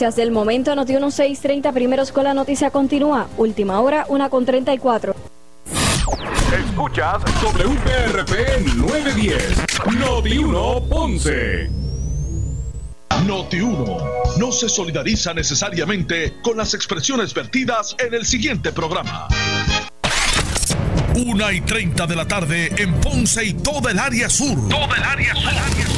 Del 0.00 0.30
momento, 0.30 0.76
Noti 0.76 0.92
1630, 0.92 1.72
primeros 1.72 2.12
con 2.12 2.22
la 2.22 2.32
noticia 2.32 2.70
continúa. 2.70 3.26
Última 3.36 3.80
hora, 3.80 4.06
una 4.08 4.30
con 4.30 4.46
34. 4.46 5.12
Escuchas 6.56 7.20
WPRP 7.42 8.76
910, 8.76 9.64
Noti 9.98 10.38
1 10.38 10.82
Ponce. 10.88 11.68
Noti 13.26 13.58
1 13.58 13.98
no 14.38 14.52
se 14.52 14.68
solidariza 14.68 15.34
necesariamente 15.34 16.34
con 16.42 16.56
las 16.56 16.74
expresiones 16.74 17.34
vertidas 17.34 17.96
en 17.98 18.14
el 18.14 18.24
siguiente 18.24 18.70
programa. 18.70 19.26
Una 21.16 21.52
y 21.52 21.60
30 21.62 22.06
de 22.06 22.14
la 22.14 22.28
tarde 22.28 22.72
en 22.76 22.94
Ponce 23.00 23.44
y 23.44 23.54
toda 23.54 23.90
el 23.90 23.98
área 23.98 24.30
sur. 24.30 24.68
Toda 24.68 24.96
el 24.96 25.02
área 25.02 25.34
sur. 25.34 25.97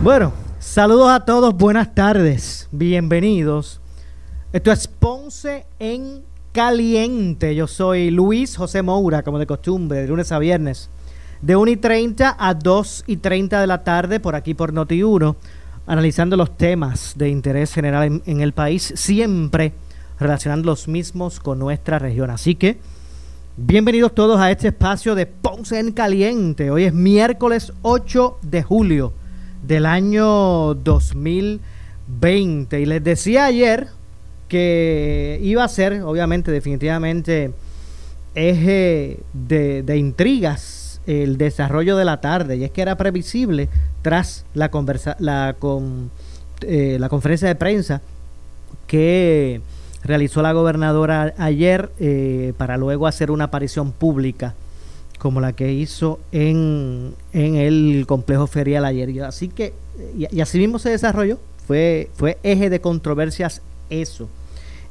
Bueno, 0.00 0.32
saludos 0.60 1.10
a 1.10 1.24
todos, 1.24 1.56
buenas 1.56 1.92
tardes, 1.92 2.68
bienvenidos. 2.70 3.80
Esto 4.52 4.70
es 4.70 4.86
Ponce 4.86 5.66
en 5.80 6.22
Caliente. 6.52 7.56
Yo 7.56 7.66
soy 7.66 8.12
Luis 8.12 8.56
José 8.56 8.82
Moura, 8.82 9.24
como 9.24 9.40
de 9.40 9.46
costumbre, 9.48 10.02
de 10.02 10.06
lunes 10.06 10.30
a 10.30 10.38
viernes, 10.38 10.88
de 11.42 11.56
1 11.56 11.72
y 11.72 11.76
30 11.78 12.36
a 12.38 12.54
2 12.54 13.04
y 13.08 13.16
30 13.16 13.60
de 13.60 13.66
la 13.66 13.82
tarde, 13.82 14.20
por 14.20 14.36
aquí 14.36 14.54
por 14.54 14.72
Noti1, 14.72 15.34
analizando 15.88 16.36
los 16.36 16.56
temas 16.56 17.14
de 17.16 17.30
interés 17.30 17.74
general 17.74 18.04
en, 18.04 18.22
en 18.24 18.40
el 18.40 18.52
país, 18.52 18.92
siempre 18.94 19.72
relacionando 20.20 20.66
los 20.66 20.86
mismos 20.86 21.40
con 21.40 21.58
nuestra 21.58 21.98
región. 21.98 22.30
Así 22.30 22.54
que, 22.54 22.78
bienvenidos 23.56 24.14
todos 24.14 24.38
a 24.38 24.52
este 24.52 24.68
espacio 24.68 25.16
de 25.16 25.26
Ponce 25.26 25.80
en 25.80 25.90
Caliente. 25.90 26.70
Hoy 26.70 26.84
es 26.84 26.94
miércoles 26.94 27.72
8 27.82 28.38
de 28.42 28.62
julio 28.62 29.12
del 29.62 29.86
año 29.86 30.74
2020. 30.74 32.80
Y 32.80 32.86
les 32.86 33.02
decía 33.02 33.46
ayer 33.46 33.88
que 34.48 35.38
iba 35.42 35.64
a 35.64 35.68
ser, 35.68 36.02
obviamente, 36.02 36.50
definitivamente, 36.50 37.52
eje 38.34 39.20
de, 39.32 39.96
intrigas 39.96 41.00
el 41.06 41.38
desarrollo 41.38 41.96
de 41.96 42.04
la 42.04 42.20
tarde. 42.20 42.56
Y 42.56 42.64
es 42.64 42.70
que 42.70 42.82
era 42.82 42.96
previsible 42.96 43.68
tras 44.02 44.44
la, 44.54 44.70
conversa, 44.70 45.16
la, 45.18 45.56
con, 45.58 46.10
eh, 46.62 46.96
la 46.98 47.08
conferencia 47.08 47.48
de 47.48 47.54
prensa 47.54 48.00
que 48.86 49.60
realizó 50.02 50.42
la 50.42 50.52
gobernadora 50.52 51.34
ayer 51.38 51.90
eh, 51.98 52.52
para 52.56 52.76
luego 52.76 53.06
hacer 53.06 53.30
una 53.30 53.44
aparición 53.44 53.92
pública 53.92 54.54
como 55.18 55.40
la 55.40 55.52
que 55.52 55.72
hizo 55.72 56.20
en, 56.32 57.14
en 57.32 57.56
el 57.56 58.04
complejo 58.06 58.46
ferial 58.46 58.84
ayer. 58.84 59.22
Así 59.24 59.48
que, 59.48 59.74
y, 60.16 60.40
así 60.40 60.58
mismo 60.58 60.78
se 60.78 60.90
desarrolló, 60.90 61.38
fue, 61.66 62.10
fue 62.14 62.38
eje 62.42 62.70
de 62.70 62.80
controversias 62.80 63.62
eso. 63.90 64.28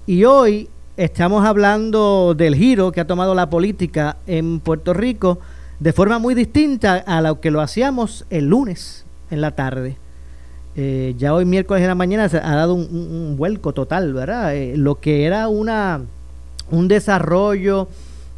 Y 0.06 0.26
hoy 0.26 0.70
estamos 0.98 1.46
hablando 1.46 2.34
del 2.36 2.56
giro 2.56 2.92
que 2.92 3.02
ha 3.02 3.08
tomado 3.08 3.34
la 3.36 3.50
política 3.50 4.18
en 4.28 4.60
Puerto 4.60 4.94
Rico 4.94 5.40
de 5.80 5.94
forma 5.94 6.20
muy 6.20 6.34
distinta 6.34 6.96
a 6.96 7.22
lo 7.22 7.40
que 7.40 7.52
lo 7.52 7.62
hacíamos 7.62 8.26
el 8.30 8.46
lunes 8.46 9.06
en 9.30 9.42
la 9.42 9.52
tarde. 9.52 9.98
Eh, 10.76 11.16
ya 11.18 11.34
hoy 11.34 11.46
miércoles 11.46 11.82
en 11.82 11.88
la 11.88 11.96
mañana 11.96 12.30
se 12.30 12.38
ha 12.38 12.56
dado 12.56 12.74
un, 12.74 13.36
vuelco 13.38 13.74
total, 13.74 14.14
¿verdad? 14.14 14.56
Eh, 14.56 14.78
lo 14.78 14.96
que 14.96 15.26
era 15.26 15.48
una 15.48 16.02
un 16.70 16.88
desarrollo 16.88 17.88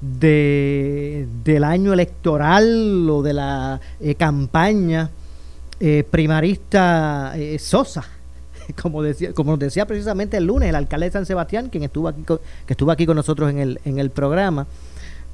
de, 0.02 1.28
del 1.44 1.64
año 1.64 1.94
electoral 1.94 3.10
o 3.10 3.22
de 3.22 3.34
la 3.34 3.82
eh, 4.00 4.16
campaña 4.16 5.10
eh, 5.80 6.04
primarista 6.10 7.34
eh, 7.36 7.60
Sosa, 7.60 8.06
como 8.82 9.04
decía, 9.04 9.34
como 9.34 9.58
decía 9.58 9.86
precisamente 9.86 10.38
el 10.38 10.46
lunes 10.46 10.70
el 10.70 10.76
alcalde 10.76 11.08
de 11.08 11.12
San 11.12 11.26
Sebastián, 11.26 11.70
quien 11.70 11.84
estuvo 11.84 12.08
aquí 12.08 12.22
con, 12.24 12.40
que 12.66 12.74
estuvo 12.74 12.92
aquí 12.92 13.06
con 13.06 13.16
nosotros 13.16 13.50
en 13.50 13.60
el, 13.60 13.82
en 13.86 14.00
el 14.00 14.10
programa, 14.10 14.68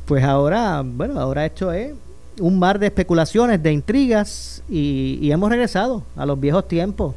pues 0.06 0.24
ahora, 0.24 0.84
bueno, 0.84 1.20
ahora 1.20 1.46
esto 1.46 1.72
es 1.72 1.94
un 2.40 2.59
mar 2.59 2.80
de 2.80 2.88
especulaciones, 2.88 3.64
de 3.64 3.72
intrigas 3.72 4.62
y 4.70 5.32
hemos 5.32 5.50
regresado 5.50 6.03
a 6.18 6.26
los 6.26 6.40
viejos 6.40 6.68
tiempos 6.68 7.16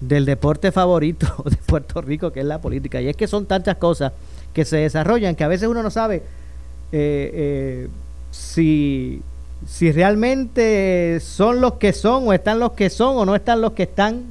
del 0.00 0.24
deporte 0.24 0.72
favorito 0.72 1.26
de 1.44 1.56
Puerto 1.56 2.00
Rico, 2.00 2.32
que 2.32 2.40
es 2.40 2.46
la 2.46 2.60
política. 2.60 3.00
Y 3.00 3.08
es 3.08 3.16
que 3.16 3.26
son 3.26 3.46
tantas 3.46 3.76
cosas 3.76 4.12
que 4.52 4.64
se 4.64 4.78
desarrollan 4.78 5.34
que 5.34 5.44
a 5.44 5.48
veces 5.48 5.68
uno 5.68 5.82
no 5.82 5.90
sabe 5.90 6.22
eh, 6.90 7.30
eh, 7.34 7.88
si, 8.30 9.22
si 9.66 9.92
realmente 9.92 11.20
son 11.20 11.60
los 11.60 11.74
que 11.74 11.92
son 11.92 12.28
o 12.28 12.32
están 12.32 12.58
los 12.60 12.72
que 12.72 12.88
son 12.90 13.16
o 13.16 13.26
no 13.26 13.34
están 13.34 13.60
los 13.60 13.72
que 13.72 13.84
están, 13.84 14.22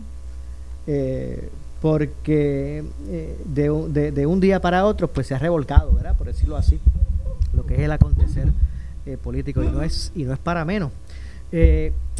eh, 0.87 1.49
porque 1.81 2.83
eh, 3.09 3.37
de, 3.45 4.11
de, 4.11 4.25
un 4.25 4.39
día 4.39 4.59
para 4.59 4.85
otro 4.85 5.07
pues 5.07 5.27
se 5.27 5.35
ha 5.35 5.39
revolcado, 5.39 5.93
¿verdad? 5.93 6.17
Por 6.17 6.27
decirlo 6.27 6.55
así, 6.55 6.79
lo 7.53 7.65
que 7.65 7.75
es 7.75 7.81
el 7.81 7.91
acontecer 7.91 8.47
político 9.23 9.63
y 9.63 9.67
no 9.67 9.83
es, 9.83 10.11
y 10.15 10.23
no 10.23 10.33
es 10.33 10.39
para 10.39 10.65
menos. 10.65 10.91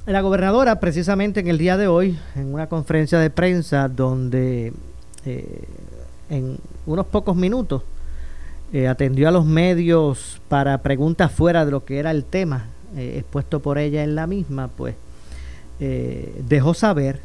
la 0.05 0.21
gobernadora 0.21 0.79
precisamente 0.79 1.41
en 1.41 1.47
el 1.47 1.57
día 1.57 1.75
de 1.75 1.87
hoy, 1.87 2.17
en 2.35 2.53
una 2.53 2.67
conferencia 2.67 3.19
de 3.19 3.29
prensa 3.29 3.89
donde 3.89 4.71
en 6.29 6.57
unos 6.85 7.05
pocos 7.07 7.35
minutos 7.35 7.83
eh, 8.73 8.89
atendió 8.89 9.29
a 9.29 9.31
los 9.31 9.45
medios 9.45 10.41
para 10.49 10.79
preguntas 10.79 11.31
fuera 11.31 11.63
de 11.63 11.71
lo 11.71 11.85
que 11.85 11.99
era 11.99 12.11
el 12.11 12.25
tema 12.25 12.65
eh, 12.97 13.15
expuesto 13.19 13.61
por 13.61 13.77
ella 13.77 14.03
en 14.03 14.13
la 14.13 14.27
misma, 14.27 14.67
pues 14.67 14.95
eh, 15.79 16.41
dejó 16.49 16.73
saber, 16.73 17.21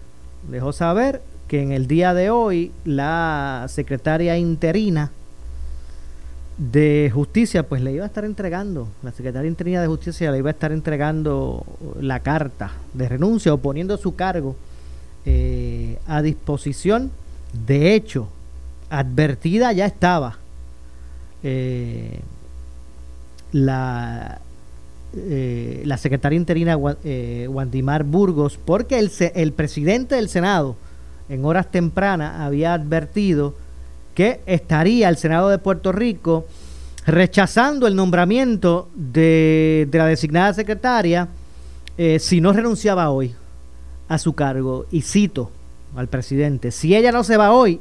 dejó 0.48 0.72
saber 0.72 1.20
que 1.48 1.60
en 1.60 1.72
el 1.72 1.88
día 1.88 2.14
de 2.14 2.30
hoy 2.30 2.70
la 2.84 3.66
secretaria 3.68 4.38
interina 4.38 5.10
de 6.58 7.10
justicia 7.12 7.68
pues 7.68 7.82
le 7.82 7.92
iba 7.92 8.04
a 8.04 8.06
estar 8.06 8.24
entregando, 8.24 8.86
la 9.02 9.10
secretaria 9.10 9.48
interina 9.48 9.82
de 9.82 9.88
justicia 9.88 10.30
le 10.30 10.38
iba 10.38 10.50
a 10.50 10.52
estar 10.52 10.70
entregando 10.70 11.66
la 12.00 12.20
carta 12.20 12.70
de 12.94 13.08
renuncia 13.08 13.52
o 13.52 13.58
poniendo 13.58 13.96
su 13.96 14.14
cargo 14.14 14.54
a 16.06 16.22
disposición. 16.22 17.10
De 17.66 17.94
hecho, 17.94 18.28
advertida 18.90 19.72
ya 19.72 19.86
estaba 19.86 20.38
eh, 21.42 22.20
la, 23.52 24.40
eh, 25.14 25.82
la 25.84 25.96
secretaria 25.98 26.36
interina 26.36 26.78
eh, 27.04 27.46
Wandimar 27.50 28.04
Burgos, 28.04 28.58
porque 28.64 28.98
el, 28.98 29.10
el 29.34 29.52
presidente 29.52 30.14
del 30.14 30.28
Senado 30.28 30.76
en 31.28 31.44
horas 31.44 31.70
tempranas 31.70 32.40
había 32.40 32.74
advertido 32.74 33.54
que 34.14 34.40
estaría 34.46 35.08
el 35.08 35.16
Senado 35.16 35.48
de 35.48 35.58
Puerto 35.58 35.92
Rico 35.92 36.46
rechazando 37.06 37.86
el 37.86 37.96
nombramiento 37.96 38.88
de, 38.94 39.88
de 39.90 39.98
la 39.98 40.06
designada 40.06 40.54
secretaria 40.54 41.28
eh, 41.98 42.18
si 42.18 42.40
no 42.40 42.52
renunciaba 42.52 43.10
hoy 43.10 43.34
a 44.08 44.18
su 44.18 44.34
cargo. 44.34 44.86
Y 44.90 45.02
cito 45.02 45.50
al 45.96 46.08
presidente, 46.08 46.70
si 46.70 46.94
ella 46.94 47.12
no 47.12 47.24
se 47.24 47.36
va 47.36 47.52
hoy, 47.52 47.80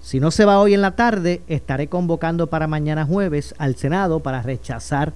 si 0.00 0.20
no 0.20 0.30
se 0.30 0.44
va 0.44 0.60
hoy 0.60 0.74
en 0.74 0.82
la 0.82 0.96
tarde, 0.96 1.42
estaré 1.46 1.88
convocando 1.88 2.48
para 2.48 2.66
mañana 2.66 3.04
jueves 3.04 3.54
al 3.58 3.76
Senado 3.76 4.20
para 4.20 4.42
rechazar 4.42 5.12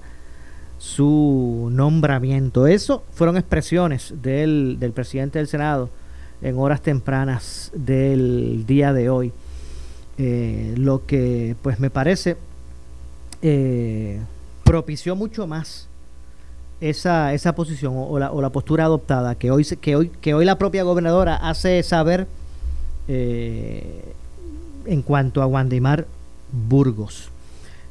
su 0.77 1.69
nombramiento. 1.71 2.67
Eso 2.67 3.03
fueron 3.11 3.37
expresiones 3.37 4.13
del, 4.21 4.77
del 4.79 4.91
presidente 4.91 5.39
del 5.39 5.47
Senado 5.47 5.89
en 6.41 6.57
horas 6.59 6.81
tempranas 6.81 7.71
del 7.73 8.65
día 8.67 8.93
de 8.93 9.09
hoy. 9.09 9.33
Eh, 10.17 10.75
lo 10.77 11.05
que 11.05 11.55
pues 11.61 11.79
me 11.79 11.89
parece 11.89 12.37
eh, 13.41 14.21
propició 14.63 15.15
mucho 15.15 15.45
más 15.45 15.89
esa, 16.79 17.33
esa 17.33 17.53
posición 17.55 17.93
o, 17.97 18.17
la, 18.17 18.31
o, 18.31 18.41
la, 18.41 18.49
postura 18.49 18.85
adoptada 18.85 19.35
que 19.35 19.51
hoy, 19.51 19.65
que, 19.65 19.95
hoy, 19.95 20.09
que 20.21 20.33
hoy 20.33 20.45
la 20.45 20.57
propia 20.57 20.83
gobernadora 20.83 21.35
hace 21.35 21.83
saber 21.83 22.27
eh, 23.07 24.13
en 24.85 25.01
cuanto 25.01 25.41
a 25.41 25.47
Wandimar 25.47 26.07
Burgos. 26.51 27.29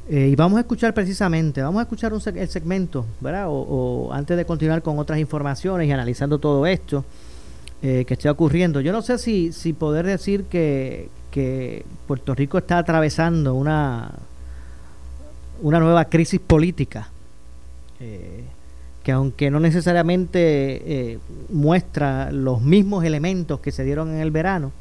Eh, 0.07 0.29
y 0.31 0.35
vamos 0.35 0.57
a 0.57 0.61
escuchar 0.61 0.93
precisamente, 0.93 1.61
vamos 1.61 1.79
a 1.79 1.83
escuchar 1.83 2.13
un 2.13 2.21
el 2.35 2.47
segmento, 2.47 3.05
¿verdad? 3.21 3.45
O, 3.49 4.09
antes 4.13 4.37
de 4.37 4.45
continuar 4.45 4.83
con 4.83 4.99
otras 4.99 5.19
informaciones 5.19 5.87
y 5.87 5.91
analizando 5.91 6.37
todo 6.37 6.65
esto, 6.65 7.05
que 7.81 8.07
esté 8.09 8.27
ocurriendo. 8.31 8.81
Yo 8.81 8.91
no 8.91 9.03
sé 9.03 9.19
si, 9.19 9.73
poder 9.73 10.07
decir 10.07 10.45
que, 10.45 11.09
Puerto 12.07 12.33
Rico 12.33 12.57
está 12.57 12.79
atravesando 12.79 13.53
una, 13.53 14.11
una 15.61 15.79
nueva 15.79 16.05
crisis 16.05 16.39
política, 16.39 17.09
que 17.99 19.11
aunque 19.11 19.51
no 19.51 19.59
necesariamente 19.59 21.19
muestra 21.49 22.31
los 22.31 22.59
mismos 22.63 23.03
elementos 23.03 23.59
que 23.59 23.71
se 23.71 23.83
dieron 23.83 24.15
en 24.15 24.21
el 24.21 24.31
verano, 24.31 24.71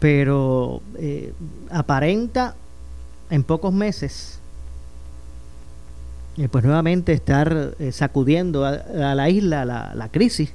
pero 0.00 0.82
aparenta 1.70 2.56
en 3.30 3.44
pocos 3.44 3.72
meses 3.72 4.40
eh, 6.40 6.48
pues 6.48 6.64
nuevamente 6.64 7.12
estar 7.12 7.74
eh, 7.78 7.92
sacudiendo 7.92 8.64
a, 8.64 8.72
la 9.14 9.28
isla 9.28 9.64
la, 9.64 10.08
crisis, 10.10 10.52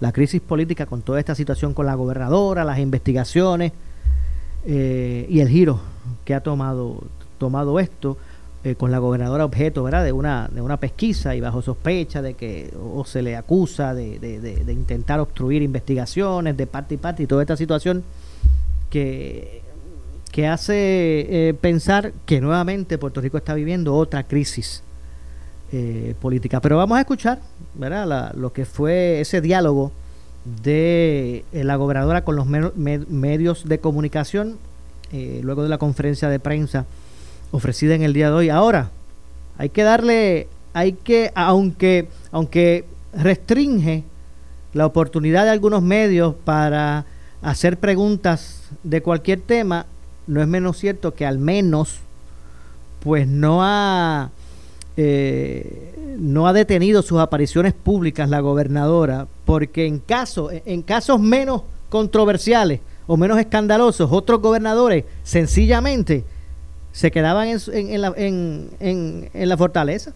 la 0.00 0.12
crisis 0.12 0.40
política 0.40 0.86
con 0.86 1.02
toda 1.02 1.18
esta 1.18 1.34
situación 1.34 1.74
con 1.74 1.84
la 1.84 1.94
gobernadora, 1.94 2.64
las 2.64 2.78
investigaciones 2.78 3.72
eh, 4.64 5.26
y 5.28 5.40
el 5.40 5.48
giro 5.48 5.80
que 6.24 6.34
ha 6.34 6.40
tomado, 6.40 7.02
tomado 7.38 7.78
esto 7.80 8.16
con 8.78 8.90
la 8.90 8.98
gobernadora 8.98 9.44
objeto 9.44 9.84
¿verdad? 9.84 10.02
De, 10.02 10.10
una, 10.10 10.48
de 10.50 10.60
una 10.60 10.76
pesquisa 10.76 11.36
y 11.36 11.40
bajo 11.40 11.62
sospecha 11.62 12.20
de 12.20 12.34
que 12.34 12.74
o 12.76 13.04
se 13.04 13.22
le 13.22 13.36
acusa 13.36 13.94
de, 13.94 14.18
de 14.18 14.72
intentar 14.72 15.20
obstruir 15.20 15.62
investigaciones 15.62 16.56
de 16.56 16.66
parte 16.66 16.94
y 16.94 16.98
parte 16.98 17.22
y 17.22 17.26
toda 17.28 17.42
esta 17.42 17.56
situación 17.56 18.02
que 20.32 20.46
hace 20.46 21.56
pensar 21.60 22.12
que 22.26 22.40
nuevamente 22.40 22.98
Puerto 22.98 23.20
Rico 23.20 23.38
está 23.38 23.54
viviendo 23.54 23.94
otra 23.94 24.24
crisis 24.24 24.82
eh, 25.72 26.14
política. 26.20 26.60
Pero 26.60 26.76
vamos 26.76 26.96
a 26.96 27.00
escuchar 27.00 27.40
¿verdad? 27.74 28.32
lo 28.36 28.52
que 28.52 28.64
fue 28.64 29.20
ese 29.20 29.40
diálogo 29.40 29.90
de 30.62 31.44
eh, 31.52 31.64
la 31.64 31.74
gobernadora 31.74 32.22
con 32.22 32.36
los 32.36 32.46
medios 32.46 33.68
de 33.68 33.80
comunicación 33.80 34.58
eh, 35.12 35.40
luego 35.42 35.64
de 35.64 35.68
la 35.68 35.78
conferencia 35.78 36.28
de 36.28 36.38
prensa 36.38 36.86
ofrecida 37.50 37.96
en 37.96 38.02
el 38.02 38.12
día 38.12 38.30
de 38.30 38.36
hoy. 38.36 38.48
Ahora, 38.48 38.90
hay 39.58 39.70
que 39.70 39.82
darle, 39.82 40.46
hay 40.72 40.92
que, 40.92 41.32
aunque, 41.34 42.10
aunque 42.30 42.84
restringe 43.12 44.04
la 44.72 44.86
oportunidad 44.86 45.46
de 45.46 45.50
algunos 45.50 45.82
medios 45.82 46.36
para 46.44 47.06
hacer 47.42 47.78
preguntas 47.78 48.62
de 48.82 49.02
cualquier 49.02 49.40
tema, 49.40 49.86
no 50.26 50.40
es 50.42 50.48
menos 50.48 50.78
cierto 50.78 51.14
que 51.14 51.26
al 51.26 51.38
menos 51.38 51.98
pues 53.00 53.28
no 53.28 53.60
ha 53.62 54.30
eh, 54.96 56.16
no 56.18 56.48
ha 56.48 56.52
detenido 56.52 57.02
sus 57.02 57.18
apariciones 57.20 57.74
públicas 57.74 58.30
la 58.30 58.40
gobernadora, 58.40 59.26
porque 59.44 59.86
en, 59.86 59.98
caso, 59.98 60.50
en 60.50 60.82
casos 60.82 61.20
menos 61.20 61.62
controversiales 61.90 62.80
o 63.06 63.16
menos 63.16 63.38
escandalosos, 63.38 64.10
otros 64.10 64.40
gobernadores 64.40 65.04
sencillamente 65.22 66.24
se 66.92 67.10
quedaban 67.10 67.48
en, 67.48 68.00
la, 68.00 68.14
en, 68.16 69.28
la, 69.34 69.56
fortaleza. 69.58 70.12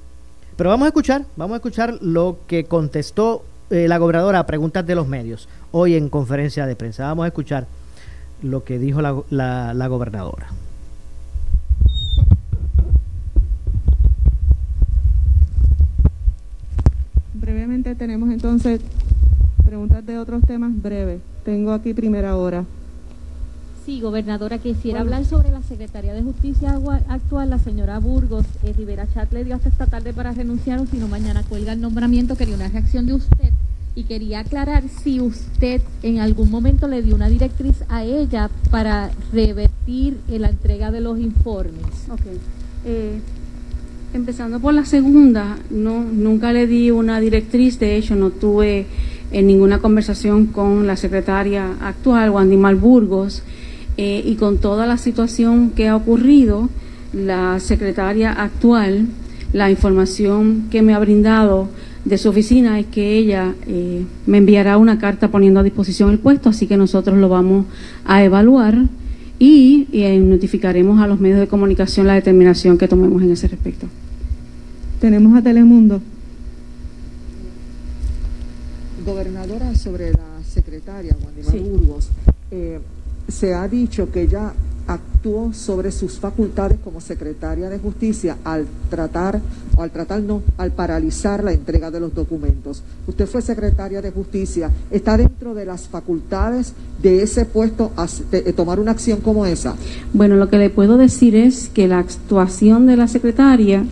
Pero 0.56 0.70
vamos 0.70 0.87
a 0.87 0.88
escuchar, 0.88 1.26
vamos 1.37 1.55
a 1.55 1.56
escuchar 1.56 1.99
lo 2.00 2.38
que 2.46 2.64
contestó 2.64 3.44
eh, 3.69 3.87
la 3.87 3.99
gobernadora 3.99 4.38
a 4.38 4.46
preguntas 4.46 4.87
de 4.87 4.94
los 4.94 5.06
medios 5.06 5.46
hoy 5.72 5.94
en 5.94 6.08
conferencia 6.08 6.67
de 6.67 6.76
prensa. 6.76 7.05
Vamos 7.05 7.25
a 7.25 7.28
escuchar 7.28 7.67
lo 8.43 8.64
que 8.64 8.78
dijo 8.78 9.00
la, 9.02 9.75
la 9.75 9.87
gobernadora. 9.88 10.49
brevemente 17.50 17.94
tenemos 17.94 18.31
entonces 18.31 18.81
preguntas 19.64 20.06
de 20.06 20.19
otros 20.19 20.43
temas 20.44 20.70
breves. 20.81 21.20
Tengo 21.44 21.72
aquí 21.72 21.94
primera 21.94 22.37
hora. 22.37 22.64
Sí, 23.84 24.00
gobernadora, 24.00 24.58
quisiera 24.58 25.00
hablar 25.00 25.25
sobre 25.25 25.50
la 25.50 25.62
Secretaría 25.62 26.12
de 26.12 26.22
Justicia 26.22 26.78
actual, 27.08 27.50
la 27.50 27.58
señora 27.58 27.99
Burgos. 27.99 28.46
Eh, 28.62 28.72
Rivera 28.76 29.06
Chat 29.12 29.32
le 29.32 29.44
dio 29.44 29.56
hasta 29.56 29.69
esta 29.69 29.87
tarde 29.87 30.12
para 30.12 30.32
renunciar, 30.32 30.78
o 30.81 30.87
si 30.87 30.99
no 30.99 31.08
mañana 31.08 31.43
cuelga 31.49 31.72
el 31.72 31.81
nombramiento. 31.81 32.37
Quería 32.37 32.55
una 32.55 32.69
reacción 32.69 33.06
de 33.06 33.14
usted 33.14 33.50
y 33.94 34.04
quería 34.04 34.40
aclarar 34.40 34.84
si 35.02 35.20
usted 35.20 35.82
en 36.02 36.19
algún 36.19 36.50
momento 36.50 36.88
le 36.88 37.02
dio 37.02 37.14
una 37.14 37.28
directriz 37.28 37.84
a 37.88 38.04
ella 38.04 38.50
para 38.70 39.10
revertir 39.32 40.19
la 40.28 40.48
entrega 40.48 40.90
de 40.90 41.00
los 41.00 41.19
informes. 41.19 41.84
Ok. 42.10 42.22
Eh, 42.84 43.20
Empezando 44.12 44.58
por 44.58 44.75
la 44.75 44.84
segunda, 44.84 45.56
no, 45.70 46.02
nunca 46.02 46.52
le 46.52 46.66
di 46.66 46.90
una 46.90 47.20
directriz, 47.20 47.78
de 47.78 47.96
hecho 47.96 48.16
no 48.16 48.31
tuve 48.31 48.87
en 49.31 49.46
ninguna 49.46 49.78
conversación 49.78 50.46
con 50.46 50.88
la 50.88 50.96
secretaria 50.96 51.76
actual, 51.81 52.31
Wandy 52.31 52.56
Malburgos, 52.56 53.44
eh, 53.96 54.20
y 54.25 54.34
con 54.34 54.58
toda 54.58 54.88
la 54.88 54.96
situación 54.96 55.70
que 55.70 55.86
ha 55.86 55.94
ocurrido, 55.94 56.69
la 57.12 57.60
secretaria 57.60 58.32
actual, 58.32 59.06
la 59.52 59.70
información 59.70 60.64
que 60.72 60.82
me 60.82 60.93
ha 60.93 60.98
brindado 60.98 61.69
de 62.05 62.19
su 62.19 62.29
oficina 62.29 62.79
es 62.79 62.87
que 62.87 63.17
ella 63.17 63.55
eh, 63.67 64.05
me 64.26 64.38
enviará 64.38 64.79
una 64.79 64.99
carta 64.99 65.29
poniendo 65.29 65.61
a 65.61 65.62
disposición 65.62 66.11
el 66.11 66.19
puesto, 66.19 66.49
así 66.49 66.67
que 66.67 66.76
nosotros 66.76 67.19
lo 67.19 67.29
vamos 67.29 67.67
a 68.05 68.25
evaluar 68.25 68.87
y, 69.38 69.87
y 69.93 70.19
notificaremos 70.19 71.00
a 71.00 71.06
los 71.06 71.20
medios 71.20 71.41
de 71.41 71.49
comunicación 71.49 72.06
la 72.06 72.14
determinación 72.14 72.79
que 72.79 72.88
tomemos 72.88 73.23
en 73.23 73.32
ese 73.32 73.49
respecto. 73.49 73.87
Tenemos 75.00 75.37
a 75.37 75.43
Telemundo. 75.43 76.00
Gobernadora, 79.05 79.75
sobre 79.75 80.12
la 80.12 80.43
secretaria, 80.46 81.17
Juan 81.20 81.62
Burgos, 81.64 82.08
eh, 82.50 82.81
se 83.29 83.55
ha 83.55 83.67
dicho 83.67 84.11
que 84.11 84.23
ella 84.23 84.53
actuó 84.92 85.52
sobre 85.52 85.92
sus 85.92 86.19
facultades 86.19 86.78
como 86.82 87.00
secretaria 87.00 87.69
de 87.69 87.78
justicia 87.78 88.37
al 88.44 88.66
tratar, 88.88 89.40
o 89.76 89.82
al 89.82 89.90
tratar 89.90 90.20
no, 90.20 90.42
al 90.58 90.72
paralizar 90.72 91.44
la 91.44 91.52
entrega 91.52 91.90
de 91.90 92.00
los 92.00 92.14
documentos. 92.14 92.82
Usted 93.06 93.26
fue 93.26 93.40
secretaria 93.40 94.02
de 94.02 94.10
justicia, 94.10 94.70
¿está 94.90 95.16
dentro 95.16 95.54
de 95.54 95.64
las 95.64 95.88
facultades 95.88 96.75
de 97.00 97.22
ese 97.22 97.44
puesto 97.44 97.92
tomar 98.56 98.81
una 98.81 98.90
acción 98.90 99.20
como 99.20 99.46
esa? 99.46 99.76
Bueno, 100.12 100.37
lo 100.37 100.48
que 100.48 100.58
le 100.58 100.70
puedo 100.70 100.96
decir 100.96 101.36
es 101.36 101.69
que 101.69 101.86
la 101.86 101.98
actuación 101.98 102.86
de 102.86 102.96
la 102.96 103.06
secretaria 103.06 103.84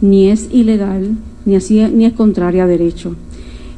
ni 0.00 0.30
es 0.30 0.48
ilegal, 0.52 1.16
ni, 1.44 1.56
así, 1.56 1.80
ni 1.88 2.04
es 2.04 2.12
contraria 2.12 2.64
a 2.64 2.68
derecho. 2.68 3.16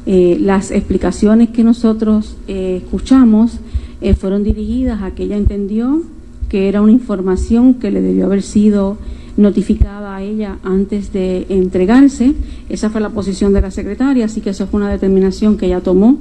Eh, 0.05 0.37
las 0.39 0.71
explicaciones 0.71 1.49
que 1.49 1.63
nosotros 1.63 2.37
eh, 2.47 2.81
escuchamos 2.83 3.59
eh, 3.99 4.13
fueron 4.13 4.43
dirigidas 4.43 5.01
a 5.01 5.11
que 5.11 5.23
ella 5.23 5.35
entendió 5.35 6.01
que 6.49 6.69
era 6.69 6.81
una 6.81 6.91
información 6.91 7.75
que 7.75 7.91
le 7.91 8.01
debió 8.01 8.25
haber 8.25 8.41
sido 8.41 8.97
notificada 9.37 10.15
a 10.15 10.23
ella 10.23 10.57
antes 10.63 11.13
de 11.13 11.45
entregarse. 11.49 12.33
Esa 12.69 12.89
fue 12.89 13.01
la 13.01 13.09
posición 13.09 13.53
de 13.53 13.61
la 13.61 13.71
secretaria, 13.71 14.25
así 14.25 14.41
que 14.41 14.49
esa 14.49 14.65
fue 14.67 14.79
una 14.79 14.89
determinación 14.89 15.57
que 15.57 15.67
ella 15.67 15.81
tomó. 15.81 16.17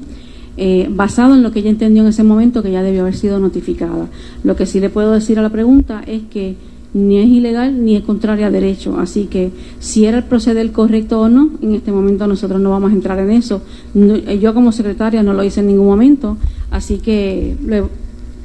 basado 0.90 1.34
en 1.34 1.42
lo 1.42 1.50
que 1.52 1.60
ella 1.60 1.70
entendió 1.70 2.02
en 2.02 2.08
ese 2.08 2.22
momento 2.22 2.62
que 2.62 2.70
ya 2.70 2.82
debió 2.82 3.02
haber 3.02 3.14
sido 3.14 3.38
notificada. 3.38 4.08
Lo 4.42 4.56
que 4.56 4.66
sí 4.66 4.80
le 4.80 4.90
puedo 4.90 5.12
decir 5.12 5.38
a 5.38 5.42
la 5.42 5.50
pregunta 5.50 6.02
es 6.06 6.22
que 6.30 6.56
ni 6.96 7.18
es 7.18 7.28
ilegal 7.28 7.84
ni 7.84 7.94
es 7.94 8.02
contraria 8.02 8.46
a 8.46 8.50
derecho. 8.50 8.98
Así 8.98 9.26
que 9.26 9.50
si 9.80 10.06
era 10.06 10.18
el 10.18 10.24
proceder 10.24 10.72
correcto 10.72 11.20
o 11.20 11.28
no, 11.28 11.50
en 11.60 11.74
este 11.74 11.92
momento 11.92 12.26
nosotros 12.26 12.60
no 12.60 12.70
vamos 12.70 12.90
a 12.90 12.94
entrar 12.94 13.18
en 13.18 13.30
eso. 13.30 13.60
Eh, 13.94 14.38
yo 14.40 14.54
como 14.54 14.72
secretaria 14.72 15.22
no 15.22 15.34
lo 15.34 15.44
hice 15.44 15.60
en 15.60 15.66
ningún 15.66 15.86
momento, 15.86 16.38
así 16.70 16.98
que 16.98 17.54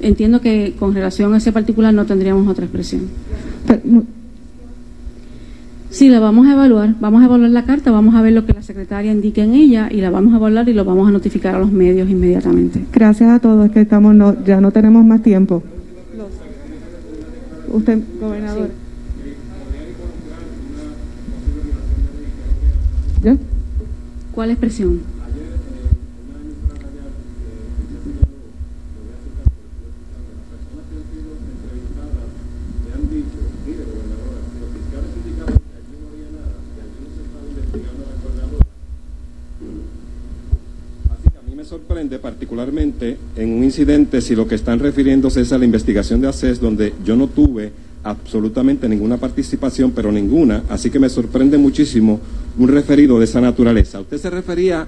entiendo 0.02 0.42
que 0.42 0.76
con 0.78 0.94
relación 0.94 1.34
a 1.34 1.38
ese 1.38 1.52
particular 1.52 1.94
no 1.94 2.06
tendríamos 2.06 2.48
otra 2.48 2.66
expresión. 2.66 3.02
Sí, 5.90 6.08
la 6.08 6.22
vamos 6.22 6.48
a 6.48 6.54
evaluar, 6.54 6.96
vamos 7.02 7.22
a 7.22 7.26
evaluar 7.26 7.50
la 7.50 7.66
carta, 7.66 7.92
vamos 7.92 8.16
a 8.16 8.22
ver 8.22 8.32
lo 8.32 8.46
que 8.46 8.54
la 8.54 8.64
secretaria 8.64 9.12
indique 9.12 9.44
en 9.44 9.54
ella 9.54 9.90
y 9.92 10.00
la 10.00 10.10
vamos 10.10 10.34
a 10.34 10.38
evaluar 10.38 10.68
y 10.70 10.74
lo 10.74 10.86
vamos 10.86 11.10
a 11.10 11.12
notificar 11.12 11.56
a 11.56 11.60
los 11.60 11.72
medios 11.72 12.10
inmediatamente. 12.10 12.86
Gracias 12.94 13.30
a 13.30 13.40
todos, 13.40 13.70
que 13.72 13.82
estamos 13.82 14.16
ya 14.46 14.62
no 14.62 14.72
tenemos 14.72 15.04
más 15.04 15.22
tiempo. 15.22 15.62
Usted, 17.68 18.00
gobernador. 18.20 18.70
¿Ya? 23.24 23.38
¿Cuál 24.34 24.52
expresión? 24.52 25.02
Sorprende 41.92 42.20
particularmente 42.20 43.18
en 43.36 43.52
un 43.52 43.66
incidente 43.66 44.22
si 44.22 44.34
lo 44.34 44.48
que 44.48 44.56
están 44.56 44.80
refiriéndose 44.80 45.42
es 45.42 45.52
a 45.52 45.58
la 45.58 45.66
investigación 45.66 46.22
de 46.22 46.30
ACES 46.30 46.62
donde 46.62 46.94
yo 47.04 47.18
no 47.18 47.28
tuve 47.28 47.74
absolutamente 48.06 48.88
ninguna 48.88 49.18
participación, 49.18 49.92
pero 49.92 50.10
ninguna, 50.10 50.64
así 50.70 50.90
que 50.90 51.00
me 51.00 51.10
sorprende 51.10 51.58
muchísimo 51.58 52.22
un 52.58 52.70
referido 52.70 53.20
de 53.20 53.26
esa 53.26 53.42
naturaleza. 53.42 54.00
Usted 54.00 54.18
se 54.18 54.30
refería 54.30 54.88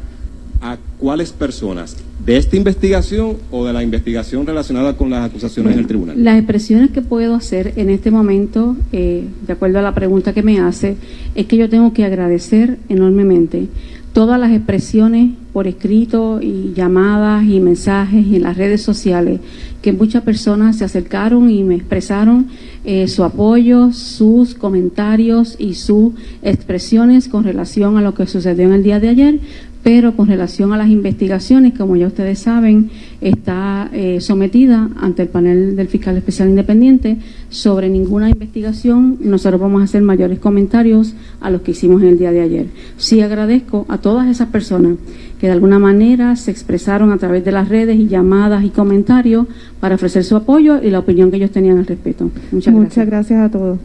a 0.61 0.77
cuáles 0.97 1.33
personas. 1.33 1.97
de 2.25 2.37
esta 2.37 2.55
investigación 2.55 3.35
o 3.51 3.65
de 3.65 3.73
la 3.73 3.83
investigación 3.83 4.47
relacionada 4.47 4.95
con 4.95 5.09
las 5.09 5.29
acusaciones 5.29 5.73
en 5.73 5.79
el 5.79 5.87
tribunal? 5.87 6.23
Las 6.23 6.37
expresiones 6.37 6.91
que 6.91 7.01
puedo 7.01 7.35
hacer 7.35 7.73
en 7.75 7.89
este 7.89 8.11
momento, 8.11 8.77
eh, 8.93 9.25
de 9.45 9.51
acuerdo 9.51 9.79
a 9.79 9.81
la 9.81 9.93
pregunta 9.93 10.31
que 10.31 10.41
me 10.41 10.61
hace, 10.61 10.95
es 11.35 11.47
que 11.47 11.57
yo 11.57 11.67
tengo 11.67 11.91
que 11.91 12.05
agradecer 12.05 12.77
enormemente 12.87 13.67
todas 14.13 14.39
las 14.39 14.51
expresiones 14.51 15.31
por 15.51 15.67
escrito 15.67 16.39
y 16.41 16.73
llamadas 16.73 17.45
y 17.45 17.59
mensajes 17.59 18.25
en 18.27 18.43
las 18.43 18.57
redes 18.57 18.81
sociales 18.81 19.39
que 19.81 19.91
muchas 19.91 20.23
personas 20.23 20.77
se 20.77 20.85
acercaron 20.85 21.49
y 21.49 21.63
me 21.63 21.75
expresaron 21.75 22.47
eh, 22.85 23.07
su 23.07 23.23
apoyo, 23.23 23.91
sus 23.91 24.53
comentarios 24.53 25.55
y 25.59 25.73
sus 25.73 26.13
expresiones 26.41 27.27
con 27.27 27.43
relación 27.43 27.97
a 27.97 28.01
lo 28.01 28.13
que 28.13 28.27
sucedió 28.27 28.65
en 28.65 28.73
el 28.73 28.83
día 28.83 28.99
de 28.99 29.09
ayer, 29.09 29.39
pero 29.83 30.15
con 30.15 30.29
relación 30.29 30.71
a 30.71 30.77
las 30.77 30.87
investigaciones, 30.87 31.73
como 31.77 31.97
ya 31.97 32.07
ustedes 32.07 32.39
saben, 32.39 32.89
está 33.19 33.89
eh, 33.91 34.21
sometida 34.21 34.89
ante 34.95 35.23
el 35.23 35.27
panel 35.27 35.75
del 35.75 35.89
fiscal 35.89 36.15
especial 36.15 36.49
independiente 36.49 37.17
sobre 37.49 37.89
ninguna 37.89 38.29
investigación. 38.29 39.17
Nosotros 39.19 39.59
vamos 39.59 39.81
a 39.81 39.83
hacer 39.83 40.01
mayores 40.01 40.39
comentarios 40.39 41.13
a 41.41 41.49
los 41.49 41.61
que 41.61 41.71
hicimos 41.71 42.01
en 42.01 42.07
el 42.07 42.17
día 42.17 42.31
de 42.31 42.39
ayer. 42.39 42.67
Sí 42.95 43.19
agradezco 43.21 43.85
a 43.89 43.97
todas 43.97 44.29
esas 44.29 44.47
personas 44.47 44.95
que 45.37 45.47
de 45.47 45.53
alguna 45.53 45.79
manera 45.79 46.37
se 46.37 46.51
expresaron 46.51 47.11
a 47.11 47.17
través 47.17 47.43
de 47.43 47.51
las 47.51 47.67
redes 47.67 47.97
y 47.97 48.07
llamadas 48.07 48.63
y 48.63 48.69
comentarios 48.69 49.47
para 49.81 49.95
ofrecer 49.95 50.23
su 50.23 50.37
apoyo 50.37 50.81
y 50.81 50.91
la 50.91 50.99
opinión 50.99 51.29
que 51.29 51.35
ellos 51.35 51.51
tenían 51.51 51.77
al 51.77 51.85
respecto. 51.85 52.31
Muchas, 52.53 52.73
Muchas 52.73 53.05
gracias 53.05 53.41
a 53.41 53.51
todos. 53.51 53.79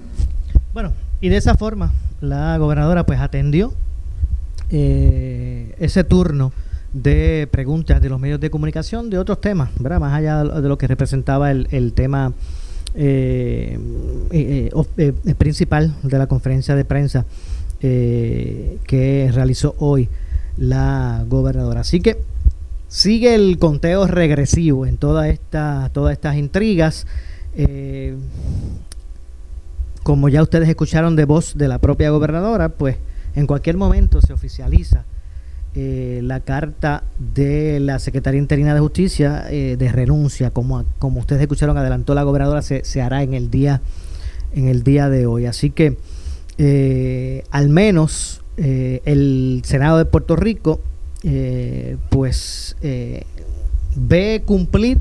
Bueno, 0.72 0.92
y 1.20 1.28
de 1.28 1.38
esa 1.38 1.56
forma 1.56 1.92
la 2.20 2.56
gobernadora 2.58 3.04
pues 3.04 3.18
atendió 3.18 3.72
eh, 4.70 5.75
ese 5.78 6.04
turno 6.04 6.52
de 6.92 7.48
preguntas 7.50 8.02
de 8.02 8.08
los 8.08 8.20
medios 8.20 8.40
de 8.40 8.50
comunicación 8.50 9.08
de 9.08 9.18
otros 9.18 9.40
temas, 9.40 9.70
¿verdad? 9.78 10.00
Más 10.00 10.12
allá 10.12 10.44
de 10.44 10.68
lo 10.68 10.76
que 10.76 10.87
representaba 10.87 11.50
el, 11.50 11.92
tema 11.94 12.32
eh, 12.94 13.78
eh, 14.30 15.34
principal 15.37 15.94
de 16.02 16.18
la 16.18 16.26
conferencia 16.26 16.75
de 16.75 16.84
prensa 16.84 17.25
que 17.80 19.30
realizó 19.32 19.75
hoy 19.78 20.08
la 20.56 21.25
gobernadora. 21.28 21.80
Así 21.80 22.00
que 22.00 22.18
sigue 22.88 23.34
el 23.34 23.58
conteo 23.58 24.06
regresivo 24.06 24.84
en 24.84 24.96
toda 24.96 25.28
esta, 25.28 25.90
todas 25.92 26.12
estas 26.12 26.37
intrigas. 26.37 27.06
como 30.02 30.28
ya 30.28 30.42
ustedes 30.42 30.68
escucharon 30.68 31.16
de 31.16 31.25
voz 31.25 31.56
de 31.56 31.68
la 31.68 31.78
propia 31.78 32.10
gobernadora, 32.10 32.70
pues 32.70 32.96
en 33.38 33.47
cualquier 33.47 33.76
momento 33.76 34.21
se 34.21 34.33
oficializa 34.33 35.04
eh, 35.76 36.21
la 36.25 36.40
carta 36.40 37.04
de 37.18 37.78
la 37.78 38.00
Secretaría 38.00 38.40
Interina 38.40 38.75
de 38.75 38.80
Justicia 38.80 39.47
eh, 39.49 39.76
de 39.78 39.92
renuncia, 39.92 40.50
como, 40.50 40.85
como 40.99 41.21
ustedes 41.21 41.42
escucharon, 41.42 41.78
adelantó 41.78 42.14
la 42.14 42.25
gobernadora, 42.25 42.62
se, 42.62 43.00
hará 43.00 43.23
en 43.23 43.35
el 43.35 43.49
día 43.50 43.80
en 44.54 44.66
el 44.66 44.83
día 44.83 45.09
de 45.09 45.26
hoy. 45.26 45.47
Así 45.47 45.71
que 45.71 45.99
eh, 46.57 47.45
al 47.52 47.68
menos 47.68 48.42
el 48.57 49.62
Senado 49.64 49.99
de 49.99 50.04
Puerto 50.04 50.35
Rico 50.35 50.80
pues 52.09 52.75
ve 53.95 54.42
cumplir 54.45 54.99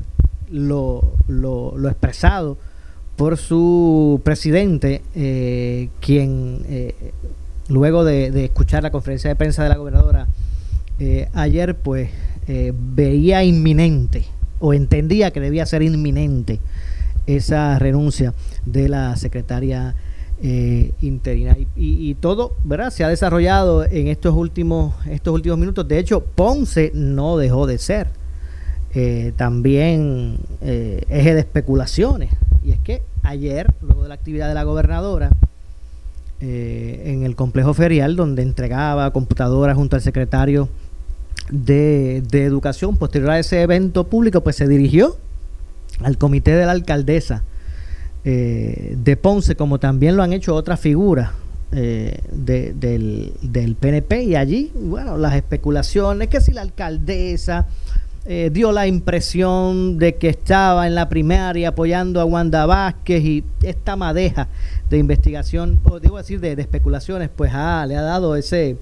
lo, 0.48 1.12
lo, 1.26 1.76
lo, 1.76 1.88
expresado 1.88 2.56
por 3.16 3.36
su 3.36 4.20
presidente, 4.22 5.02
quien 6.00 6.62
luego 7.68 8.04
de, 8.04 8.44
escuchar 8.44 8.82
la 8.82 8.90
conferencia 8.90 9.28
de 9.28 9.36
prensa 9.36 9.62
de 9.62 9.68
la 9.68 9.76
gobernadora 9.76 10.28
eh, 10.98 11.28
ayer, 11.34 11.76
pues 11.76 12.10
eh, 12.48 12.72
veía 12.74 13.44
inminente 13.44 14.24
o 14.58 14.74
entendía 14.74 15.30
que 15.30 15.40
debía 15.40 15.64
ser 15.66 15.82
inminente 15.82 16.60
esa 17.26 17.78
renuncia 17.78 18.34
de 18.64 18.88
la 18.88 19.14
secretaria 19.16 19.94
eh, 20.42 20.92
interina 21.00 21.56
y, 21.76 22.14
todo 22.14 22.54
verdad 22.64 22.90
se 22.90 23.04
ha 23.04 23.08
desarrollado 23.08 23.84
en 23.84 24.06
estos 24.06 24.34
últimos 24.34 24.94
estos 25.06 25.34
últimos 25.34 25.58
minutos. 25.58 25.86
De 25.86 25.98
hecho 25.98 26.24
Ponce 26.24 26.90
no 26.94 27.36
dejó 27.36 27.66
de 27.66 27.78
ser 27.78 28.08
también 29.36 30.38
eje 30.60 31.34
de 31.34 31.40
especulaciones. 31.40 32.30
Y 32.64 32.72
es 32.72 32.78
que 32.80 33.02
ayer 33.22 33.72
luego 33.82 34.02
de 34.02 34.08
la 34.08 34.14
actividad 34.14 34.48
de 34.48 34.54
la 34.54 34.64
gobernadora 34.64 35.30
eh, 36.40 37.02
en 37.06 37.24
el 37.24 37.34
complejo 37.34 37.74
ferial 37.74 38.14
donde 38.14 38.42
entregaba 38.42 39.10
computadoras 39.12 39.74
junto 39.76 39.96
al 39.96 40.02
secretario 40.02 40.68
de, 41.50 42.22
Educación. 42.32 42.96
Posterior 42.96 43.30
a 43.30 43.40
ese 43.40 43.60
evento 43.60 44.04
público, 44.04 44.40
pues 44.44 44.54
se 44.54 44.68
dirigió 44.68 45.16
al 46.00 46.16
comité 46.16 46.52
de 46.52 46.64
la 46.64 46.70
alcaldesa 46.70 47.42
eh, 48.24 48.94
de 48.96 49.16
Ponce, 49.16 49.56
como 49.56 49.80
también 49.80 50.16
lo 50.16 50.22
han 50.22 50.32
hecho 50.32 50.54
otras 50.54 50.78
figuras 50.78 51.32
eh, 51.72 52.20
del, 52.30 53.32
del 53.42 53.74
PNP. 53.74 54.22
Y 54.22 54.36
allí, 54.36 54.70
bueno, 54.76 55.16
las 55.18 55.34
especulaciones, 55.34 56.28
que 56.28 56.40
si 56.40 56.52
la 56.52 56.62
alcaldesa 56.62 57.66
dio 58.52 58.72
la 58.72 58.86
impresión 58.86 59.96
de 59.96 60.16
que 60.16 60.28
estaba 60.28 60.86
en 60.86 60.94
la 60.94 61.08
primaria 61.08 61.70
apoyando 61.70 62.20
a 62.20 62.26
Wanda 62.26 62.66
Vázquez 62.66 63.24
y 63.24 63.44
esta 63.62 63.96
madeja 63.96 64.48
de 64.90 64.98
investigación, 64.98 65.80
o 65.84 66.00
digo 66.00 66.16
decir, 66.16 66.40
de, 66.40 66.52
especulaciones, 66.52 67.30
pues 67.34 67.52
ah, 67.54 67.84
le 67.86 67.96
ha 67.96 68.02
dado 68.02 68.36
ese, 68.36 68.76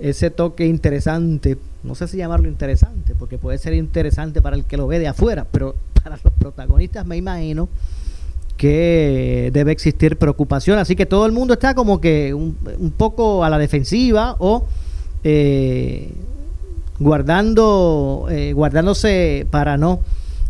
ese 0.00 0.30
toque 0.30 0.66
interesante, 0.66 1.58
no 1.82 1.94
sé 1.94 2.08
si 2.08 2.16
llamarlo 2.16 2.48
interesante, 2.48 3.14
porque 3.14 3.38
puede 3.38 3.58
ser 3.58 3.74
interesante 3.74 4.42
para 4.42 4.56
el 4.56 4.64
que 4.64 4.76
lo 4.76 4.86
ve 4.86 4.98
de 4.98 5.08
afuera, 5.08 5.46
pero 5.50 5.74
para 6.02 6.18
los 6.22 6.32
protagonistas 6.34 7.06
me 7.06 7.16
imagino 7.16 7.68
que 8.56 9.50
debe 9.52 9.70
existir 9.70 10.16
preocupación, 10.16 10.78
así 10.78 10.96
que 10.96 11.06
todo 11.06 11.26
el 11.26 11.32
mundo 11.32 11.54
está 11.54 11.74
como 11.74 12.00
que 12.00 12.34
un, 12.34 12.56
poco 12.96 13.44
a 13.44 13.50
la 13.50 13.58
defensiva 13.58 14.34
o 14.40 14.66
eh, 15.22 16.10
guardando, 16.98 18.26
eh, 18.30 18.52
guardándose 18.52 19.46
para 19.50 19.76
no 19.76 20.00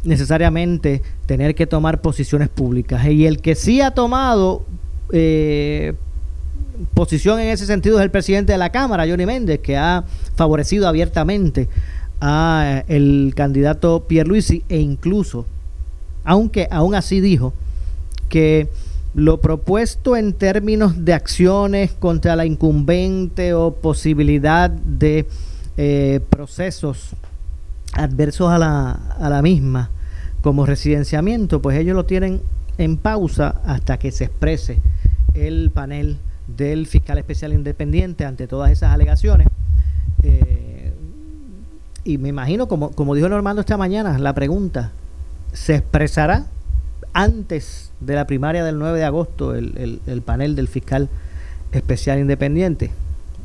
necesariamente 0.05 1.03
tener 1.27 1.55
que 1.55 1.67
tomar 1.67 2.01
posiciones 2.01 2.49
públicas. 2.49 3.05
Y 3.07 3.27
el 3.27 3.41
que 3.41 3.55
sí 3.55 3.81
ha 3.81 3.93
tomado 3.93 4.65
eh, 5.13 5.95
posición 6.95 7.41
en 7.41 7.49
ese 7.49 7.67
sentido 7.67 7.99
es 7.99 8.05
el 8.05 8.11
presidente 8.11 8.53
de 8.53 8.59
la 8.59 8.71
Cámara, 8.71 9.07
Johnny 9.09 9.27
Méndez, 9.27 9.61
que 9.61 9.77
ha 9.77 10.05
favorecido 10.37 10.87
abiertamente 10.89 11.69
a 12.21 12.85
el 12.89 13.33
candidato 13.37 14.05
Pierluisi 14.09 14.65
e 14.69 14.79
incluso, 14.79 15.47
aunque 16.25 16.69
aún 16.71 16.95
así 16.95 17.21
dijo 17.21 17.53
que 18.29 18.69
lo 19.15 19.41
propuesto 19.41 20.17
en 20.17 20.33
términos 20.33 21.05
de 21.05 21.15
acciones 21.15 21.93
contra 21.93 22.37
la 22.37 22.45
incumbente 22.45 23.55
o 23.55 23.75
posibilidad 23.75 24.71
de 24.71 25.27
eh, 25.77 26.21
procesos 26.29 27.11
adversos 27.95 28.51
a 28.51 28.59
la, 28.59 28.91
a 29.19 29.29
la 29.29 29.43
misma 29.43 29.91
como 30.43 30.67
residenciamiento, 30.67 31.61
pues 31.61 31.79
ellos 31.79 31.97
lo 31.97 32.05
tienen 32.05 32.41
en 32.77 32.97
pausa 32.97 33.61
hasta 33.65 33.99
que 33.99 34.13
se 34.13 34.25
exprese 34.25 34.79
el 35.47 35.71
panel 35.71 36.19
del 36.47 36.87
fiscal 36.87 37.19
especial 37.19 37.53
independiente 37.53 38.25
ante 38.25 38.47
todas 38.47 38.71
esas 38.71 38.93
alegaciones. 38.93 39.49
Eh, 40.23 40.93
y 42.05 42.19
me 42.19 42.31
imagino, 42.31 42.69
como, 42.69 42.91
como 42.91 43.15
dijo 43.15 43.29
Normando 43.29 43.61
esta 43.61 43.77
mañana, 43.77 44.19
la 44.19 44.35
pregunta, 44.35 44.93
¿se 45.53 45.77
expresará 45.77 46.47
antes 47.13 47.93
de 48.01 48.15
la 48.15 48.27
primaria 48.27 48.65
del 48.65 48.79
9 48.79 48.99
de 48.99 49.05
agosto 49.05 49.55
el, 49.55 50.01
el 50.07 50.23
panel 50.23 50.57
del 50.57 50.69
fiscal 50.69 51.09
especial 51.73 52.19
independiente? 52.19 52.91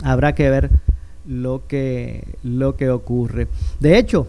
Habrá 0.04 0.34
que 0.34 0.50
ver 0.50 0.70
lo 1.26 1.68
que, 1.68 2.38
lo 2.44 2.76
que 2.76 2.90
ocurre. 2.90 3.48
De 3.80 3.98
hecho, 3.98 4.28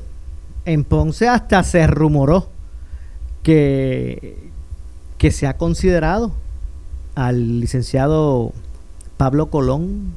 en 0.64 0.84
Ponce 0.84 1.28
hasta 1.28 1.62
se 1.62 1.86
rumoró 1.86 2.48
que, 3.42 4.50
que 5.18 5.30
se 5.30 5.46
ha 5.46 5.56
considerado 5.56 6.32
al 7.14 7.60
licenciado 7.60 8.52
Pablo 9.16 9.46
Colón 9.50 10.12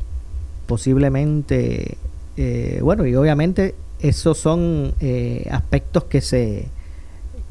posiblemente, 0.66 1.98
eh, 2.36 2.80
bueno, 2.82 3.06
y 3.06 3.16
obviamente 3.16 3.75
esos 4.00 4.38
son 4.38 4.94
eh, 5.00 5.48
aspectos 5.51 6.06
que 6.06 6.22
se, 6.22 6.68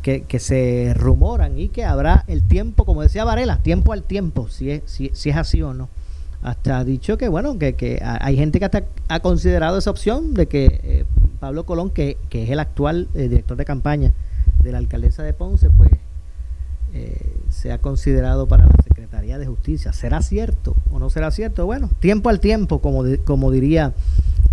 que, 0.03 0.39
se 0.39 0.95
rumoran 0.95 1.59
y 1.59 1.69
que 1.69 1.85
habrá 1.85 2.25
el 2.29 2.43
tiempo, 2.43 2.85
como 2.85 3.03
decía 3.03 3.25
Varela, 3.25 3.59
tiempo 3.59 3.93
al 3.93 4.05
tiempo, 4.05 4.49
si 4.49 4.71
es, 4.71 4.83
si, 4.87 5.11
si 5.15 5.31
es 5.31 5.37
así 5.37 5.63
o 5.63 5.75
no. 5.75 5.89
Hasta 6.43 6.79
ha 6.79 6.85
dicho 6.85 7.19
que 7.19 7.29
bueno 7.29 7.59
que, 7.59 7.75
que 7.75 8.01
hay 8.03 8.37
gente 8.37 8.61
que 8.61 8.67
hasta 8.67 8.85
ha 9.09 9.21
considerado 9.21 9.79
esa 9.79 9.91
opción 9.91 10.35
de 10.35 10.47
que 10.47 10.81
eh, 10.85 11.05
Pablo 11.41 11.67
Colón 11.67 11.91
que, 11.91 12.19
que, 12.29 12.45
es 12.45 12.51
el 12.51 12.61
actual 12.61 13.09
eh, 13.15 13.29
director 13.29 13.57
de 13.57 13.65
campaña 13.65 14.13
de 14.63 14.71
la 14.71 14.79
alcaldesa 14.79 15.25
de 15.25 15.33
Ponce 15.33 15.71
pues 15.71 15.91
eh, 16.95 17.37
se 17.49 17.73
ha 17.73 17.79
considerado 17.79 18.47
para 18.47 18.67
la 18.67 18.75
De 19.21 19.47
Justicia 19.47 19.93
será 19.93 20.23
cierto 20.23 20.77
o 20.93 20.99
no 20.99 21.11
será 21.11 21.31
cierto 21.31 21.67
bueno 21.67 21.91
tiempo 22.01 22.29
al 22.29 22.41
tiempo 22.41 22.81
como 22.81 23.05
como 23.25 23.51
diría 23.51 23.93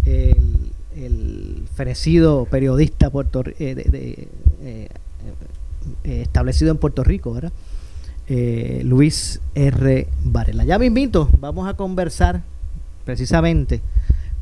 el, 0.06 0.72
el 0.96 1.64
fenecido 1.76 2.46
periodista 2.46 3.10
puerto, 3.10 3.44
establecido 6.04 6.72
en 6.72 6.78
Puerto 6.78 7.04
Rico, 7.04 7.34
¿verdad? 7.34 7.52
Luis 8.84 9.42
R. 9.56 10.08
Varela. 10.24 10.64
Ya 10.64 10.80
me 10.80 10.88
invito, 10.88 11.30
vamos 11.40 11.68
a 11.68 11.76
conversar 11.76 12.42
precisamente 13.06 13.82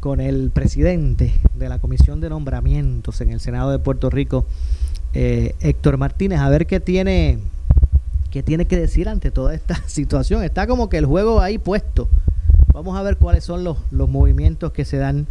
con 0.02 0.20
el 0.20 0.50
presidente 0.50 1.40
de 1.56 1.70
la 1.70 1.80
Comisión 1.80 2.22
de 2.22 2.30
Nombramientos 2.30 3.22
en 3.22 3.32
el 3.32 3.40
Senado 3.40 3.72
de 3.72 3.80
Puerto 3.80 4.10
Rico, 4.10 4.46
eh, 5.14 5.56
Héctor 5.62 5.98
Martínez, 5.98 6.40
a 6.40 6.50
ver 6.50 6.66
qué 6.66 6.80
tiene, 6.80 7.38
qué 8.32 8.42
tiene 8.42 8.66
que 8.66 8.80
decir 8.80 9.10
ante 9.10 9.30
toda 9.30 9.54
esta 9.54 9.76
situación. 9.88 10.44
Está 10.44 10.66
como 10.66 10.90
que 10.90 10.98
el 10.98 11.06
juego 11.06 11.42
ahí 11.42 11.58
puesto. 11.58 12.10
Vamos 12.74 12.98
a 12.98 13.04
ver 13.04 13.18
cuáles 13.18 13.44
son 13.44 13.64
los, 13.64 13.78
movimientos 13.92 14.72
que 14.72 14.86
se 14.86 14.98
dan 14.98 15.28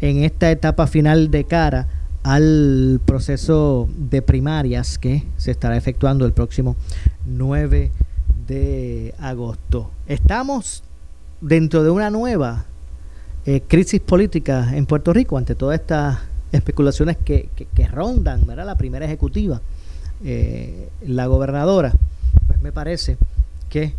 en 0.00 0.24
esta 0.24 0.50
etapa 0.50 0.86
final 0.86 1.30
de 1.30 1.44
cara 1.44 1.86
al 2.22 3.00
proceso 3.06 3.88
de 3.96 4.20
primarias 4.20 4.98
que 4.98 5.24
se 5.36 5.52
estará 5.52 5.76
efectuando 5.76 6.26
el 6.26 6.32
próximo 6.32 6.76
9 7.24 7.92
de 8.46 9.14
agosto. 9.20 9.90
Estamos 10.06 10.82
dentro 11.40 11.82
de 11.84 11.90
una 11.90 12.10
nueva 12.10 12.66
eh, 13.46 13.62
crisis 13.66 14.00
política 14.00 14.76
en 14.76 14.84
Puerto 14.84 15.12
Rico 15.12 15.38
ante 15.38 15.54
todas 15.54 15.80
estas 15.80 16.18
especulaciones 16.52 17.16
que, 17.16 17.48
que, 17.54 17.86
rondan 17.86 18.44
¿verdad? 18.46 18.66
la 18.66 18.76
primera 18.76 19.06
ejecutiva, 19.06 19.62
eh, 20.24 20.88
la 21.06 21.26
gobernadora, 21.26 21.92
me 22.62 22.72
parece 22.72 23.16
que 23.68 23.94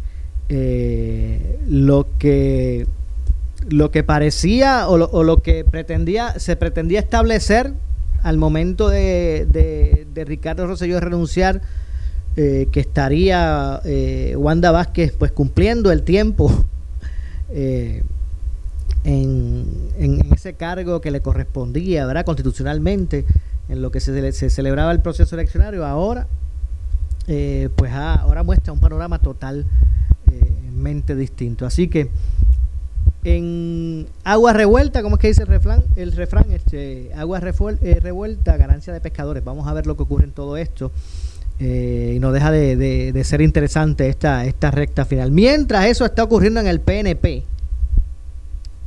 eh, 0.50 1.60
lo 1.68 2.08
que 2.18 2.86
lo 3.70 3.91
que 3.91 4.03
parecía 4.03 4.88
o 4.88 4.98
lo, 4.98 5.10
o 5.12 5.24
lo, 5.24 5.38
que 5.38 5.63
pretendía 5.63 6.39
se 6.39 6.56
pretendía 6.56 7.00
establecer 7.00 7.74
al 8.24 8.38
momento 8.38 8.89
de, 8.89 9.48
de, 9.50 10.25
Ricardo 10.25 10.68
Rosselló 10.68 11.00
renunciar 11.00 11.62
que 12.36 12.70
estaría 12.74 13.82
Wanda 14.36 14.72
Vázquez 14.72 15.13
pues 15.18 15.32
cumpliendo 15.32 15.91
el 15.91 16.03
tiempo 16.03 16.51
en, 19.03 20.34
ese 20.34 20.53
cargo 20.53 21.01
que 21.01 21.12
le 21.12 21.22
correspondía, 21.22 22.06
¿verdad? 22.06 22.25
Constitucionalmente, 22.25 23.25
en 23.70 23.82
lo 23.82 23.91
que 23.91 24.00
se, 24.00 24.32
se 24.32 24.50
celebraba 24.50 24.91
el 24.91 25.01
proceso 25.01 25.36
eleccionario, 25.36 25.86
ahora, 25.86 26.27
eh, 27.28 27.70
pues 27.75 27.92
ahora 27.92 28.44
muestra 28.44 28.74
un 28.74 28.80
panorama 28.80 29.20
totalmente 29.20 31.16
distinto. 31.16 31.66
Así 31.66 31.88
que 31.88 32.10
en 33.24 34.08
agua 34.24 34.54
revuelta, 34.54 35.04
¿cómo 35.04 35.16
es 35.16 35.22
que 35.22 35.28
dice 35.28 35.44
el 35.44 35.48
refrán? 35.48 35.84
El 35.96 36.12
refrán, 36.13 36.51
este, 36.51 37.12
agua 37.16 37.40
eh, 37.40 38.00
revuelta, 38.01 38.58
ganancia 38.58 38.94
de 38.94 39.01
pescadores. 39.01 39.44
Vamos 39.44 39.68
a 39.68 39.74
ver 39.74 39.86
lo 39.86 39.96
que 39.96 40.04
ocurre 40.04 40.25
en 40.25 40.32
todo 40.32 40.58
esto. 40.58 40.92
Eh, 41.60 42.13
y 42.16 42.20
no 42.20 42.32
deja 42.32 42.50
de, 42.50 43.22
ser 43.24 43.42
interesante 43.42 44.10
esta, 44.10 44.46
esta 44.46 44.72
recta 44.72 45.06
final. 45.06 45.32
Mientras 45.32 45.86
eso 45.86 46.06
está 46.06 46.24
ocurriendo 46.24 46.60
en 46.60 46.66
el 46.66 46.80
PNP, 46.80 47.44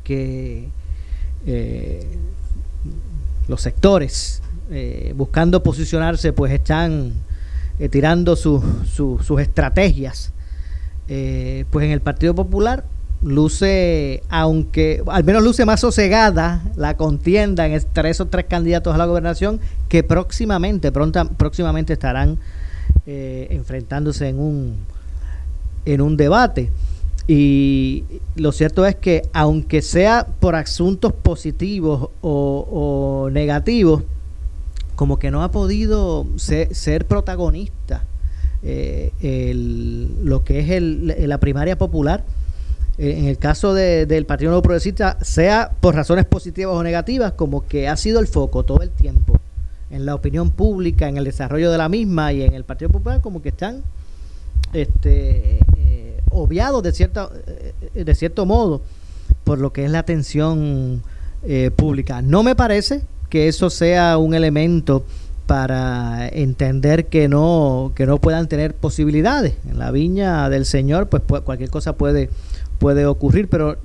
que 0.02 0.68
eh, 1.46 2.04
los 3.46 3.60
sectores 3.60 4.42
eh, 4.70 5.12
buscando 5.16 5.62
posicionarse 5.62 6.32
pues 6.32 6.52
están 6.52 7.12
eh, 7.78 7.88
tirando 7.88 8.36
sus 8.36 9.40
estrategias. 9.40 10.32
Pues 11.06 11.84
en 11.84 11.90
el 11.90 12.00
Partido 12.00 12.34
Popular 12.34 12.84
luce 13.22 14.22
aunque 14.30 15.02
al 15.06 15.24
menos 15.24 15.42
luce 15.42 15.64
más 15.66 15.80
sosegada 15.80 16.62
la 16.76 16.96
contienda 16.96 17.66
entre 17.66 18.10
esos 18.10 18.30
tres 18.30 18.46
candidatos 18.46 18.94
a 18.94 18.98
la 18.98 19.04
gobernación 19.04 19.60
que 19.88 20.02
próximamente 20.02 20.92
pronta, 20.92 21.26
próximamente 21.26 21.92
estarán 21.92 22.38
enfrentándose 23.06 24.28
en 24.28 24.38
un 24.38 24.76
en 25.84 26.00
un 26.00 26.16
debate. 26.16 26.70
Y 27.26 28.04
lo 28.36 28.52
cierto 28.52 28.84
es 28.84 28.96
que 28.96 29.22
aunque 29.32 29.80
sea 29.80 30.26
por 30.40 30.54
asuntos 30.56 31.12
positivos 31.12 32.10
o, 32.20 33.28
negativos, 33.32 34.02
como 34.96 35.18
que 35.18 35.30
no 35.30 35.42
ha 35.42 35.50
podido 35.50 36.26
ser, 36.36 37.06
protagonista 37.06 38.04
eh, 38.62 39.52
lo 40.22 40.44
que 40.44 40.60
es 40.60 40.70
el, 40.70 41.28
la 41.28 41.38
primaria 41.38 41.76
popular. 41.76 42.24
Eh, 42.96 43.16
en 43.18 43.26
el 43.26 43.38
caso 43.38 43.74
del 43.74 44.24
Partido 44.26 44.50
Nuevo 44.50 44.62
Progresista, 44.62 45.18
sea 45.20 45.72
por 45.80 45.94
razones 45.94 46.24
positivas 46.26 46.74
o 46.74 46.82
negativas, 46.82 47.32
como 47.32 47.66
que 47.66 47.88
ha 47.88 47.96
sido 47.96 48.20
el 48.20 48.28
foco 48.28 48.62
todo 48.62 48.82
el 48.82 48.90
tiempo 48.90 49.38
en 49.90 50.06
la 50.06 50.14
opinión 50.14 50.50
pública, 50.50 51.08
en 51.08 51.16
el 51.16 51.24
desarrollo 51.24 51.70
de 51.70 51.78
la 51.78 51.88
misma 51.88 52.32
y 52.32 52.42
en 52.42 52.54
el 52.54 52.64
Partido 52.64 52.90
Popular, 52.90 53.20
como 53.20 53.42
que 53.42 53.50
están 53.50 53.82
este, 54.72 55.60
obviado 56.30 56.82
de, 56.82 56.92
cierta, 56.92 57.30
eh, 57.94 58.04
de 58.04 58.14
cierto 58.14 58.44
modo 58.44 58.82
por 59.44 59.58
lo 59.58 59.72
que 59.72 59.84
es 59.84 59.90
la 59.90 60.00
atención 60.00 61.02
eh, 61.44 61.70
pública. 61.74 62.22
No 62.22 62.42
me 62.42 62.54
parece 62.54 63.02
que 63.34 63.48
eso 63.48 63.68
sea 63.68 64.16
un 64.16 64.32
elemento 64.32 65.04
para 65.48 66.28
entender 66.28 67.06
que 67.06 67.26
no 67.28 67.90
que 67.96 68.06
no 68.06 68.18
puedan 68.18 68.46
tener 68.46 68.76
posibilidades 68.76 69.56
en 69.68 69.76
la 69.80 69.90
viña 69.90 70.48
del 70.50 70.64
señor 70.64 71.08
pues, 71.08 71.42
cualquier 71.42 71.68
cosa 71.68 71.94
puede 71.94 72.30
puede 72.78 73.06
ocurrir 73.06 73.48
pero 73.48 73.76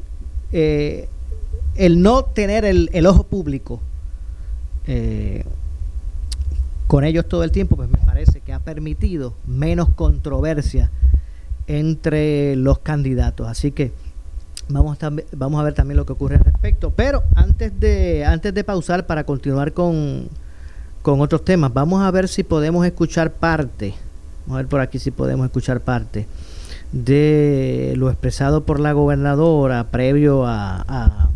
eh, 0.51 1.09
el 1.73 2.03
no 2.03 2.25
tener 2.25 2.63
el, 2.63 2.91
el 2.93 3.07
ojo 3.07 3.23
público 3.23 3.81
con 6.85 7.03
ellos 7.03 7.27
todo 7.27 7.43
el 7.43 7.49
tiempo 7.49 7.75
pues 7.75 7.89
me 7.89 7.97
parece 7.97 8.41
que 8.41 8.53
ha 8.53 8.59
permitido 8.59 9.33
menos 9.47 9.89
controversia 9.89 10.91
entre 11.65 12.55
los 12.55 12.79
candidatos. 12.79 13.47
Así 13.47 13.71
que 13.71 13.91
vamos 14.69 15.01
a, 15.03 15.11
vamos 15.33 15.59
a 15.59 15.63
ver 15.63 15.73
también 15.73 15.97
lo 15.97 16.05
que 16.05 16.13
ocurre 16.13 16.35
al 16.35 16.43
respecto. 16.43 16.91
Pero 16.95 17.23
antes 17.35 17.77
de, 17.79 18.25
antes 18.25 18.53
de 18.53 18.63
pausar 18.63 19.05
para 19.05 19.25
continuar 19.25 19.73
con, 19.73 20.29
otros 21.03 21.43
temas, 21.43 21.73
vamos 21.73 22.03
a 22.03 22.11
ver 22.11 22.27
si 22.27 22.43
podemos 22.43 22.85
escuchar 22.85 23.31
parte. 23.33 23.95
Vamos 24.45 24.59
a 24.59 24.61
ver 24.61 24.67
por 24.67 24.79
aquí 24.79 24.99
si 24.99 25.11
podemos 25.11 25.45
escuchar 25.45 25.81
parte 25.81 26.27
de 26.91 27.93
lo 27.97 28.09
expresado 28.09 28.63
por 28.63 28.79
la 28.79 28.93
gobernadora 28.93 29.91
previo 29.91 30.45
a, 30.45 30.81
a, 30.87 31.29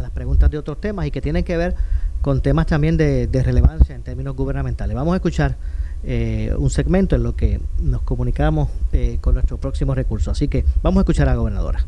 las 0.00 0.10
preguntas 0.10 0.50
de 0.50 0.58
otros 0.58 0.80
temas 0.80 1.06
y 1.06 1.10
que 1.10 1.22
tienen 1.22 1.44
que 1.44 1.56
ver 1.56 1.74
con 2.20 2.40
temas 2.40 2.66
también 2.66 2.96
de, 2.96 3.26
de 3.26 3.42
relevancia 3.42 3.94
en 3.94 4.02
términos 4.02 4.34
gubernamentales. 4.34 4.94
Vamos 4.94 5.12
a 5.12 5.16
escuchar 5.16 5.56
eh, 6.04 6.52
un 6.58 6.68
segmento 6.68 7.14
en 7.14 7.22
lo 7.22 7.36
que 7.36 7.60
nos 7.80 8.02
comunicamos 8.02 8.68
eh, 8.92 9.18
con 9.20 9.34
nuestro 9.34 9.58
próximo 9.58 9.94
recurso. 9.94 10.30
Así 10.30 10.48
que 10.48 10.64
vamos 10.82 11.00
a 11.00 11.02
escuchar 11.02 11.28
a 11.28 11.32
la 11.32 11.38
gobernadora. 11.38 11.84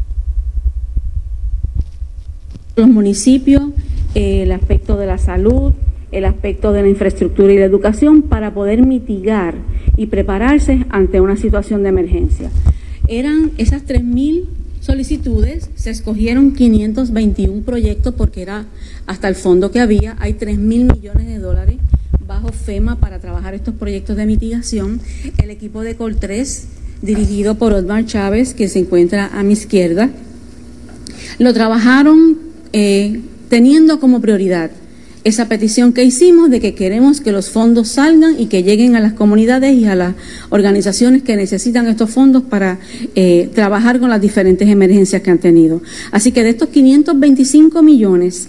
Los 2.76 2.88
municipios, 2.88 3.62
el 4.16 4.50
aspecto 4.50 4.96
de 4.96 5.06
la 5.06 5.18
salud, 5.18 5.72
el 6.10 6.24
aspecto 6.24 6.72
de 6.72 6.82
la 6.82 6.88
infraestructura 6.88 7.52
y 7.52 7.58
la 7.58 7.64
educación 7.66 8.22
para 8.22 8.52
poder 8.52 8.84
mitigar 8.84 9.54
y 9.96 10.06
prepararse 10.06 10.84
ante 10.90 11.20
una 11.20 11.36
situación 11.36 11.84
de 11.84 11.90
emergencia. 11.90 12.50
Eran 13.06 13.52
esas 13.58 13.86
3.000 13.86 14.46
solicitudes, 14.80 15.70
se 15.76 15.90
escogieron 15.90 16.52
521 16.52 17.62
proyectos 17.62 18.14
porque 18.14 18.42
era 18.42 18.66
hasta 19.06 19.28
el 19.28 19.36
fondo 19.36 19.70
que 19.70 19.80
había, 19.80 20.16
hay 20.18 20.34
3.000 20.34 20.58
millones 20.94 21.26
de 21.26 21.38
dólares 21.38 21.76
bajo 22.26 22.48
FEMA 22.48 22.96
para 22.96 23.20
trabajar 23.20 23.54
estos 23.54 23.74
proyectos 23.74 24.16
de 24.16 24.26
mitigación. 24.26 25.00
El 25.42 25.50
equipo 25.50 25.82
de 25.82 25.94
Col 25.94 26.16
3, 26.16 26.66
dirigido 27.02 27.54
por 27.54 27.72
Osmar 27.72 28.04
Chávez, 28.04 28.52
que 28.52 28.68
se 28.68 28.80
encuentra 28.80 29.30
a 29.32 29.42
mi 29.42 29.52
izquierda, 29.52 30.10
lo 31.38 31.52
trabajaron 31.52 32.43
eh, 32.76 33.20
teniendo 33.48 34.00
como 34.00 34.20
prioridad 34.20 34.72
esa 35.22 35.48
petición 35.48 35.92
que 35.92 36.02
hicimos 36.02 36.50
de 36.50 36.58
que 36.58 36.74
queremos 36.74 37.20
que 37.20 37.30
los 37.30 37.48
fondos 37.48 37.86
salgan 37.88 38.34
y 38.38 38.46
que 38.46 38.64
lleguen 38.64 38.96
a 38.96 39.00
las 39.00 39.12
comunidades 39.12 39.76
y 39.76 39.84
a 39.84 39.94
las 39.94 40.16
organizaciones 40.50 41.22
que 41.22 41.36
necesitan 41.36 41.86
estos 41.86 42.10
fondos 42.10 42.42
para 42.42 42.80
eh, 43.14 43.48
trabajar 43.54 44.00
con 44.00 44.10
las 44.10 44.20
diferentes 44.20 44.68
emergencias 44.68 45.22
que 45.22 45.30
han 45.30 45.38
tenido. 45.38 45.82
Así 46.10 46.32
que 46.32 46.42
de 46.42 46.50
estos 46.50 46.70
525 46.70 47.80
millones 47.80 48.48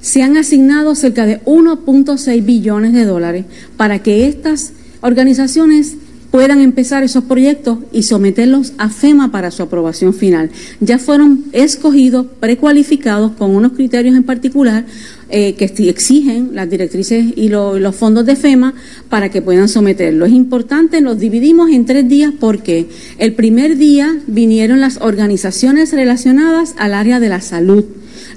se 0.00 0.24
han 0.24 0.36
asignado 0.36 0.96
cerca 0.96 1.24
de 1.24 1.40
1.6 1.44 2.44
billones 2.44 2.94
de 2.94 3.04
dólares 3.04 3.44
para 3.76 4.02
que 4.02 4.26
estas 4.26 4.72
organizaciones 5.02 5.98
puedan 6.36 6.60
empezar 6.60 7.02
esos 7.02 7.24
proyectos 7.24 7.78
y 7.92 8.02
someterlos 8.02 8.74
a 8.76 8.90
FEMA 8.90 9.32
para 9.32 9.50
su 9.50 9.62
aprobación 9.62 10.12
final. 10.12 10.50
Ya 10.80 10.98
fueron 10.98 11.46
escogidos, 11.52 12.26
precualificados 12.38 13.32
con 13.32 13.56
unos 13.56 13.72
criterios 13.72 14.14
en 14.14 14.22
particular 14.22 14.84
eh, 15.30 15.54
que 15.54 15.64
exigen 15.64 16.50
las 16.52 16.68
directrices 16.68 17.24
y 17.36 17.48
los 17.48 17.96
fondos 17.96 18.26
de 18.26 18.36
FEMA 18.36 18.74
para 19.08 19.30
que 19.30 19.40
puedan 19.40 19.70
someterlo. 19.70 20.26
Es 20.26 20.32
importante, 20.32 21.00
los 21.00 21.18
dividimos 21.18 21.70
en 21.70 21.86
tres 21.86 22.06
días 22.06 22.34
porque 22.38 22.86
el 23.16 23.32
primer 23.32 23.78
día 23.78 24.18
vinieron 24.26 24.82
las 24.82 24.98
organizaciones 25.00 25.94
relacionadas 25.94 26.74
al 26.76 26.92
área 26.92 27.18
de 27.18 27.30
la 27.30 27.40
salud 27.40 27.82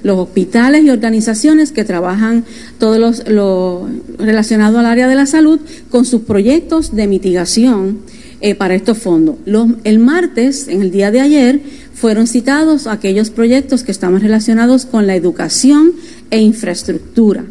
los 0.02 0.18
hospitales 0.18 0.84
y 0.84 0.90
organizaciones 0.90 1.72
que 1.72 1.84
trabajan 1.84 2.44
todo 2.78 2.98
los, 2.98 3.28
lo 3.28 3.88
relacionado 4.18 4.78
al 4.78 4.86
área 4.86 5.08
de 5.08 5.14
la 5.14 5.26
salud 5.26 5.60
con 5.90 6.04
sus 6.04 6.22
proyectos 6.22 6.94
de 6.94 7.06
mitigación 7.06 7.98
eh, 8.40 8.54
para 8.54 8.74
estos 8.74 8.98
fondos. 8.98 9.36
el 9.84 9.98
martes, 9.98 10.68
en 10.68 10.80
el 10.80 10.90
día 10.90 11.10
de 11.10 11.20
ayer, 11.20 11.60
fueron 11.92 12.26
citados 12.26 12.86
aquellos 12.86 13.28
proyectos 13.28 13.82
que 13.82 13.92
estaban 13.92 14.20
relacionados 14.20 14.86
con 14.86 15.06
la 15.06 15.14
educación 15.14 15.92
e 16.30 16.40
infraestructura. 16.40 17.44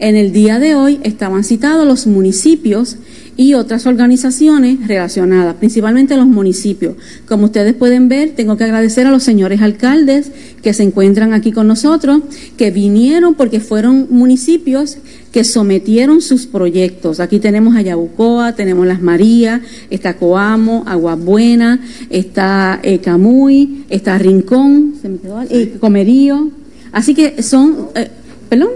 En 0.00 0.16
el 0.16 0.32
día 0.32 0.58
de 0.58 0.74
hoy 0.74 0.98
estaban 1.02 1.44
citados 1.44 1.86
los 1.86 2.06
municipios 2.06 2.96
y 3.36 3.52
otras 3.52 3.86
organizaciones 3.86 4.86
relacionadas, 4.88 5.56
principalmente 5.56 6.16
los 6.16 6.26
municipios. 6.26 6.94
Como 7.28 7.44
ustedes 7.44 7.74
pueden 7.74 8.08
ver, 8.08 8.30
tengo 8.30 8.56
que 8.56 8.64
agradecer 8.64 9.06
a 9.06 9.10
los 9.10 9.22
señores 9.22 9.60
alcaldes 9.60 10.32
que 10.62 10.72
se 10.72 10.84
encuentran 10.84 11.34
aquí 11.34 11.52
con 11.52 11.66
nosotros, 11.66 12.22
que 12.56 12.70
vinieron 12.70 13.34
porque 13.34 13.60
fueron 13.60 14.06
municipios 14.08 14.96
que 15.32 15.44
sometieron 15.44 16.22
sus 16.22 16.46
proyectos. 16.46 17.20
Aquí 17.20 17.38
tenemos 17.38 17.76
a 17.76 17.82
Yabucoa, 17.82 18.54
tenemos 18.54 18.86
Las 18.86 19.02
Marías, 19.02 19.60
está 19.90 20.16
Coamo, 20.16 20.84
Agua 20.86 21.14
Buena, 21.14 21.78
está 22.08 22.80
eh, 22.82 23.00
Camuy, 23.00 23.84
está 23.90 24.16
Rincón, 24.16 24.94
se 25.00 25.10
me 25.10 25.18
quedó, 25.18 25.42
eh, 25.42 25.76
Comerío. 25.78 26.50
Así 26.90 27.14
que 27.14 27.42
son, 27.42 27.88
eh, 27.94 28.08
perdón, 28.48 28.70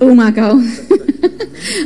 Humacao. 0.00 0.60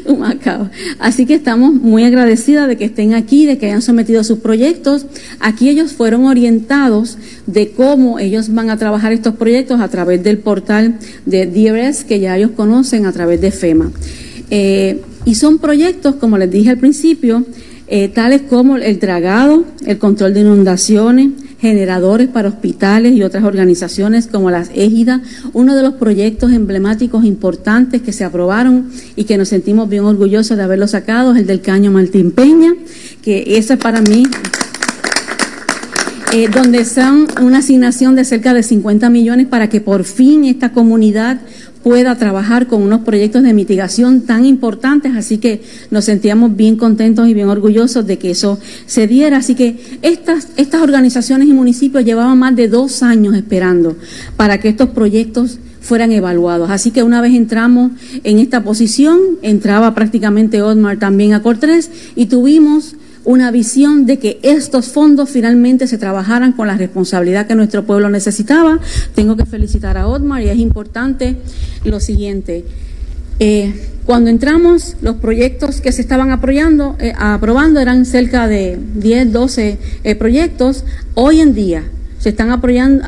Humacao. 0.07 0.71
Así 0.99 1.27
que 1.27 1.35
estamos 1.35 1.75
muy 1.75 2.05
agradecidas 2.05 2.69
de 2.69 2.77
que 2.77 2.85
estén 2.87 3.15
aquí, 3.15 3.47
de 3.47 3.59
que 3.59 3.67
hayan 3.67 3.83
sometido 3.83 4.23
sus 4.25 4.39
proyectos. 4.39 5.07
Aquí 5.41 5.69
ellos 5.69 5.93
fueron 5.93 6.27
orientados 6.27 7.19
de 7.47 7.71
cómo 7.71 8.19
ellos 8.19 8.53
van 8.53 8.71
a 8.71 8.77
trabajar 8.77 9.13
estos 9.13 9.35
proyectos 9.35 9.81
a 9.81 9.89
través 9.89 10.23
del 10.23 10.39
portal 10.39 10.99
de 11.27 11.47
DRS 11.47 12.05
que 12.05 12.21
ya 12.21 12.37
ellos 12.37 12.53
conocen 12.57 13.07
a 13.07 13.13
través 13.13 13.41
de 13.41 13.51
FEMA. 13.51 13.91
Eh, 14.51 15.01
y 15.25 15.35
son 15.37 15.59
proyectos, 15.59 16.17
como 16.17 16.39
les 16.39 16.51
dije 16.51 16.71
al 16.71 16.79
principio, 16.79 17.45
eh, 17.87 18.09
tales 18.09 18.43
como 18.43 18.77
el 18.77 18.99
dragado, 18.99 19.65
el 19.87 19.99
control 19.99 20.35
de 20.35 20.41
inundaciones, 20.41 21.29
generadores 21.65 22.29
para 22.29 22.51
hospitales 22.51 23.15
y 23.15 23.23
otras 23.23 23.43
organizaciones 23.43 24.27
como 24.27 24.51
las 24.51 24.71
Égidas, 24.75 25.23
uno 25.55 25.75
de 25.75 25.83
los 25.83 25.95
proyectos 25.95 26.53
emblemáticos 26.53 27.25
importantes 27.25 28.03
que 28.03 28.13
se 28.13 28.23
aprobaron 28.23 28.91
y 29.17 29.25
que 29.25 29.39
nos 29.39 29.49
sentimos 29.49 29.89
bien 29.89 30.05
orgullosos 30.05 30.59
de 30.59 30.63
haberlo 30.63 30.87
sacado 30.87 31.33
es 31.33 31.41
el 31.41 31.47
del 31.47 31.63
Caño 31.63 31.91
Martín 31.91 32.33
Peña, 32.33 32.75
que 33.23 33.57
ese 33.57 33.79
para 33.79 34.03
mí 34.03 34.25
eh, 36.35 36.49
donde 36.49 36.85
son 36.85 37.29
una 37.41 37.59
asignación 37.59 38.15
de 38.15 38.27
cerca 38.27 38.53
de 38.53 38.63
50 38.63 39.09
millones 39.09 39.47
para 39.47 39.71
que 39.71 39.81
por 39.81 40.05
fin 40.05 40.45
esta 40.45 40.73
comunidad 40.73 41.41
pueda 41.85 42.17
trabajar 42.17 42.67
con 42.67 42.83
unos 42.83 43.03
proyectos 43.03 43.43
de 43.43 43.53
mitigación 43.53 44.23
tan 44.23 44.47
importantes, 44.47 45.15
así 45.15 45.37
que 45.37 45.61
nos 45.91 46.07
sentíamos 46.07 46.57
bien 46.57 46.77
contentos 46.77 47.29
y 47.29 47.35
bien 47.35 47.51
orgullosos 47.51 48.07
de 48.07 48.19
que 48.19 48.31
eso 48.31 48.59
se 48.87 49.07
diera. 49.07 49.37
Así 49.37 49.55
que 49.55 49.77
estas, 50.01 50.49
estas 50.57 50.81
organizaciones 50.81 51.47
y 51.47 51.53
municipios 51.53 52.03
llevaban 52.03 52.39
más 52.39 52.57
de 52.57 52.69
dos 52.69 53.03
años 53.03 53.37
esperando 53.37 53.99
para 54.39 54.59
que 54.59 54.71
estos 54.71 54.89
proyectos 54.89 55.59
fueran 55.83 56.11
evaluados. 56.11 56.71
Así 56.71 56.91
que 56.91 57.03
una 57.03 57.21
vez 57.21 57.35
entramos 57.35 57.93
en 58.25 58.39
esta 58.39 58.65
posición, 58.65 59.21
entraba 59.43 59.95
prácticamente 59.95 60.63
Otmar 60.63 60.99
también 60.99 61.35
a 61.35 61.43
Cortés 61.43 61.91
y 62.17 62.27
tuvimos 62.27 62.97
una 63.25 63.51
visión 63.51 64.07
de 64.07 64.19
que 64.19 64.39
estos 64.43 64.89
fondos 64.89 65.31
finalmente 65.31 65.87
se 65.87 65.99
trabajaran 65.99 66.53
con 66.53 66.67
la 66.67 66.77
responsabilidad 66.77 67.47
que 67.47 67.55
nuestro 67.55 67.85
pueblo 67.85 68.11
necesitaba. 68.11 68.79
Tengo 69.15 69.37
que 69.37 69.47
felicitar 69.47 69.97
a 69.97 70.07
Otmar 70.07 70.43
y 70.43 70.49
es 70.49 70.59
importante 70.59 71.37
lo 71.85 72.01
siguiente. 72.01 72.65
Eh, 73.41 73.75
cuando 74.05 74.29
entramos, 74.29 74.97
los 75.01 75.17
proyectos 75.17 75.81
que 75.81 75.91
se 75.91 76.03
estaban 76.03 76.31
apoyando, 76.31 76.97
eh, 77.01 77.15
aprobando 77.19 77.81
eran 77.81 78.05
cerca 78.05 78.47
de 78.47 78.79
10, 78.97 79.33
12 79.33 79.79
eh, 80.05 80.15
proyectos. 80.15 80.85
Hoy 81.15 81.41
en 81.41 81.55
día 81.55 81.85
se 82.19 82.29
están 82.29 82.51
apoyando, 82.51 83.05